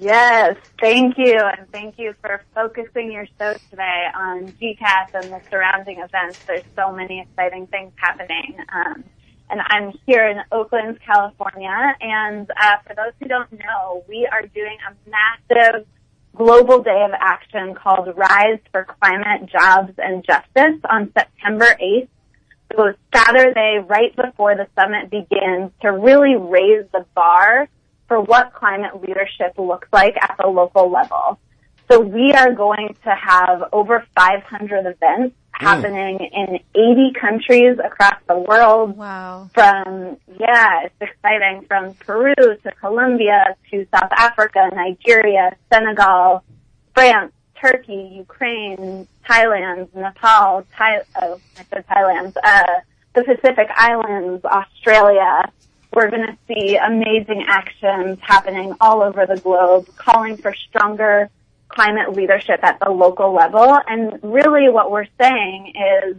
Yes, 0.00 0.56
thank 0.80 1.18
you, 1.18 1.38
and 1.38 1.70
thank 1.72 1.98
you 1.98 2.14
for 2.22 2.40
focusing 2.54 3.12
your 3.12 3.26
show 3.38 3.52
today 3.68 4.06
on 4.14 4.46
GCAS 4.52 5.12
and 5.12 5.24
the 5.24 5.42
surrounding 5.50 5.98
events. 5.98 6.38
There's 6.46 6.62
so 6.74 6.90
many 6.90 7.20
exciting 7.20 7.66
things 7.66 7.92
happening. 7.96 8.56
Um, 8.72 9.04
and 9.50 9.60
I'm 9.68 9.92
here 10.06 10.26
in 10.26 10.38
Oakland, 10.52 11.00
California, 11.04 11.94
and 12.00 12.50
uh, 12.50 12.78
for 12.86 12.94
those 12.94 13.12
who 13.20 13.28
don't 13.28 13.52
know, 13.52 14.02
we 14.08 14.26
are 14.32 14.40
doing 14.40 14.78
a 14.88 15.10
massive 15.10 15.86
global 16.34 16.82
day 16.82 17.04
of 17.04 17.10
action 17.20 17.74
called 17.74 18.08
Rise 18.16 18.60
for 18.72 18.86
Climate, 19.02 19.50
Jobs, 19.52 19.92
and 19.98 20.24
Justice 20.24 20.80
on 20.88 21.12
September 21.12 21.76
8th. 21.78 22.08
So 22.74 22.94
Saturday, 23.14 23.84
right 23.86 24.16
before 24.16 24.56
the 24.56 24.66
summit 24.74 25.10
begins, 25.10 25.72
to 25.82 25.92
really 25.92 26.36
raise 26.36 26.86
the 26.90 27.04
bar 27.14 27.68
for 28.10 28.20
what 28.20 28.52
climate 28.52 29.00
leadership 29.00 29.56
looks 29.56 29.86
like 29.92 30.16
at 30.20 30.34
the 30.42 30.48
local 30.48 30.90
level. 30.90 31.38
So 31.88 32.00
we 32.00 32.32
are 32.32 32.52
going 32.52 32.96
to 33.04 33.14
have 33.14 33.62
over 33.72 34.04
500 34.16 34.78
events 34.80 35.36
hmm. 35.54 35.64
happening 35.64 36.18
mm. 36.18 36.28
in 36.32 36.58
80 36.74 37.12
countries 37.20 37.78
across 37.78 38.16
the 38.26 38.36
world. 38.36 38.96
Wow. 38.96 39.48
From, 39.54 40.16
yeah, 40.40 40.86
it's 40.86 40.94
exciting. 41.00 41.66
From 41.68 41.94
Peru 41.94 42.34
to 42.34 42.72
Colombia 42.80 43.54
to 43.70 43.86
South 43.94 44.10
Africa, 44.10 44.70
Nigeria, 44.74 45.56
Senegal, 45.72 46.42
France, 46.96 47.32
Turkey, 47.60 48.10
Ukraine, 48.16 49.06
Thailand, 49.24 49.94
Nepal, 49.94 50.66
Thai, 50.76 51.02
oh, 51.22 51.40
I 51.56 51.64
said 51.72 51.86
Thailand, 51.86 52.36
uh, 52.42 52.80
the 53.14 53.22
Pacific 53.22 53.68
Islands, 53.76 54.44
Australia, 54.44 55.52
we're 55.92 56.10
going 56.10 56.26
to 56.26 56.36
see 56.46 56.76
amazing 56.76 57.44
actions 57.48 58.18
happening 58.22 58.74
all 58.80 59.02
over 59.02 59.26
the 59.26 59.36
globe, 59.36 59.88
calling 59.96 60.36
for 60.36 60.54
stronger 60.54 61.28
climate 61.68 62.12
leadership 62.12 62.60
at 62.62 62.78
the 62.80 62.90
local 62.90 63.32
level. 63.32 63.78
And 63.86 64.18
really 64.22 64.68
what 64.68 64.90
we're 64.90 65.08
saying 65.20 65.72
is 65.74 66.16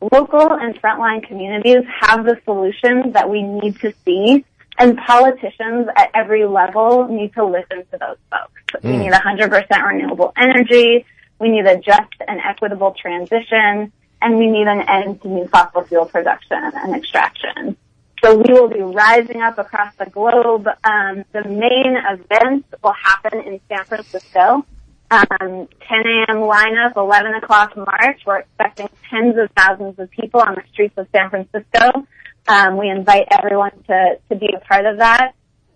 local 0.00 0.52
and 0.52 0.80
frontline 0.80 1.26
communities 1.26 1.82
have 2.00 2.24
the 2.24 2.38
solutions 2.44 3.12
that 3.14 3.28
we 3.30 3.42
need 3.42 3.78
to 3.80 3.92
see 4.04 4.44
and 4.78 4.98
politicians 4.98 5.88
at 5.96 6.10
every 6.14 6.44
level 6.44 7.06
need 7.08 7.32
to 7.34 7.44
listen 7.44 7.84
to 7.92 7.98
those 7.98 8.16
folks. 8.30 8.84
Mm. 8.84 8.90
We 8.90 8.96
need 8.96 9.12
100% 9.12 9.86
renewable 9.86 10.32
energy. 10.36 11.06
We 11.38 11.50
need 11.50 11.66
a 11.66 11.78
just 11.78 12.14
and 12.26 12.40
equitable 12.40 12.94
transition 13.00 13.92
and 14.22 14.38
we 14.38 14.46
need 14.46 14.66
an 14.66 14.80
end 14.88 15.22
to 15.22 15.28
new 15.28 15.46
fossil 15.48 15.82
fuel 15.82 16.06
production 16.06 16.58
and 16.58 16.96
extraction. 16.96 17.76
So 18.24 18.36
we 18.36 18.54
will 18.54 18.70
be 18.70 18.80
rising 18.80 19.42
up 19.42 19.58
across 19.58 19.94
the 19.98 20.06
globe. 20.06 20.66
Um, 20.82 21.26
the 21.32 21.44
main 21.46 21.94
event 22.08 22.64
will 22.82 22.94
happen 22.94 23.40
in 23.40 23.60
San 23.68 23.84
Francisco. 23.84 24.64
Um, 25.10 25.28
10 25.40 25.68
a.m. 25.90 26.36
lineup, 26.38 26.96
11 26.96 27.34
o'clock 27.34 27.76
march. 27.76 28.22
We're 28.24 28.38
expecting 28.38 28.88
tens 29.10 29.36
of 29.36 29.50
thousands 29.54 29.98
of 29.98 30.10
people 30.10 30.40
on 30.40 30.54
the 30.54 30.62
streets 30.72 30.94
of 30.96 31.06
San 31.14 31.28
Francisco. 31.28 32.06
Um, 32.48 32.78
we 32.78 32.88
invite 32.88 33.28
everyone 33.30 33.72
to, 33.88 34.18
to 34.30 34.36
be 34.36 34.48
a 34.56 34.60
part 34.60 34.86
of 34.86 35.00
that. 35.00 35.34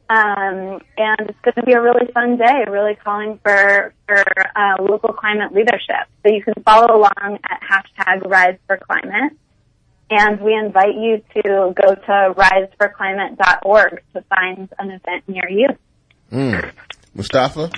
Um, 0.09 0.81
and 0.97 1.29
it's 1.29 1.39
going 1.43 1.55
to 1.57 1.63
be 1.65 1.73
a 1.73 1.83
really 1.83 2.11
fun 2.15 2.39
day, 2.39 2.65
really 2.71 2.95
calling 2.95 3.39
for, 3.43 3.93
for 4.07 4.25
uh, 4.57 4.77
local 4.81 5.13
climate 5.13 5.53
leadership. 5.53 6.09
So 6.25 6.33
you 6.33 6.43
can 6.43 6.55
follow 6.65 6.97
along 6.97 7.41
at 7.45 7.61
hashtag 7.61 8.27
Rise 8.27 8.57
for 8.67 8.79
Climate 8.79 9.37
and 10.11 10.41
we 10.41 10.55
invite 10.55 10.95
you 10.95 11.23
to 11.35 11.75
go 11.75 11.95
to 11.95 12.35
riseforclimate.org 12.37 14.03
to 14.15 14.23
find 14.23 14.69
an 14.79 14.91
event 14.91 15.25
near 15.29 15.49
you. 15.49 15.69
Mm. 16.33 16.73
Mustafa? 17.15 17.71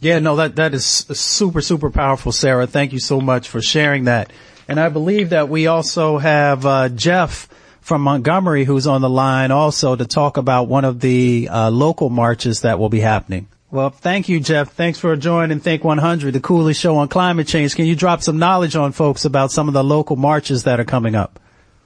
Yeah, 0.00 0.18
no, 0.18 0.36
that, 0.36 0.56
that 0.56 0.72
is 0.72 0.86
super, 0.86 1.60
super 1.60 1.90
powerful, 1.90 2.32
Sarah. 2.32 2.66
Thank 2.66 2.92
you 2.92 3.00
so 3.00 3.20
much 3.20 3.48
for 3.48 3.60
sharing 3.60 4.04
that. 4.04 4.32
And 4.66 4.80
I 4.80 4.88
believe 4.88 5.30
that 5.30 5.48
we 5.48 5.66
also 5.66 6.18
have, 6.18 6.64
uh, 6.64 6.88
Jeff 6.88 7.48
from 7.80 8.02
Montgomery 8.02 8.64
who's 8.64 8.86
on 8.86 9.00
the 9.00 9.10
line 9.10 9.50
also 9.50 9.96
to 9.96 10.04
talk 10.04 10.36
about 10.36 10.68
one 10.68 10.84
of 10.84 11.00
the 11.00 11.48
uh, 11.50 11.70
local 11.70 12.08
marches 12.08 12.60
that 12.60 12.78
will 12.78 12.88
be 12.88 13.00
happening. 13.00 13.48
Well, 13.72 13.90
thank 13.90 14.28
you, 14.28 14.40
Jeff. 14.40 14.72
Thanks 14.72 14.98
for 14.98 15.14
joining 15.16 15.60
Think 15.60 15.84
100, 15.84 16.34
the 16.34 16.40
coolest 16.40 16.80
show 16.80 16.96
on 16.96 17.06
climate 17.06 17.46
change. 17.46 17.76
Can 17.76 17.86
you 17.86 17.94
drop 17.94 18.20
some 18.20 18.38
knowledge 18.38 18.74
on 18.74 18.90
folks 18.90 19.24
about 19.24 19.52
some 19.52 19.68
of 19.68 19.74
the 19.74 19.84
local 19.84 20.16
marches 20.16 20.64
that 20.64 20.80
are 20.80 20.84
coming 20.84 21.14
up? 21.14 21.38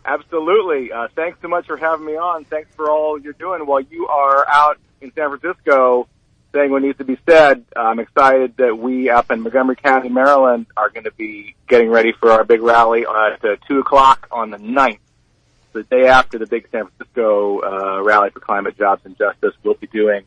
Absolutely. 0.06 0.92
Uh, 0.92 1.08
thanks 1.14 1.38
so 1.42 1.48
much 1.48 1.66
for 1.66 1.76
having 1.76 2.06
me 2.06 2.16
on. 2.16 2.44
Thanks 2.46 2.70
for 2.74 2.90
all 2.90 3.18
you're 3.18 3.34
doing 3.34 3.66
while 3.66 3.80
you 3.80 4.06
are 4.06 4.46
out 4.48 4.78
in 5.02 5.12
San 5.12 5.28
Francisco 5.28 6.08
saying 6.54 6.70
what 6.70 6.82
needs 6.82 6.96
to 6.98 7.04
be 7.04 7.18
said. 7.28 7.64
I'm 7.76 7.98
excited 7.98 8.56
that 8.56 8.78
we 8.78 9.10
up 9.10 9.30
in 9.30 9.40
Montgomery 9.40 9.76
County, 9.76 10.08
Maryland, 10.08 10.66
are 10.76 10.88
going 10.88 11.04
to 11.04 11.12
be 11.12 11.54
getting 11.68 11.90
ready 11.90 12.12
for 12.12 12.30
our 12.30 12.44
big 12.44 12.62
rally 12.62 13.02
at 13.02 13.44
uh, 13.44 13.56
2 13.68 13.80
o'clock 13.80 14.28
on 14.30 14.50
the 14.50 14.58
9th. 14.58 15.00
The 15.72 15.82
day 15.82 16.06
after 16.06 16.38
the 16.38 16.46
big 16.46 16.68
San 16.70 16.86
Francisco 16.86 17.60
uh, 17.60 18.02
rally 18.02 18.30
for 18.30 18.40
climate, 18.40 18.78
jobs, 18.78 19.02
and 19.04 19.18
justice, 19.18 19.52
we'll 19.64 19.74
be 19.74 19.88
doing 19.88 20.24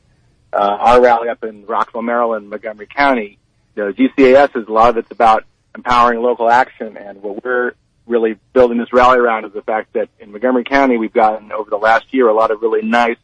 uh, 0.53 0.77
our 0.79 1.01
rally 1.01 1.29
up 1.29 1.43
in 1.43 1.65
Rockville, 1.65 2.01
Maryland, 2.01 2.49
Montgomery 2.49 2.87
County. 2.87 3.37
You 3.75 3.85
know, 3.85 3.93
GCAS 3.93 4.55
is 4.55 4.67
a 4.67 4.71
lot 4.71 4.89
of 4.89 4.97
it's 4.97 5.11
about 5.11 5.45
empowering 5.75 6.21
local 6.21 6.49
action, 6.49 6.97
and 6.97 7.21
what 7.21 7.43
we're 7.43 7.73
really 8.07 8.39
building 8.53 8.77
this 8.77 8.91
rally 8.93 9.19
around 9.19 9.45
is 9.45 9.53
the 9.53 9.61
fact 9.61 9.93
that 9.93 10.09
in 10.19 10.31
Montgomery 10.31 10.63
County, 10.63 10.97
we've 10.97 11.13
gotten 11.13 11.51
over 11.51 11.69
the 11.69 11.77
last 11.77 12.05
year 12.13 12.27
a 12.27 12.33
lot 12.33 12.51
of 12.51 12.61
really 12.61 12.81
nice 12.81 13.17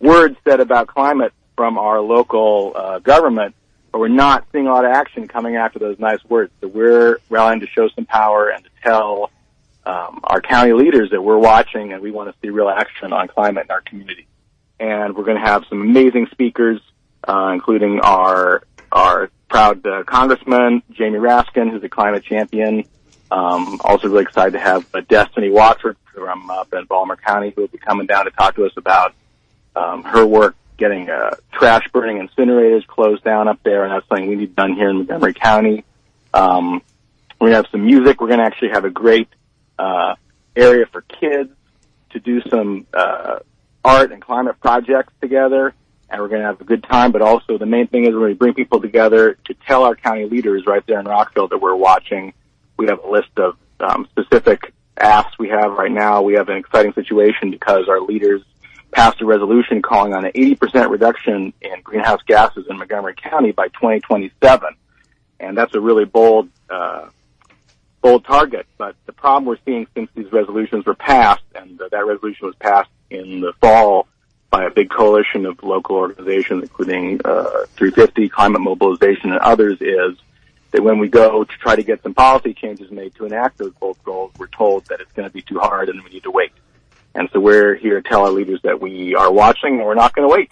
words 0.00 0.36
said 0.44 0.60
about 0.60 0.88
climate 0.88 1.32
from 1.56 1.78
our 1.78 2.00
local 2.00 2.72
uh, 2.74 2.98
government, 2.98 3.54
but 3.92 3.98
we're 3.98 4.08
not 4.08 4.44
seeing 4.52 4.66
a 4.66 4.72
lot 4.72 4.84
of 4.84 4.90
action 4.92 5.26
coming 5.26 5.56
after 5.56 5.78
those 5.78 5.98
nice 5.98 6.22
words. 6.28 6.52
So 6.60 6.68
we're 6.68 7.18
rallying 7.30 7.60
to 7.60 7.66
show 7.66 7.88
some 7.88 8.04
power 8.04 8.48
and 8.48 8.62
to 8.64 8.70
tell 8.82 9.30
um, 9.86 10.20
our 10.24 10.40
county 10.40 10.72
leaders 10.72 11.10
that 11.12 11.22
we're 11.22 11.38
watching 11.38 11.92
and 11.92 12.02
we 12.02 12.10
want 12.10 12.28
to 12.28 12.34
see 12.42 12.50
real 12.50 12.68
action 12.68 13.12
on 13.12 13.28
climate 13.28 13.66
in 13.66 13.70
our 13.70 13.80
community. 13.80 14.26
And 14.78 15.16
we're 15.16 15.24
going 15.24 15.40
to 15.40 15.46
have 15.46 15.64
some 15.68 15.80
amazing 15.80 16.26
speakers, 16.30 16.80
uh, 17.26 17.50
including 17.54 18.00
our 18.00 18.62
our 18.92 19.30
proud 19.48 19.86
uh, 19.86 20.02
Congressman 20.04 20.82
Jamie 20.90 21.18
Raskin, 21.18 21.70
who's 21.70 21.82
a 21.82 21.88
climate 21.88 22.24
champion. 22.24 22.84
Um, 23.30 23.80
also 23.82 24.08
really 24.08 24.22
excited 24.22 24.52
to 24.52 24.60
have 24.60 24.86
uh, 24.94 25.00
Destiny 25.08 25.50
Watford 25.50 25.96
from 26.14 26.50
up 26.50 26.72
in 26.72 26.84
Baltimore 26.84 27.16
County, 27.16 27.52
who 27.54 27.62
will 27.62 27.68
be 27.68 27.78
coming 27.78 28.06
down 28.06 28.24
to 28.26 28.30
talk 28.30 28.54
to 28.56 28.64
us 28.66 28.72
about 28.76 29.14
um, 29.74 30.02
her 30.04 30.24
work 30.24 30.56
getting 30.76 31.08
uh, 31.08 31.34
trash 31.52 31.86
burning 31.92 32.26
incinerators 32.26 32.86
closed 32.86 33.24
down 33.24 33.48
up 33.48 33.58
there, 33.62 33.84
and 33.84 33.92
that's 33.92 34.06
something 34.08 34.26
we 34.26 34.36
need 34.36 34.54
done 34.54 34.74
here 34.74 34.90
in 34.90 34.96
Montgomery 34.96 35.34
County. 35.34 35.84
Um, 36.34 36.82
we're 37.40 37.48
gonna 37.48 37.56
have 37.56 37.66
some 37.70 37.84
music. 37.84 38.20
We're 38.20 38.28
gonna 38.28 38.44
actually 38.44 38.70
have 38.70 38.84
a 38.84 38.90
great 38.90 39.28
uh, 39.78 40.16
area 40.54 40.86
for 40.86 41.02
kids 41.02 41.50
to 42.10 42.20
do 42.20 42.40
some 42.48 42.86
uh, 42.94 43.40
art 43.86 44.12
and 44.12 44.20
climate 44.20 44.56
projects 44.60 45.12
together, 45.20 45.72
and 46.10 46.20
we're 46.20 46.28
gonna 46.28 46.42
have 46.42 46.60
a 46.60 46.64
good 46.64 46.82
time. 46.82 47.12
But 47.12 47.22
also, 47.22 47.56
the 47.56 47.66
main 47.66 47.86
thing 47.86 48.04
is 48.04 48.12
we're 48.12 48.26
gonna 48.26 48.34
bring 48.34 48.54
people 48.54 48.80
together 48.80 49.38
to 49.44 49.54
tell 49.66 49.84
our 49.84 49.94
county 49.94 50.26
leaders 50.26 50.64
right 50.66 50.84
there 50.86 50.98
in 50.98 51.06
Rockville 51.06 51.48
that 51.48 51.58
we're 51.58 51.76
watching. 51.76 52.34
We 52.76 52.86
have 52.86 52.98
a 53.04 53.08
list 53.08 53.30
of 53.36 53.56
um, 53.78 54.08
specific 54.10 54.72
asks 54.98 55.38
we 55.38 55.48
have 55.48 55.72
right 55.72 55.90
now. 55.90 56.22
We 56.22 56.34
have 56.34 56.48
an 56.48 56.56
exciting 56.56 56.92
situation 56.94 57.50
because 57.50 57.88
our 57.88 58.00
leaders 58.00 58.42
passed 58.90 59.20
a 59.20 59.26
resolution 59.26 59.82
calling 59.82 60.14
on 60.14 60.24
an 60.24 60.32
80% 60.32 60.90
reduction 60.90 61.52
in 61.60 61.80
greenhouse 61.82 62.22
gases 62.26 62.66
in 62.68 62.78
Montgomery 62.78 63.14
County 63.14 63.52
by 63.52 63.68
2027. 63.68 64.74
And 65.38 65.56
that's 65.56 65.74
a 65.74 65.80
really 65.80 66.06
bold, 66.06 66.48
uh, 66.70 67.08
bold 68.00 68.24
target. 68.24 68.66
But 68.78 68.96
the 69.04 69.12
problem 69.12 69.44
we're 69.44 69.58
seeing 69.66 69.86
since 69.94 70.08
these 70.14 70.32
resolutions 70.32 70.86
were 70.86 70.94
passed, 70.94 71.42
and 71.54 71.80
uh, 71.80 71.88
that 71.90 72.06
resolution 72.06 72.46
was 72.46 72.56
passed 72.56 72.88
in 73.10 73.40
the 73.40 73.52
fall 73.60 74.06
by 74.50 74.64
a 74.64 74.70
big 74.70 74.90
coalition 74.90 75.46
of 75.46 75.62
local 75.62 75.96
organizations, 75.96 76.62
including 76.62 77.20
uh, 77.24 77.66
350, 77.76 78.28
Climate 78.28 78.60
Mobilization, 78.60 79.30
and 79.32 79.40
others, 79.40 79.78
is 79.80 80.16
that 80.70 80.82
when 80.82 80.98
we 80.98 81.08
go 81.08 81.44
to 81.44 81.52
try 81.58 81.76
to 81.76 81.82
get 81.82 82.02
some 82.02 82.14
policy 82.14 82.54
changes 82.54 82.90
made 82.90 83.14
to 83.16 83.24
enact 83.24 83.58
those 83.58 83.72
bold 83.74 83.98
goals, 84.04 84.32
we're 84.38 84.46
told 84.48 84.84
that 84.86 85.00
it's 85.00 85.12
going 85.12 85.28
to 85.28 85.32
be 85.32 85.42
too 85.42 85.58
hard 85.58 85.88
and 85.88 86.02
we 86.04 86.10
need 86.10 86.22
to 86.22 86.30
wait. 86.30 86.52
And 87.14 87.28
so 87.32 87.40
we're 87.40 87.74
here 87.74 88.00
to 88.00 88.08
tell 88.08 88.26
our 88.26 88.30
leaders 88.30 88.60
that 88.62 88.80
we 88.80 89.14
are 89.14 89.32
watching 89.32 89.76
and 89.76 89.84
we're 89.86 89.94
not 89.94 90.14
going 90.14 90.28
to 90.28 90.32
wait. 90.32 90.50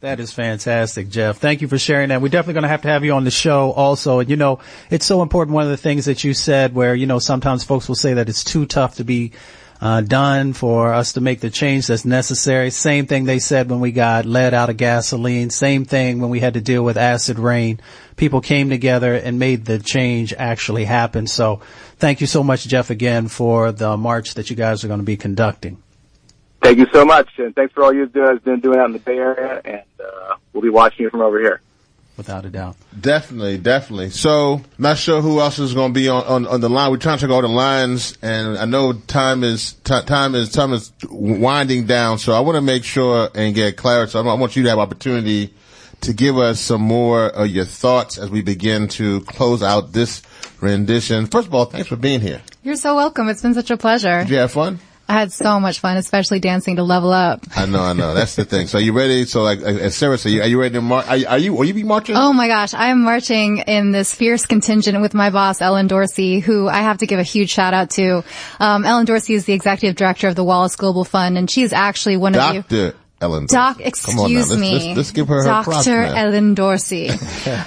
That 0.00 0.18
is 0.18 0.32
fantastic, 0.32 1.08
Jeff. 1.10 1.38
Thank 1.38 1.62
you 1.62 1.68
for 1.68 1.78
sharing 1.78 2.08
that. 2.08 2.20
We're 2.20 2.28
definitely 2.28 2.54
going 2.54 2.62
to 2.64 2.68
have 2.68 2.82
to 2.82 2.88
have 2.88 3.04
you 3.04 3.12
on 3.12 3.22
the 3.22 3.30
show 3.30 3.70
also. 3.70 4.18
And 4.18 4.28
you 4.28 4.34
know, 4.34 4.58
it's 4.90 5.06
so 5.06 5.22
important. 5.22 5.54
One 5.54 5.62
of 5.62 5.70
the 5.70 5.76
things 5.76 6.06
that 6.06 6.24
you 6.24 6.34
said 6.34 6.74
where, 6.74 6.92
you 6.96 7.06
know, 7.06 7.20
sometimes 7.20 7.62
folks 7.62 7.86
will 7.86 7.94
say 7.94 8.14
that 8.14 8.28
it's 8.28 8.42
too 8.42 8.66
tough 8.66 8.96
to 8.96 9.04
be 9.04 9.30
uh, 9.82 10.00
done 10.00 10.52
for 10.52 10.94
us 10.94 11.14
to 11.14 11.20
make 11.20 11.40
the 11.40 11.50
change 11.50 11.88
that's 11.88 12.04
necessary. 12.04 12.70
Same 12.70 13.06
thing 13.06 13.24
they 13.24 13.40
said 13.40 13.68
when 13.68 13.80
we 13.80 13.90
got 13.90 14.26
lead 14.26 14.54
out 14.54 14.70
of 14.70 14.76
gasoline. 14.76 15.50
Same 15.50 15.84
thing 15.84 16.20
when 16.20 16.30
we 16.30 16.38
had 16.38 16.54
to 16.54 16.60
deal 16.60 16.84
with 16.84 16.96
acid 16.96 17.36
rain. 17.36 17.80
People 18.14 18.40
came 18.40 18.70
together 18.70 19.12
and 19.12 19.40
made 19.40 19.64
the 19.64 19.80
change 19.80 20.32
actually 20.38 20.84
happen. 20.84 21.26
So 21.26 21.60
thank 21.98 22.20
you 22.20 22.28
so 22.28 22.44
much, 22.44 22.64
Jeff, 22.68 22.90
again 22.90 23.26
for 23.26 23.72
the 23.72 23.96
march 23.96 24.34
that 24.34 24.50
you 24.50 24.54
guys 24.54 24.84
are 24.84 24.88
going 24.88 25.00
to 25.00 25.04
be 25.04 25.16
conducting. 25.16 25.82
Thank 26.62 26.78
you 26.78 26.86
so 26.92 27.04
much, 27.04 27.28
and 27.38 27.52
thanks 27.56 27.74
for 27.74 27.82
all 27.82 27.92
you've 27.92 28.12
been 28.12 28.60
doing 28.60 28.78
out 28.78 28.86
in 28.86 28.92
the 28.92 29.00
Bay 29.00 29.18
Area, 29.18 29.60
and 29.64 29.82
uh, 29.98 30.36
we'll 30.52 30.62
be 30.62 30.68
watching 30.68 31.02
you 31.02 31.10
from 31.10 31.22
over 31.22 31.40
here. 31.40 31.60
Without 32.16 32.44
a 32.44 32.50
doubt. 32.50 32.76
Definitely, 33.00 33.56
definitely. 33.56 34.10
So, 34.10 34.60
not 34.76 34.98
sure 34.98 35.22
who 35.22 35.40
else 35.40 35.58
is 35.58 35.72
going 35.72 35.94
to 35.94 35.98
be 35.98 36.08
on, 36.08 36.24
on, 36.24 36.46
on 36.46 36.60
the 36.60 36.68
line. 36.68 36.90
We're 36.90 36.98
trying 36.98 37.16
to 37.16 37.22
check 37.22 37.30
all 37.30 37.40
the 37.40 37.48
lines, 37.48 38.18
and 38.20 38.58
I 38.58 38.66
know 38.66 38.92
time 38.92 39.42
is 39.42 39.72
t- 39.72 40.02
time 40.02 40.34
is 40.34 40.50
time 40.52 40.74
is 40.74 40.92
winding 41.10 41.86
down. 41.86 42.18
So, 42.18 42.34
I 42.34 42.40
want 42.40 42.56
to 42.56 42.60
make 42.60 42.84
sure 42.84 43.30
and 43.34 43.54
get 43.54 43.78
clarity. 43.78 44.12
So, 44.12 44.20
I 44.20 44.34
want 44.34 44.56
you 44.56 44.62
to 44.64 44.68
have 44.68 44.78
opportunity 44.78 45.54
to 46.02 46.12
give 46.12 46.36
us 46.36 46.60
some 46.60 46.82
more 46.82 47.26
of 47.26 47.48
your 47.48 47.64
thoughts 47.64 48.18
as 48.18 48.28
we 48.28 48.42
begin 48.42 48.88
to 48.88 49.20
close 49.22 49.62
out 49.62 49.92
this 49.92 50.20
rendition. 50.60 51.26
First 51.26 51.48
of 51.48 51.54
all, 51.54 51.64
thanks 51.64 51.88
for 51.88 51.96
being 51.96 52.20
here. 52.20 52.42
You're 52.62 52.76
so 52.76 52.94
welcome. 52.94 53.28
It's 53.28 53.42
been 53.42 53.54
such 53.54 53.70
a 53.70 53.76
pleasure. 53.76 54.20
Did 54.20 54.30
you 54.30 54.36
have 54.36 54.52
fun? 54.52 54.80
I 55.08 55.14
had 55.14 55.32
so 55.32 55.60
much 55.60 55.80
fun, 55.80 55.96
especially 55.96 56.40
dancing 56.40 56.76
to 56.76 56.82
level 56.82 57.12
up. 57.12 57.44
I 57.56 57.66
know, 57.66 57.82
I 57.82 57.92
know. 57.92 58.14
That's 58.14 58.36
the 58.36 58.44
thing. 58.44 58.66
So 58.66 58.78
are 58.78 58.80
you 58.80 58.92
ready? 58.92 59.24
So 59.24 59.42
like, 59.42 59.60
as 59.60 59.94
Sarah 59.94 60.16
said, 60.16 60.32
are 60.40 60.46
you 60.46 60.60
ready 60.60 60.74
to 60.74 60.80
march? 60.80 61.06
Are, 61.06 61.32
are, 61.32 61.38
you, 61.38 61.52
will 61.52 61.64
you 61.64 61.74
be 61.74 61.82
marching? 61.82 62.16
Oh 62.16 62.32
my 62.32 62.48
gosh. 62.48 62.72
I 62.72 62.86
am 62.88 63.02
marching 63.02 63.58
in 63.58 63.92
this 63.92 64.14
fierce 64.14 64.46
contingent 64.46 65.00
with 65.00 65.12
my 65.12 65.30
boss, 65.30 65.60
Ellen 65.60 65.86
Dorsey, 65.86 66.40
who 66.40 66.68
I 66.68 66.78
have 66.78 66.98
to 66.98 67.06
give 67.06 67.18
a 67.18 67.24
huge 67.24 67.50
shout 67.50 67.74
out 67.74 67.90
to. 67.90 68.24
Um, 68.58 68.84
Ellen 68.84 69.04
Dorsey 69.04 69.34
is 69.34 69.44
the 69.44 69.52
executive 69.52 69.96
director 69.96 70.28
of 70.28 70.34
the 70.34 70.44
Wallace 70.44 70.76
Global 70.76 71.04
Fund, 71.04 71.36
and 71.36 71.50
she 71.50 71.62
is 71.62 71.72
actually 71.72 72.16
one 72.16 72.32
Doctor. 72.32 72.60
of 72.60 72.72
you. 72.72 72.92
Ellen 73.22 73.46
Doc, 73.46 73.80
excuse 73.80 74.50
let's, 74.50 74.60
me. 74.60 74.72
Let's, 74.72 74.96
let's, 74.96 75.10
give 75.12 75.28
her 75.28 75.44
Dr. 75.44 75.90
her 75.90 76.04
Ellen 76.04 76.54
Dorsey. 76.54 77.08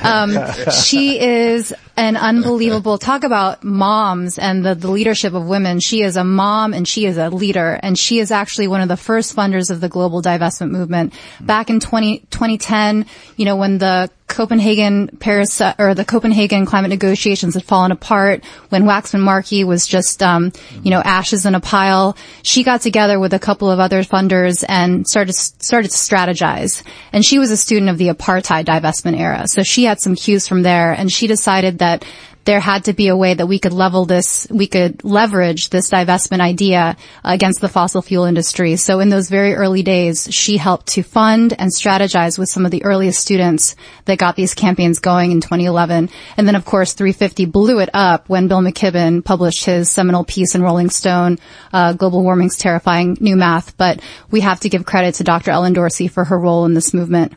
um, 0.03 0.37
she 0.71 1.19
is 1.19 1.73
an 1.97 2.17
unbelievable, 2.17 2.97
talk 2.97 3.23
about 3.23 3.63
moms 3.63 4.37
and 4.37 4.65
the, 4.65 4.75
the 4.75 4.91
leadership 4.91 5.33
of 5.33 5.47
women. 5.47 5.79
She 5.79 6.01
is 6.01 6.17
a 6.17 6.23
mom 6.25 6.73
and 6.73 6.85
she 6.85 7.05
is 7.05 7.17
a 7.17 7.29
leader 7.29 7.79
and 7.81 7.97
she 7.97 8.19
is 8.19 8.31
actually 8.31 8.67
one 8.67 8.81
of 8.81 8.89
the 8.89 8.97
first 8.97 9.35
funders 9.35 9.71
of 9.71 9.79
the 9.79 9.89
global 9.89 10.21
divestment 10.21 10.71
movement. 10.71 11.13
Back 11.39 11.69
in 11.69 11.79
20, 11.79 12.19
2010, 12.29 13.05
you 13.37 13.45
know, 13.45 13.55
when 13.55 13.77
the 13.77 14.09
Copenhagen 14.27 15.07
Paris 15.19 15.61
uh, 15.61 15.75
or 15.77 15.93
the 15.93 16.03
Copenhagen 16.03 16.65
climate 16.65 16.89
negotiations 16.89 17.53
had 17.53 17.63
fallen 17.63 17.91
apart 17.91 18.43
when 18.69 18.83
Waxman 18.83 19.21
Markey 19.21 19.63
was 19.63 19.85
just 19.85 20.23
um, 20.23 20.51
you 20.83 20.89
know 20.89 20.99
ashes 20.99 21.45
in 21.45 21.53
a 21.53 21.59
pile. 21.59 22.17
She 22.41 22.63
got 22.63 22.81
together 22.81 23.19
with 23.19 23.33
a 23.33 23.39
couple 23.39 23.69
of 23.69 23.79
other 23.79 24.01
funders 24.01 24.65
and 24.67 25.07
started 25.07 25.33
started 25.59 25.91
to 25.91 25.97
strategize. 25.97 26.83
And 27.11 27.25
she 27.25 27.39
was 27.39 27.51
a 27.51 27.57
student 27.57 27.89
of 27.89 27.97
the 27.97 28.09
apartheid 28.09 28.65
divestment 28.65 29.19
era, 29.19 29.47
so 29.47 29.63
she 29.63 29.83
had 29.83 29.99
some 29.99 30.15
cues 30.15 30.47
from 30.47 30.63
there. 30.63 30.91
And 30.91 31.11
she 31.11 31.27
decided 31.27 31.79
that 31.79 32.05
there 32.45 32.59
had 32.59 32.85
to 32.85 32.93
be 32.93 33.07
a 33.07 33.17
way 33.17 33.33
that 33.33 33.47
we 33.47 33.59
could 33.59 33.73
level 33.73 34.05
this, 34.05 34.47
we 34.49 34.67
could 34.67 35.03
leverage 35.03 35.69
this 35.69 35.89
divestment 35.89 36.39
idea 36.39 36.95
against 37.23 37.59
the 37.59 37.67
fossil 37.67 38.01
fuel 38.01 38.25
industry. 38.25 38.75
So 38.75 38.99
in 38.99 39.09
those 39.09 39.29
very 39.29 39.55
early 39.55 39.81
days, 39.81 40.27
she 40.31 40.57
helped 40.57 40.87
to 40.89 41.03
fund 41.03 41.53
and 41.57 41.71
strategize 41.71 42.37
with 42.37 42.47
some 42.47 42.63
of 42.63 42.71
the 42.71 42.83
earliest 42.83 43.19
students 43.19 43.75
that 44.05 44.19
got 44.19 44.35
these 44.35 44.53
campaigns 44.53 44.99
going 44.99 45.31
in 45.31 45.41
2011. 45.41 46.09
And 46.37 46.47
then 46.47 46.55
of 46.55 46.65
course 46.65 46.93
350 46.93 47.45
blew 47.45 47.79
it 47.79 47.89
up 47.93 48.29
when 48.29 48.47
Bill 48.47 48.61
McKibben 48.61 49.25
published 49.25 49.65
his 49.65 49.89
seminal 49.89 50.23
piece 50.23 50.53
in 50.53 50.61
Rolling 50.61 50.91
Stone, 50.91 51.39
uh, 51.73 51.93
Global 51.93 52.21
Warming's 52.21 52.57
Terrifying 52.57 53.17
New 53.19 53.35
Math. 53.35 53.75
But 53.75 54.01
we 54.29 54.41
have 54.41 54.59
to 54.61 54.69
give 54.69 54.85
credit 54.85 55.15
to 55.15 55.23
Dr. 55.23 55.49
Ellen 55.49 55.73
Dorsey 55.73 56.07
for 56.07 56.23
her 56.23 56.37
role 56.37 56.65
in 56.65 56.75
this 56.75 56.93
movement. 56.93 57.33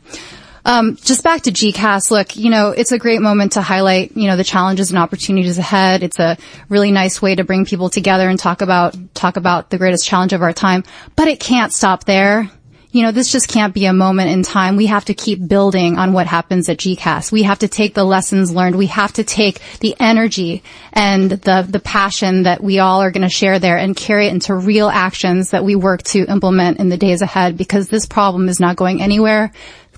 Um, 0.69 0.97
just 0.97 1.23
back 1.23 1.41
to 1.41 1.51
GCAS, 1.51 2.11
look, 2.11 2.35
you 2.35 2.51
know, 2.51 2.69
it's 2.69 2.91
a 2.91 2.99
great 2.99 3.21
moment 3.23 3.53
to 3.53 3.61
highlight, 3.63 4.15
you 4.15 4.27
know, 4.27 4.37
the 4.37 4.43
challenges 4.43 4.91
and 4.91 4.99
opportunities 4.99 5.57
ahead. 5.57 6.03
It's 6.03 6.19
a 6.19 6.37
really 6.69 6.91
nice 6.91 7.19
way 7.19 7.33
to 7.33 7.43
bring 7.43 7.65
people 7.65 7.89
together 7.89 8.29
and 8.29 8.37
talk 8.37 8.61
about, 8.61 8.95
talk 9.15 9.35
about 9.35 9.71
the 9.71 9.79
greatest 9.79 10.05
challenge 10.05 10.31
of 10.31 10.43
our 10.43 10.53
time. 10.53 10.83
But 11.15 11.27
it 11.27 11.39
can't 11.39 11.73
stop 11.73 12.03
there. 12.03 12.51
you 12.91 13.03
know, 13.03 13.11
this 13.11 13.31
just 13.31 13.47
can't 13.47 13.73
be 13.73 13.85
a 13.85 13.93
moment 13.93 14.31
in 14.31 14.41
time. 14.41 14.75
We 14.75 14.87
have 14.87 15.05
to 15.05 15.13
keep 15.13 15.47
building 15.47 15.97
on 15.97 16.11
what 16.13 16.25
happens 16.25 16.69
at 16.69 16.77
GCAS. 16.77 17.31
We 17.31 17.43
have 17.43 17.59
to 17.59 17.67
take 17.67 17.93
the 17.93 18.03
lessons 18.03 18.51
learned. 18.51 18.75
We 18.75 18.87
have 18.87 19.13
to 19.13 19.23
take 19.23 19.61
the 19.79 19.95
energy 19.99 20.63
and 20.93 21.29
the, 21.29 21.67
the 21.67 21.79
passion 21.79 22.43
that 22.43 22.63
we 22.63 22.79
all 22.79 23.01
are 23.01 23.11
going 23.11 23.27
to 23.27 23.29
share 23.29 23.59
there 23.59 23.77
and 23.77 23.95
carry 23.95 24.27
it 24.27 24.33
into 24.33 24.55
real 24.55 24.89
actions 24.89 25.51
that 25.51 25.63
we 25.63 25.75
work 25.75 26.01
to 26.03 26.25
implement 26.25 26.79
in 26.79 26.89
the 26.89 26.97
days 26.97 27.21
ahead 27.21 27.57
because 27.57 27.89
this 27.89 28.07
problem 28.07 28.49
is 28.49 28.59
not 28.59 28.75
going 28.75 29.01
anywhere 29.01 29.51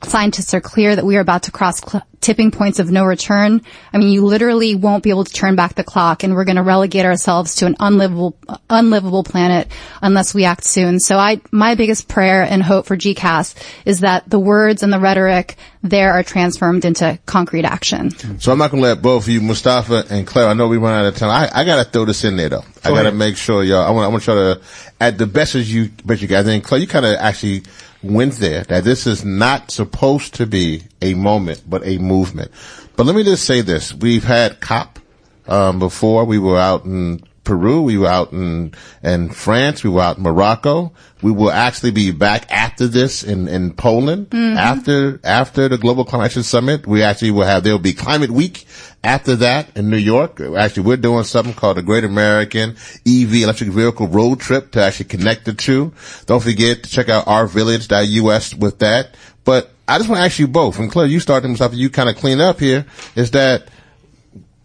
scientists 0.03 0.53
are 0.53 0.61
clear 0.61 0.95
that 0.95 1.05
we 1.05 1.17
are 1.17 1.21
about 1.21 1.43
to 1.43 1.51
cross 1.51 1.81
cl- 1.81 2.05
tipping 2.21 2.51
points 2.51 2.79
of 2.79 2.91
no 2.91 3.03
return. 3.03 3.61
I 3.91 3.97
mean, 3.97 4.09
you 4.09 4.23
literally 4.23 4.75
won't 4.75 5.03
be 5.03 5.09
able 5.09 5.23
to 5.23 5.33
turn 5.33 5.55
back 5.55 5.75
the 5.75 5.83
clock 5.83 6.23
and 6.23 6.35
we're 6.35 6.45
going 6.45 6.55
to 6.55 6.63
relegate 6.63 7.05
ourselves 7.05 7.55
to 7.55 7.65
an 7.65 7.75
unlivable, 7.79 8.37
unlivable 8.69 9.23
planet 9.23 9.67
unless 10.01 10.33
we 10.33 10.45
act 10.45 10.63
soon. 10.63 10.99
So 10.99 11.17
I, 11.17 11.41
my 11.51 11.75
biggest 11.75 12.07
prayer 12.07 12.43
and 12.43 12.61
hope 12.61 12.85
for 12.85 12.95
GCAS 12.95 13.55
is 13.85 14.01
that 14.01 14.29
the 14.29 14.39
words 14.39 14.83
and 14.83 14.93
the 14.93 14.99
rhetoric 14.99 15.57
there 15.83 16.13
are 16.13 16.21
transformed 16.21 16.85
into 16.85 17.17
concrete 17.25 17.65
action. 17.65 18.11
So 18.39 18.51
I'm 18.51 18.59
not 18.59 18.69
going 18.69 18.83
to 18.83 18.89
let 18.89 19.01
both 19.01 19.23
of 19.23 19.29
you, 19.29 19.41
Mustafa 19.41 20.05
and 20.11 20.27
Claire, 20.27 20.47
I 20.47 20.53
know 20.53 20.67
we 20.67 20.77
run 20.77 20.93
out 20.93 21.07
of 21.07 21.15
time. 21.15 21.31
I, 21.31 21.49
I 21.51 21.65
got 21.65 21.83
to 21.83 21.89
throw 21.89 22.05
this 22.05 22.23
in 22.23 22.37
there 22.37 22.49
though. 22.49 22.61
Go 22.61 22.65
I 22.83 22.89
got 22.91 23.03
to 23.09 23.11
make 23.11 23.35
sure 23.35 23.63
y'all, 23.63 23.83
I 23.83 23.89
want, 23.89 24.05
I 24.05 24.07
want 24.09 24.21
to 24.21 24.25
try 24.25 24.35
to, 24.35 24.61
at 24.99 25.17
the 25.17 25.25
best 25.25 25.55
as 25.55 25.73
you, 25.73 25.89
best 26.05 26.21
you 26.21 26.27
guys, 26.27 26.47
and 26.47 26.63
Claire, 26.63 26.81
you 26.81 26.87
kind 26.87 27.05
of 27.05 27.15
actually 27.15 27.63
went 28.03 28.33
there, 28.35 28.63
that 28.65 28.83
this 28.83 29.05
is 29.07 29.23
not 29.23 29.71
supposed 29.71 30.33
to 30.35 30.45
be 30.45 30.83
a 31.01 31.13
moment, 31.13 31.63
but 31.67 31.85
a 31.85 31.97
movement. 31.97 32.51
But 32.95 33.05
let 33.05 33.15
me 33.15 33.23
just 33.23 33.45
say 33.45 33.61
this. 33.61 33.93
We've 33.93 34.23
had 34.23 34.59
COP, 34.59 34.99
um, 35.47 35.79
before. 35.79 36.25
We 36.25 36.39
were 36.39 36.57
out 36.57 36.85
in 36.85 37.23
Peru. 37.43 37.81
We 37.81 37.97
were 37.97 38.07
out 38.07 38.31
in, 38.31 38.73
in 39.03 39.29
France. 39.29 39.83
We 39.83 39.89
were 39.89 40.01
out 40.01 40.17
in 40.17 40.23
Morocco. 40.23 40.93
We 41.21 41.31
will 41.31 41.51
actually 41.51 41.91
be 41.91 42.11
back 42.11 42.51
after 42.51 42.87
this 42.87 43.23
in, 43.23 43.47
in 43.47 43.73
Poland. 43.73 44.29
Mm-hmm. 44.29 44.57
After, 44.57 45.19
after 45.23 45.67
the 45.67 45.77
Global 45.77 46.05
Climate 46.05 46.25
Action 46.25 46.43
Summit, 46.43 46.85
we 46.85 47.03
actually 47.03 47.31
will 47.31 47.45
have, 47.45 47.63
there 47.63 47.73
will 47.73 47.79
be 47.79 47.93
Climate 47.93 48.31
Week 48.31 48.65
after 49.03 49.35
that 49.37 49.75
in 49.75 49.89
New 49.89 49.97
York. 49.97 50.39
Actually, 50.39 50.83
we're 50.83 50.97
doing 50.97 51.23
something 51.23 51.53
called 51.53 51.77
the 51.77 51.83
Great 51.83 52.03
American 52.03 52.71
EV 53.07 53.33
Electric 53.35 53.69
Vehicle 53.69 54.07
Road 54.07 54.39
Trip 54.39 54.71
to 54.71 54.83
actually 54.83 55.05
connect 55.05 55.45
the 55.45 55.53
two. 55.53 55.93
Don't 56.27 56.43
forget 56.43 56.83
to 56.83 56.89
check 56.89 57.09
out 57.09 57.25
ourvillage.us 57.25 58.55
with 58.55 58.79
that. 58.79 59.15
But 59.43 59.71
I 59.87 59.97
just 59.97 60.09
want 60.09 60.19
to 60.19 60.25
ask 60.25 60.37
you 60.37 60.47
both, 60.47 60.77
and 60.79 60.91
Claire, 60.91 61.07
you 61.07 61.19
started 61.19 61.47
some 61.47 61.55
stuff 61.55 61.73
you 61.73 61.89
kind 61.89 62.09
of 62.09 62.15
clean 62.15 62.39
up 62.39 62.59
here, 62.59 62.85
is 63.15 63.31
that 63.31 63.69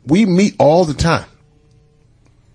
we 0.07 0.27
meet 0.27 0.55
all 0.59 0.85
the 0.85 0.95
time 0.95 1.25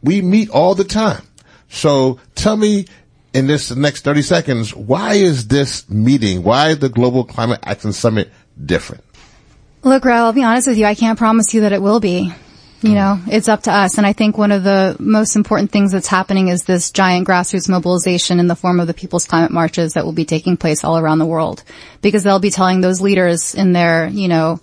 we 0.04 0.22
meet 0.22 0.50
all 0.50 0.76
the 0.76 0.84
time. 0.84 1.24
So 1.70 2.20
tell 2.36 2.58
me 2.58 2.86
in 3.34 3.48
this 3.48 3.74
next 3.76 4.04
30 4.04 4.22
seconds, 4.22 4.76
why 4.76 5.14
is 5.14 5.48
this 5.48 5.90
meeting, 5.90 6.44
why 6.44 6.70
is 6.70 6.80
the 6.80 6.90
Global 6.90 7.24
Climate 7.24 7.60
Action 7.64 7.94
Summit 7.94 8.30
different? 8.64 9.04
Look, 9.84 10.06
Ro, 10.06 10.14
I'll 10.14 10.34
be 10.34 10.44
honest 10.44 10.68
with 10.68 10.78
you. 10.78 10.86
I 10.86 10.96
can't 10.96 11.18
promise 11.18 11.54
you 11.54 11.62
that 11.62 11.74
it 11.74 11.82
will 11.82 12.00
be. 12.00 12.34
You 12.84 12.94
know, 12.94 13.20
it's 13.28 13.48
up 13.48 13.64
to 13.64 13.72
us. 13.72 14.00
And 14.00 14.08
I 14.08 14.14
think 14.14 14.40
one 14.40 14.52
of 14.52 14.64
the 14.64 14.96
most 15.00 15.36
important 15.36 15.72
things 15.72 15.92
that's 15.92 16.08
happening 16.08 16.48
is 16.48 16.64
this 16.64 16.90
giant 16.90 17.28
grassroots 17.28 17.70
mobilization 17.70 18.40
in 18.40 18.48
the 18.48 18.56
form 18.56 18.80
of 18.80 18.88
the 18.88 18.94
People's 18.96 19.28
Climate 19.28 19.52
Marches 19.52 19.94
that 19.94 20.04
will 20.04 20.14
be 20.14 20.26
taking 20.26 20.58
place 20.58 20.84
all 20.84 20.98
around 20.98 21.20
the 21.20 21.28
world. 21.28 21.64
Because 22.02 22.24
they'll 22.24 22.40
be 22.40 22.50
telling 22.50 22.82
those 22.82 23.00
leaders 23.00 23.54
in 23.54 23.74
their, 23.74 24.08
you 24.08 24.28
know, 24.28 24.60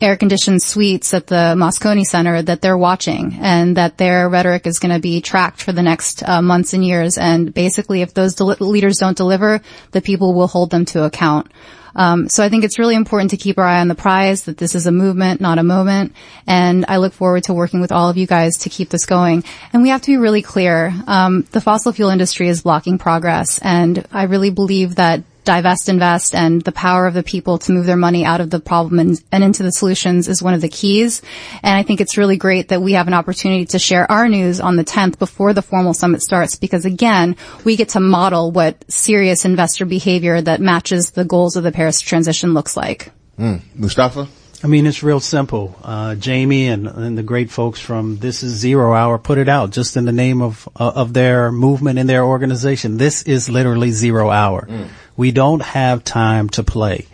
air 0.00 0.16
conditioned 0.16 0.62
suites 0.62 1.14
at 1.14 1.26
the 1.26 1.54
Moscone 1.56 2.02
Center 2.02 2.42
that 2.42 2.60
they're 2.60 2.76
watching 2.76 3.38
and 3.40 3.76
that 3.76 3.96
their 3.96 4.28
rhetoric 4.28 4.66
is 4.66 4.78
going 4.78 4.94
to 4.94 5.00
be 5.00 5.20
tracked 5.20 5.62
for 5.62 5.72
the 5.72 5.82
next 5.82 6.22
uh, 6.28 6.42
months 6.42 6.74
and 6.74 6.84
years. 6.84 7.16
And 7.16 7.52
basically, 7.52 8.02
if 8.02 8.12
those 8.12 8.34
del- 8.34 8.56
leaders 8.60 8.98
don't 8.98 9.16
deliver, 9.16 9.60
the 9.92 10.02
people 10.02 10.34
will 10.34 10.48
hold 10.48 10.70
them 10.70 10.84
to 10.86 11.04
account. 11.04 11.50
Um, 11.94 12.28
so 12.28 12.44
I 12.44 12.50
think 12.50 12.62
it's 12.62 12.78
really 12.78 12.94
important 12.94 13.30
to 13.30 13.38
keep 13.38 13.58
our 13.58 13.64
eye 13.64 13.80
on 13.80 13.88
the 13.88 13.94
prize, 13.94 14.44
that 14.44 14.58
this 14.58 14.74
is 14.74 14.86
a 14.86 14.92
movement, 14.92 15.40
not 15.40 15.58
a 15.58 15.62
moment. 15.62 16.12
And 16.46 16.84
I 16.86 16.98
look 16.98 17.14
forward 17.14 17.44
to 17.44 17.54
working 17.54 17.80
with 17.80 17.90
all 17.90 18.10
of 18.10 18.18
you 18.18 18.26
guys 18.26 18.58
to 18.58 18.68
keep 18.68 18.90
this 18.90 19.06
going. 19.06 19.44
And 19.72 19.82
we 19.82 19.88
have 19.88 20.02
to 20.02 20.10
be 20.10 20.18
really 20.18 20.42
clear. 20.42 20.92
Um, 21.06 21.46
the 21.52 21.60
fossil 21.62 21.92
fuel 21.92 22.10
industry 22.10 22.48
is 22.48 22.62
blocking 22.62 22.98
progress. 22.98 23.58
And 23.62 24.06
I 24.12 24.24
really 24.24 24.50
believe 24.50 24.96
that 24.96 25.22
divest, 25.46 25.88
invest, 25.88 26.34
and 26.34 26.60
the 26.60 26.72
power 26.72 27.06
of 27.06 27.14
the 27.14 27.22
people 27.22 27.56
to 27.56 27.72
move 27.72 27.86
their 27.86 27.96
money 27.96 28.24
out 28.26 28.42
of 28.42 28.50
the 28.50 28.60
problem 28.60 28.98
and, 28.98 29.22
and, 29.32 29.42
into 29.42 29.62
the 29.62 29.72
solutions 29.72 30.28
is 30.28 30.42
one 30.42 30.52
of 30.52 30.60
the 30.60 30.68
keys. 30.68 31.22
And 31.62 31.74
I 31.74 31.82
think 31.82 32.02
it's 32.02 32.18
really 32.18 32.36
great 32.36 32.68
that 32.68 32.82
we 32.82 32.92
have 32.92 33.06
an 33.06 33.14
opportunity 33.14 33.64
to 33.66 33.78
share 33.78 34.10
our 34.10 34.28
news 34.28 34.60
on 34.60 34.76
the 34.76 34.84
10th 34.84 35.18
before 35.18 35.54
the 35.54 35.62
formal 35.62 35.94
summit 35.94 36.20
starts 36.20 36.56
because 36.56 36.84
again, 36.84 37.36
we 37.64 37.76
get 37.76 37.90
to 37.90 38.00
model 38.00 38.50
what 38.50 38.84
serious 38.90 39.46
investor 39.46 39.86
behavior 39.86 40.42
that 40.42 40.60
matches 40.60 41.12
the 41.12 41.24
goals 41.24 41.56
of 41.56 41.62
the 41.62 41.72
Paris 41.72 42.00
transition 42.00 42.52
looks 42.52 42.76
like. 42.76 43.12
Mm. 43.38 43.62
Mustafa? 43.74 44.28
I 44.64 44.68
mean, 44.68 44.86
it's 44.86 45.02
real 45.02 45.20
simple. 45.20 45.76
Uh, 45.82 46.14
Jamie 46.14 46.68
and, 46.68 46.86
and, 46.86 47.16
the 47.16 47.22
great 47.22 47.50
folks 47.50 47.78
from 47.78 48.16
This 48.16 48.42
Is 48.42 48.54
Zero 48.54 48.94
Hour 48.94 49.18
put 49.18 49.38
it 49.38 49.48
out 49.48 49.70
just 49.70 49.96
in 49.96 50.06
the 50.06 50.12
name 50.12 50.40
of 50.40 50.68
uh, 50.74 50.92
of 50.94 51.12
their 51.12 51.52
movement 51.52 51.98
and 51.98 52.08
their 52.08 52.24
organization. 52.24 52.96
This 52.96 53.22
is 53.22 53.50
literally 53.50 53.90
zero 53.90 54.30
hour. 54.30 54.66
Mm. 54.66 54.88
We 55.16 55.30
don't 55.32 55.62
have 55.62 56.04
time 56.04 56.48
to 56.50 56.62
play. 56.62 57.06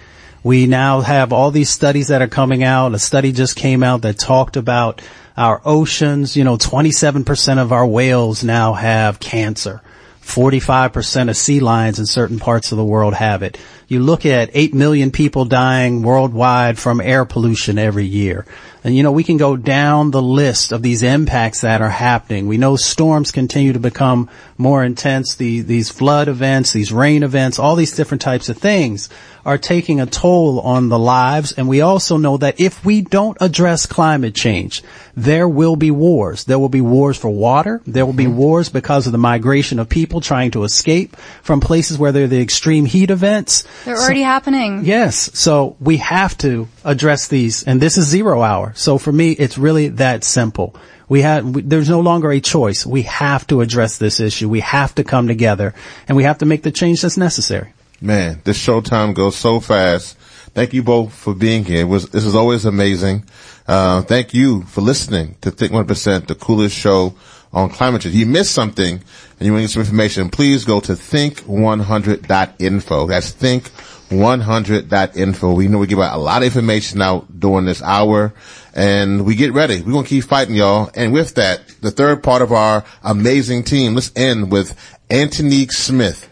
We 0.45 0.67
now 0.67 1.01
have 1.01 1.33
all 1.33 1.51
these 1.51 1.71
studies 1.71 2.09
that 2.09 2.23
are 2.23 2.29
coming 2.29 2.65
out. 2.65 2.95
A 2.95 2.99
study 2.99 3.31
just 3.31 3.55
came 3.55 3.83
out 3.83 4.03
that 4.03 4.19
talked 4.19 4.57
about 4.57 5.01
our 5.37 5.63
oceans. 5.65 6.37
You 6.37 6.45
know, 6.45 6.57
27% 6.57 7.59
of 7.59 7.73
our 7.73 7.87
whales 7.87 8.43
now 8.43 8.73
have 8.73 9.21
cancer. 9.21 9.81
45% 10.23 11.29
of 11.29 11.37
sea 11.37 11.61
lions 11.61 11.99
in 11.99 12.07
certain 12.07 12.39
parts 12.39 12.73
of 12.73 12.79
the 12.79 12.85
world 12.85 13.15
have 13.15 13.43
it. 13.43 13.59
You 13.89 14.01
look 14.01 14.25
at 14.25 14.51
8 14.53 14.73
million 14.73 15.11
people 15.11 15.45
dying 15.45 16.03
worldwide 16.03 16.79
from 16.79 17.01
air 17.01 17.25
pollution 17.25 17.79
every 17.79 18.07
year. 18.07 18.47
And 18.85 18.97
you 18.97 19.03
know, 19.05 19.13
we 19.13 19.23
can 19.23 19.37
go 19.37 19.57
down 19.57 20.11
the 20.11 20.23
list 20.23 20.73
of 20.73 20.83
these 20.83 21.05
impacts 21.05 21.61
that 21.61 21.81
are 21.81 21.89
happening. 21.89 22.49
We 22.49 22.59
know 22.59 22.75
storms 22.75 23.31
continue 23.31 23.73
to 23.73 23.79
become 23.79 24.29
more 24.59 24.83
intense. 24.83 25.37
The, 25.37 25.61
these 25.61 25.91
flood 25.91 26.29
events, 26.29 26.73
these 26.73 26.93
rain 26.93 27.23
events, 27.23 27.61
all 27.61 27.77
these 27.77 27.95
different 27.95 28.23
types 28.23 28.49
of 28.49 28.59
things 28.59 29.09
are 29.45 29.59
taking 29.59 30.01
a 30.01 30.07
toll 30.07 30.61
on 30.61 30.89
the 30.89 30.99
lives. 30.99 31.53
And 31.53 31.69
we 31.69 31.81
also 31.81 32.17
know 32.17 32.37
that 32.37 32.61
if 32.61 32.85
we 32.85 33.01
don't 33.01 33.37
address 33.41 33.87
climate 33.87 34.35
change, 34.35 34.83
there 35.17 35.49
will 35.49 35.77
be 35.77 35.91
wars. 35.91 36.45
There 36.45 36.59
will 36.59 36.69
be 36.69 36.81
wars 36.81 37.17
for 37.17 37.31
water. 37.31 37.81
There 37.87 38.07
will 38.07 38.13
be 38.13 38.25
mm-hmm. 38.25 38.37
wars 38.37 38.69
because 38.69 39.07
of 39.07 39.13
the 39.13 39.19
migration 39.19 39.79
of 39.79 39.89
people 39.89 40.21
trying 40.21 40.53
to 40.53 40.65
escape 40.65 41.17
from 41.43 41.61
places 41.61 41.99
where 41.99 42.13
there 42.13 42.25
are 42.25 42.29
the 42.29 42.41
extreme 42.41 42.85
heat 42.85 43.11
events. 43.11 43.65
They're 43.85 43.97
so, 43.97 44.03
already 44.03 44.23
happening. 44.23 44.85
Yes. 44.85 45.31
So 45.39 45.77
we 45.81 45.99
have 45.99 46.39
to 46.39 46.69
address 46.85 47.29
these. 47.29 47.65
And 47.65 47.81
this 47.81 47.99
is 47.99 48.07
zero 48.07 48.43
hour. 48.43 48.73
So 48.77 48.99
for 48.99 49.13
me, 49.13 49.33
it's 49.33 49.59
really 49.59 49.89
that 49.89 50.25
simple. 50.25 50.77
We 51.09 51.23
have, 51.23 51.45
we, 51.45 51.63
there's 51.63 51.91
no 51.91 52.01
longer 52.01 52.31
a 52.31 52.41
choice. 52.41 52.87
We 52.87 53.03
have 53.03 53.47
to 53.49 53.61
address 53.61 53.99
this 53.99 54.19
issue. 54.21 54.49
We 54.49 54.61
have 54.61 54.95
to 54.95 55.05
come 55.05 55.27
together 55.27 55.75
and 56.09 56.17
we 56.17 56.23
have 56.23 56.39
to 56.39 56.47
make 56.47 56.63
the 56.63 56.71
change 56.71 57.03
that's 57.03 57.19
necessary. 57.19 57.75
Man, 58.03 58.41
this 58.43 58.59
showtime 58.59 59.15
goes 59.15 59.37
so 59.37 59.61
fast. 59.61 60.19
Thank 60.55 60.75
you 60.75 60.83
both 60.83 61.15
for 61.15 61.35
being 61.35 61.65
here. 61.65 61.83
It 61.83 61.89
was, 61.89 62.09
this 62.09 62.25
is 62.25 62.35
always 62.35 62.65
amazing. 62.65 63.27
Uh, 63.69 64.03
thank 64.03 64.35
you 64.35 64.65
for 64.65 64.81
listening 64.81 65.37
to 65.43 65.53
Think 65.53 65.73
100%, 65.73 66.27
the 66.27 66.35
coolest 66.35 66.77
show 66.77 67.15
on 67.53 67.69
climate 67.69 68.03
change. 68.03 68.17
If 68.17 68.19
you 68.19 68.27
missed 68.27 68.51
something 68.51 68.95
and 68.95 69.05
you 69.41 69.53
want 69.53 69.61
to 69.61 69.69
get 69.69 69.71
some 69.71 69.83
information, 69.83 70.31
please 70.31 70.65
go 70.65 70.81
to 70.81 70.95
think100.info. 70.95 73.07
That's 73.07 73.33
think100.info. 73.33 75.55
We 75.55 75.69
know 75.69 75.79
we 75.79 75.87
give 75.87 76.01
out 76.01 76.17
a 76.17 76.21
lot 76.21 76.43
of 76.43 76.47
information 76.47 77.01
out 77.01 77.39
during 77.39 77.67
this 77.67 77.83
hour 77.83 78.35
and 78.75 79.25
we 79.25 79.37
get 79.37 79.53
ready. 79.53 79.81
We're 79.81 79.93
going 79.93 80.07
to 80.07 80.11
keep 80.11 80.25
fighting 80.25 80.57
y'all. 80.57 80.91
And 80.97 81.13
with 81.13 81.37
that, 81.37 81.69
the 81.81 81.93
third 81.93 82.25
part 82.25 82.43
of 82.43 82.51
our 82.51 82.85
amazing 83.05 83.63
team, 83.63 83.95
let's 83.95 84.11
end 84.17 84.51
with 84.51 84.77
Antonique 85.09 85.71
Smith. 85.71 86.31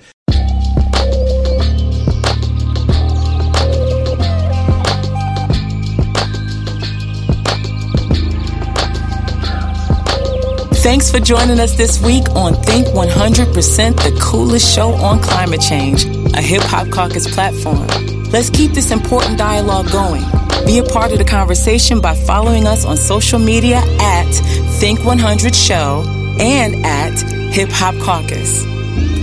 Thanks 10.82 11.10
for 11.10 11.20
joining 11.20 11.60
us 11.60 11.76
this 11.76 12.00
week 12.02 12.30
on 12.30 12.54
Think 12.54 12.86
100%, 12.86 13.96
the 13.96 14.18
coolest 14.18 14.74
show 14.74 14.92
on 14.92 15.20
climate 15.20 15.60
change, 15.60 16.06
a 16.06 16.40
hip 16.40 16.62
hop 16.62 16.88
caucus 16.88 17.32
platform. 17.32 17.86
Let's 18.30 18.48
keep 18.48 18.72
this 18.72 18.90
important 18.90 19.36
dialogue 19.36 19.92
going. 19.92 20.22
Be 20.64 20.78
a 20.78 20.82
part 20.82 21.12
of 21.12 21.18
the 21.18 21.24
conversation 21.24 22.00
by 22.00 22.14
following 22.14 22.66
us 22.66 22.86
on 22.86 22.96
social 22.96 23.38
media 23.38 23.82
at 24.00 24.32
Think 24.80 25.04
100 25.04 25.54
Show 25.54 26.02
and 26.40 26.86
at 26.86 27.20
Hip 27.52 27.68
Hop 27.72 27.94
Caucus. 27.96 28.64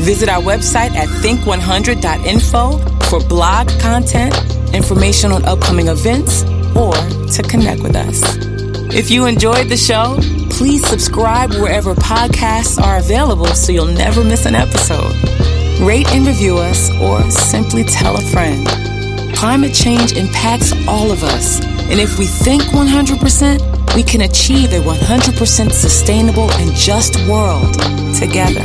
Visit 0.06 0.30
our 0.30 0.44
website 0.44 0.92
at 0.92 1.10
think100.info 1.10 2.78
for 3.10 3.28
blog 3.28 3.68
content, 3.80 4.36
information 4.76 5.32
on 5.32 5.44
upcoming 5.46 5.88
events, 5.88 6.44
or 6.76 6.94
to 6.94 7.44
connect 7.50 7.82
with 7.82 7.96
us. 7.96 8.67
If 8.90 9.12
you 9.12 9.26
enjoyed 9.26 9.70
the 9.70 9.78
show, 9.78 10.18
please 10.50 10.86
subscribe 10.88 11.52
wherever 11.52 11.94
podcasts 11.94 12.82
are 12.82 12.98
available 12.98 13.48
so 13.48 13.72
you'll 13.72 13.86
never 13.86 14.24
miss 14.24 14.46
an 14.46 14.56
episode. 14.56 15.14
Rate 15.82 16.08
and 16.08 16.26
review 16.26 16.58
us 16.58 16.90
or 17.02 17.22
simply 17.30 17.84
tell 17.84 18.16
a 18.16 18.22
friend. 18.22 18.66
Climate 19.36 19.74
change 19.74 20.14
impacts 20.14 20.72
all 20.88 21.12
of 21.12 21.24
us. 21.24 21.62
And 21.90 22.00
if 22.00 22.18
we 22.18 22.26
think 22.26 22.64
100%, 22.64 23.96
we 23.96 24.04
can 24.04 24.22
achieve 24.22 24.74
a 24.74 24.80
100% 24.80 25.72
sustainable 25.72 26.52
and 26.54 26.74
just 26.74 27.16
world 27.28 27.74
together. 28.16 28.64